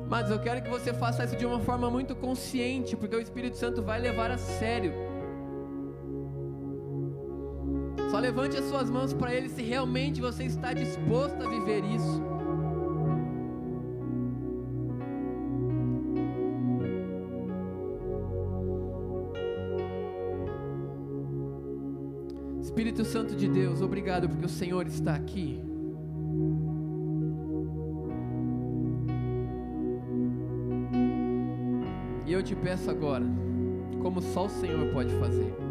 Mas 0.08 0.30
eu 0.30 0.38
quero 0.38 0.62
que 0.62 0.68
você 0.68 0.92
faça 0.92 1.24
isso 1.24 1.36
de 1.36 1.44
uma 1.44 1.60
forma 1.60 1.90
muito 1.90 2.14
consciente, 2.14 2.96
porque 2.96 3.14
o 3.14 3.20
Espírito 3.20 3.56
Santo 3.56 3.82
vai 3.82 4.00
levar 4.00 4.30
a 4.30 4.38
sério. 4.38 4.92
Só 8.10 8.20
levante 8.20 8.56
as 8.56 8.64
suas 8.66 8.88
mãos 8.88 9.12
para 9.12 9.34
Ele 9.34 9.48
se 9.48 9.62
realmente 9.62 10.20
você 10.20 10.44
está 10.44 10.72
disposto 10.72 11.42
a 11.42 11.48
viver 11.48 11.84
isso. 11.84 12.22
Espírito 22.60 23.04
Santo 23.04 23.34
de 23.34 23.48
Deus, 23.48 23.80
obrigado 23.80 24.28
porque 24.28 24.46
o 24.46 24.48
Senhor 24.48 24.86
está 24.86 25.14
aqui. 25.14 25.60
E 32.24 32.32
eu 32.32 32.42
te 32.42 32.54
peço 32.54 32.90
agora, 32.90 33.24
como 34.00 34.20
só 34.20 34.46
o 34.46 34.48
Senhor 34.48 34.92
pode 34.92 35.12
fazer 35.14 35.65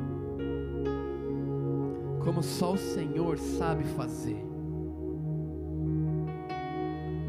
como 2.26 2.42
só 2.42 2.74
o 2.74 2.78
Senhor 2.78 3.38
sabe 3.38 3.84
fazer. 3.84 4.44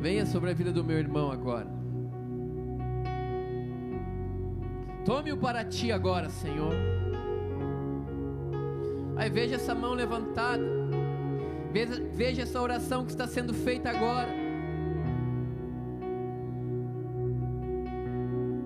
Venha 0.00 0.24
sobre 0.24 0.50
a 0.50 0.54
vida 0.54 0.72
do 0.72 0.82
meu 0.82 0.98
irmão 0.98 1.30
agora. 1.30 1.68
Tome-o 5.04 5.36
para 5.36 5.64
ti 5.64 5.92
agora, 5.92 6.30
Senhor. 6.30 6.72
Aí 9.16 9.28
veja 9.28 9.56
essa 9.56 9.74
mão 9.74 9.92
levantada. 9.92 10.64
Veja, 11.72 12.02
veja 12.12 12.42
essa 12.42 12.60
oração 12.60 13.04
que 13.04 13.10
está 13.10 13.26
sendo 13.26 13.52
feita 13.52 13.90
agora. 13.90 14.30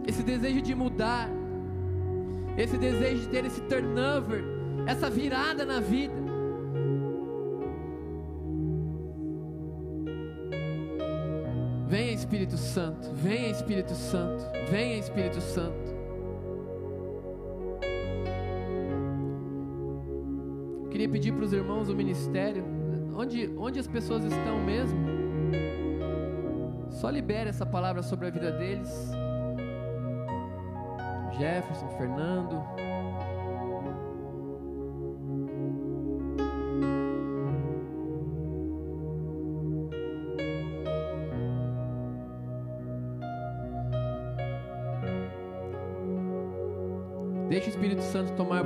Esse 0.06 0.22
desejo 0.22 0.62
de 0.62 0.74
mudar. 0.76 1.28
Esse 2.56 2.78
desejo 2.78 3.22
de 3.22 3.28
ter 3.28 3.44
esse 3.44 3.60
turnover. 3.62 4.59
Essa 4.86 5.08
virada 5.08 5.64
na 5.64 5.80
vida. 5.80 6.14
Venha 11.86 12.12
Espírito 12.12 12.56
Santo, 12.56 13.10
venha 13.14 13.50
Espírito 13.50 13.94
Santo, 13.94 14.44
venha 14.70 14.98
Espírito 14.98 15.40
Santo. 15.40 15.90
Queria 20.90 21.08
pedir 21.08 21.32
para 21.32 21.44
os 21.44 21.52
irmãos 21.52 21.88
do 21.88 21.96
ministério, 21.96 22.64
onde, 23.16 23.52
onde 23.58 23.80
as 23.80 23.88
pessoas 23.88 24.22
estão 24.22 24.60
mesmo, 24.60 25.00
só 26.90 27.08
libere 27.08 27.48
essa 27.48 27.64
palavra 27.64 28.02
sobre 28.02 28.26
a 28.26 28.30
vida 28.30 28.52
deles. 28.52 29.10
Jefferson, 31.38 31.88
Fernando. 31.96 32.89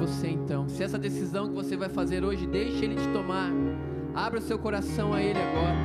Você 0.06 0.28
então. 0.28 0.68
Se 0.68 0.82
essa 0.82 0.98
decisão 0.98 1.48
que 1.48 1.54
você 1.54 1.76
vai 1.76 1.88
fazer 1.88 2.24
hoje, 2.24 2.46
deixe 2.46 2.84
ele 2.84 2.94
te 2.94 3.08
tomar. 3.08 3.50
Abra 4.14 4.38
o 4.38 4.42
seu 4.42 4.58
coração 4.58 5.14
a 5.14 5.22
ele 5.22 5.38
agora. 5.38 5.76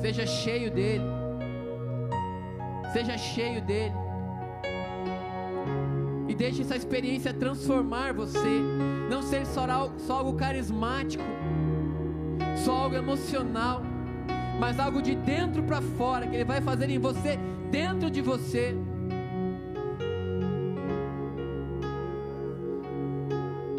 Seja 0.00 0.26
cheio 0.26 0.70
dele. 0.70 1.04
Seja 2.92 3.16
cheio 3.16 3.62
dele. 3.62 3.94
E 6.28 6.34
deixe 6.34 6.62
essa 6.62 6.76
experiência 6.76 7.32
transformar 7.32 8.12
você. 8.12 8.60
Não 9.08 9.22
ser 9.22 9.46
só, 9.46 9.66
só 9.98 10.18
algo 10.18 10.34
carismático, 10.34 11.24
só 12.64 12.72
algo 12.72 12.96
emocional, 12.96 13.82
mas 14.60 14.78
algo 14.78 15.00
de 15.00 15.14
dentro 15.14 15.62
para 15.62 15.80
fora 15.80 16.26
que 16.26 16.34
ele 16.34 16.44
vai 16.44 16.60
fazer 16.60 16.90
em 16.90 16.98
você, 16.98 17.38
dentro 17.70 18.10
de 18.10 18.20
você. 18.20 18.76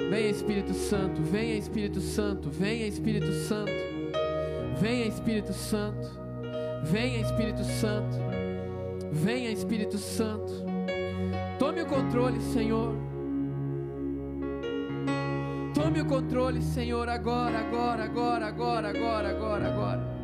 Venha 0.09 0.31
Espírito 0.31 0.73
Santo, 0.73 1.21
venha 1.21 1.55
Espírito 1.55 2.01
Santo, 2.01 2.49
venha 2.49 2.87
Espírito 2.87 3.31
Santo, 3.31 3.71
venha 4.81 5.05
Espírito 5.05 5.53
Santo, 5.53 6.09
venha 6.83 7.21
Espírito 7.21 7.63
Santo, 7.63 8.17
venha 9.11 9.51
Espírito 9.51 9.99
Santo. 9.99 10.51
Tome 11.59 11.83
o 11.83 11.85
controle, 11.85 12.41
Senhor. 12.41 12.95
Tome 15.75 16.01
o 16.01 16.05
controle, 16.05 16.63
Senhor, 16.63 17.07
agora, 17.07 17.59
agora, 17.59 18.05
agora, 18.05 18.47
agora, 18.47 18.89
agora, 18.89 19.29
agora, 19.29 19.67
agora. 19.67 20.19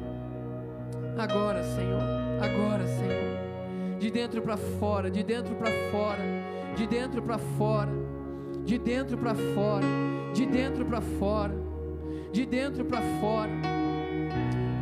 Agora, 1.16 1.64
Senhor, 1.64 2.02
agora, 2.42 2.88
Senhor. 2.88 4.00
De 4.00 4.10
dentro 4.10 4.42
para 4.42 4.58
fora, 4.58 5.12
de 5.12 5.24
dentro 5.24 5.56
para 5.56 5.72
fora, 5.92 6.24
de 6.76 6.88
dentro 6.88 7.22
para 7.22 7.38
fora 7.38 8.05
de 8.66 8.80
dentro 8.80 9.16
para 9.16 9.36
fora, 9.36 9.86
de 10.34 10.46
dentro 10.46 10.84
para 10.86 11.00
fora, 11.00 11.56
de 12.32 12.46
dentro 12.46 12.84
para 12.84 13.02
fora. 13.22 13.52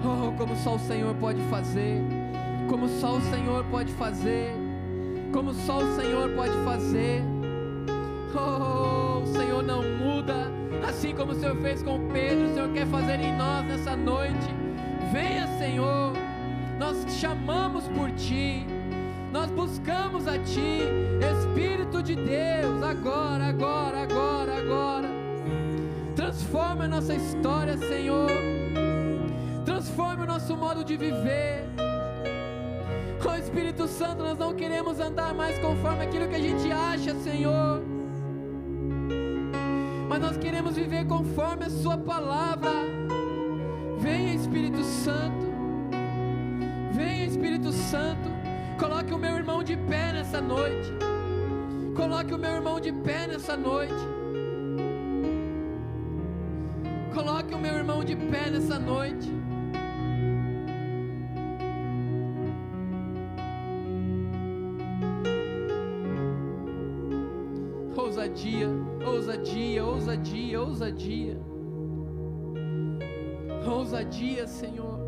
Oh, 0.05 0.31
como 0.37 0.55
só 0.55 0.75
o 0.75 0.79
Senhor 0.79 1.13
pode 1.15 1.41
fazer, 1.43 2.01
como 2.69 2.87
só 2.87 3.17
o 3.17 3.21
Senhor 3.21 3.63
pode 3.65 3.91
fazer, 3.93 4.53
como 5.33 5.53
só 5.53 5.79
o 5.79 5.95
Senhor 5.95 6.29
pode 6.29 6.53
fazer. 6.63 7.21
Oh, 8.33 9.19
o 9.19 9.27
Senhor 9.27 9.61
não 9.61 9.83
muda, 9.83 10.49
assim 10.87 11.13
como 11.13 11.33
o 11.33 11.35
Senhor 11.35 11.55
fez 11.57 11.83
com 11.83 12.07
Pedro, 12.07 12.45
o 12.45 12.53
Senhor 12.53 12.69
quer 12.69 12.87
fazer 12.87 13.19
em 13.19 13.35
nós 13.35 13.65
nessa 13.65 13.95
noite. 13.97 14.47
Venha, 15.11 15.45
Senhor, 15.57 16.13
nós 16.79 17.05
chamamos 17.19 17.87
por 17.89 18.09
Ti. 18.11 18.72
Nós 19.33 19.49
buscamos 19.49 20.27
a 20.27 20.37
Ti, 20.37 20.83
Espírito 21.33 22.03
de 22.03 22.15
Deus, 22.15 22.83
agora, 22.83 23.47
agora, 23.47 24.03
agora, 24.03 24.57
agora. 24.59 25.09
Transforma 26.15 26.83
a 26.83 26.87
nossa 26.87 27.15
história, 27.15 27.75
Senhor. 27.75 28.29
Transforma 29.65 30.23
o 30.25 30.27
nosso 30.27 30.55
modo 30.55 30.83
de 30.83 30.95
viver. 30.95 31.65
Oh 33.27 33.35
Espírito 33.35 33.87
Santo, 33.87 34.21
nós 34.21 34.37
não 34.37 34.53
queremos 34.53 34.99
andar 34.99 35.33
mais 35.33 35.57
conforme 35.57 36.03
aquilo 36.03 36.27
que 36.27 36.35
a 36.35 36.39
gente 36.39 36.71
acha, 36.71 37.15
Senhor. 37.15 37.81
Mas 40.09 40.21
nós 40.21 40.37
queremos 40.37 40.75
viver 40.75 41.07
conforme 41.07 41.65
a 41.65 41.69
Sua 41.71 41.97
palavra. 41.97 42.69
Venha, 43.97 44.35
Espírito 44.35 44.83
Santo. 44.83 45.47
Venha, 46.91 47.25
Espírito 47.25 47.71
Santo. 47.71 48.42
Coloque 48.83 49.13
o 49.13 49.17
meu 49.17 49.37
irmão 49.37 49.63
de 49.63 49.77
pé 49.77 50.11
nessa 50.11 50.41
noite. 50.41 50.91
Coloque 51.95 52.33
o 52.33 52.37
meu 52.37 52.51
irmão 52.51 52.81
de 52.81 52.91
pé 52.91 53.27
nessa 53.27 53.55
noite. 53.55 54.03
Coloque 57.13 57.55
o 57.55 57.57
meu 57.57 57.75
irmão 57.75 58.03
de 58.03 58.13
pé 58.17 58.49
nessa 58.49 58.77
noite. 58.77 59.31
Ousadia, 67.95 68.67
ousadia, 69.05 69.85
ousadia, 69.85 70.61
ousadia. 70.61 71.39
Ousadia, 73.65 74.45
Senhor. 74.45 75.02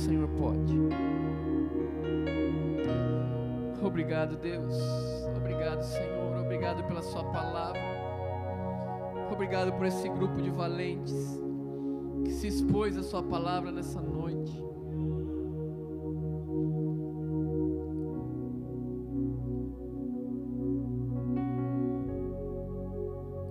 Senhor 0.00 0.26
pode. 0.28 0.74
Obrigado, 3.82 4.36
Deus. 4.36 4.74
Obrigado, 5.36 5.82
Senhor. 5.82 6.38
Obrigado 6.42 6.82
pela 6.84 7.02
Sua 7.02 7.22
palavra. 7.24 7.80
Obrigado 9.30 9.72
por 9.74 9.84
esse 9.84 10.08
grupo 10.08 10.40
de 10.40 10.50
valentes 10.50 11.12
que 12.24 12.32
se 12.32 12.48
expôs 12.48 12.96
a 12.96 13.02
Sua 13.02 13.22
palavra 13.22 13.70
nessa 13.70 14.00
noite. 14.00 14.58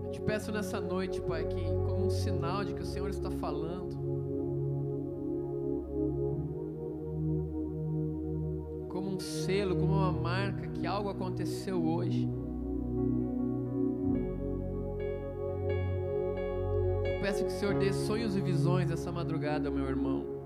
Eu 0.03 0.11
te 0.11 0.21
peço 0.21 0.51
nessa 0.51 0.81
noite, 0.81 1.21
Pai, 1.21 1.45
que 1.45 1.63
como 1.63 2.07
um 2.07 2.09
sinal 2.09 2.65
de 2.65 2.73
que 2.73 2.81
o 2.81 2.85
Senhor 2.85 3.09
está 3.09 3.29
falando, 3.29 3.98
marca 10.19 10.67
que 10.67 10.85
algo 10.85 11.09
aconteceu 11.09 11.83
hoje. 11.83 12.29
Eu 17.05 17.21
peço 17.21 17.43
que 17.43 17.51
o 17.51 17.59
Senhor 17.59 17.75
dê 17.75 17.91
sonhos 17.93 18.35
e 18.35 18.41
visões 18.41 18.91
essa 18.91 19.11
madrugada, 19.11 19.71
meu 19.71 19.85
irmão. 19.85 20.38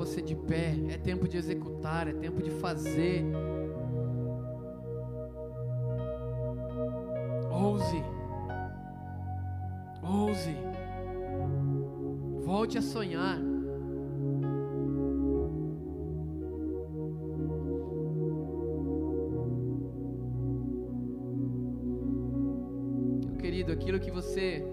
Você 0.00 0.22
de 0.22 0.34
pé. 0.34 0.74
É 0.88 0.96
tempo 0.96 1.28
de 1.28 1.36
executar, 1.36 2.08
é 2.08 2.12
tempo 2.14 2.42
de 2.42 2.50
fazer. 2.50 3.22
Ouse. 7.52 8.02
Ouse. 10.02 10.56
Volte 12.42 12.78
a 12.78 12.82
sonhar. 12.82 13.38
Meu 23.26 23.36
querido, 23.36 23.70
aquilo 23.70 24.00
que 24.00 24.10
você 24.10 24.64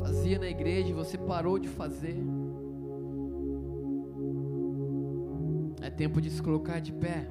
fazia 0.00 0.38
na 0.38 0.48
igreja, 0.50 0.92
você 0.94 1.16
parou 1.16 1.58
de 1.58 1.68
fazer. 1.68 2.35
Tempo 5.96 6.20
de 6.20 6.30
se 6.30 6.42
colocar 6.42 6.78
de 6.78 6.92
pé. 6.92 7.26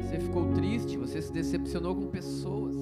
Você 0.00 0.20
ficou 0.20 0.52
triste, 0.52 0.96
você 0.96 1.20
se 1.20 1.32
decepcionou 1.32 1.96
com 1.96 2.06
pessoas. 2.06 2.76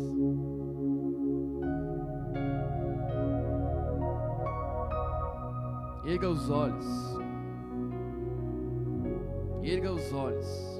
Erga 6.04 6.28
os 6.28 6.50
olhos. 6.50 6.86
Erga 9.62 9.92
os 9.92 10.12
olhos. 10.12 10.79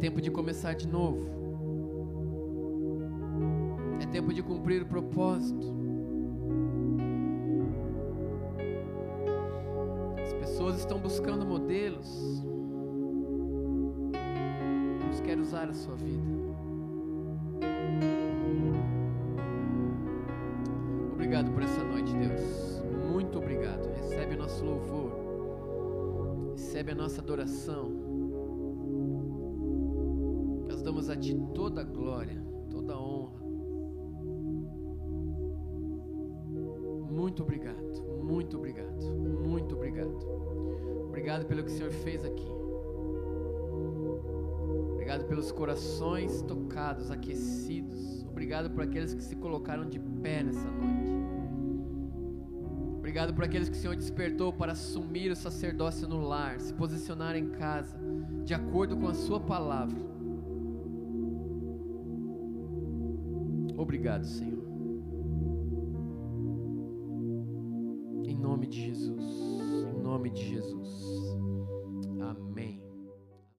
Tempo 0.00 0.20
de 0.20 0.30
começar 0.30 0.72
de 0.72 0.88
novo. 0.88 1.28
É 4.00 4.06
tempo 4.06 4.32
de 4.32 4.42
cumprir 4.42 4.82
o 4.82 4.86
propósito. 4.86 5.78
As 10.22 10.32
pessoas 10.32 10.78
estão 10.78 10.98
buscando 10.98 11.44
modelos. 11.44 12.42
Deus 15.00 15.20
quer 15.20 15.38
usar 15.38 15.68
a 15.68 15.74
sua 15.74 15.96
vida. 15.96 16.40
Obrigado 21.12 21.50
por 21.52 21.62
essa 21.62 21.84
noite, 21.84 22.14
Deus. 22.14 22.82
Muito 23.12 23.38
obrigado. 23.38 23.86
Recebe 23.96 24.34
o 24.34 24.38
nosso 24.38 24.64
louvor. 24.64 26.52
Recebe 26.52 26.92
a 26.92 26.94
nossa 26.94 27.20
adoração. 27.20 28.09
Ti 31.20 31.38
toda 31.54 31.82
glória, 31.84 32.42
toda 32.70 32.98
honra. 32.98 33.40
Muito 37.10 37.42
obrigado, 37.42 38.22
muito 38.22 38.56
obrigado, 38.56 39.02
muito 39.44 39.74
obrigado. 39.74 40.16
Obrigado 41.08 41.44
pelo 41.44 41.62
que 41.62 41.70
o 41.70 41.74
Senhor 41.74 41.92
fez 41.92 42.24
aqui. 42.24 42.48
Obrigado 44.92 45.24
pelos 45.26 45.52
corações 45.52 46.40
tocados, 46.42 47.10
aquecidos. 47.10 48.24
Obrigado 48.24 48.70
por 48.70 48.84
aqueles 48.84 49.12
que 49.12 49.22
se 49.22 49.36
colocaram 49.36 49.88
de 49.88 49.98
pé 49.98 50.42
nessa 50.42 50.70
noite. 50.70 51.10
Obrigado 52.96 53.34
por 53.34 53.44
aqueles 53.44 53.68
que 53.68 53.76
o 53.76 53.80
Senhor 53.80 53.96
despertou 53.96 54.52
para 54.52 54.72
assumir 54.72 55.32
o 55.32 55.36
sacerdócio 55.36 56.08
no 56.08 56.20
lar, 56.20 56.60
se 56.60 56.72
posicionar 56.72 57.34
em 57.34 57.50
casa, 57.50 57.98
de 58.44 58.54
acordo 58.54 58.96
com 58.96 59.08
a 59.08 59.14
Sua 59.14 59.40
palavra. 59.40 60.09
Obrigado, 63.90 64.24
Senhor. 64.24 64.59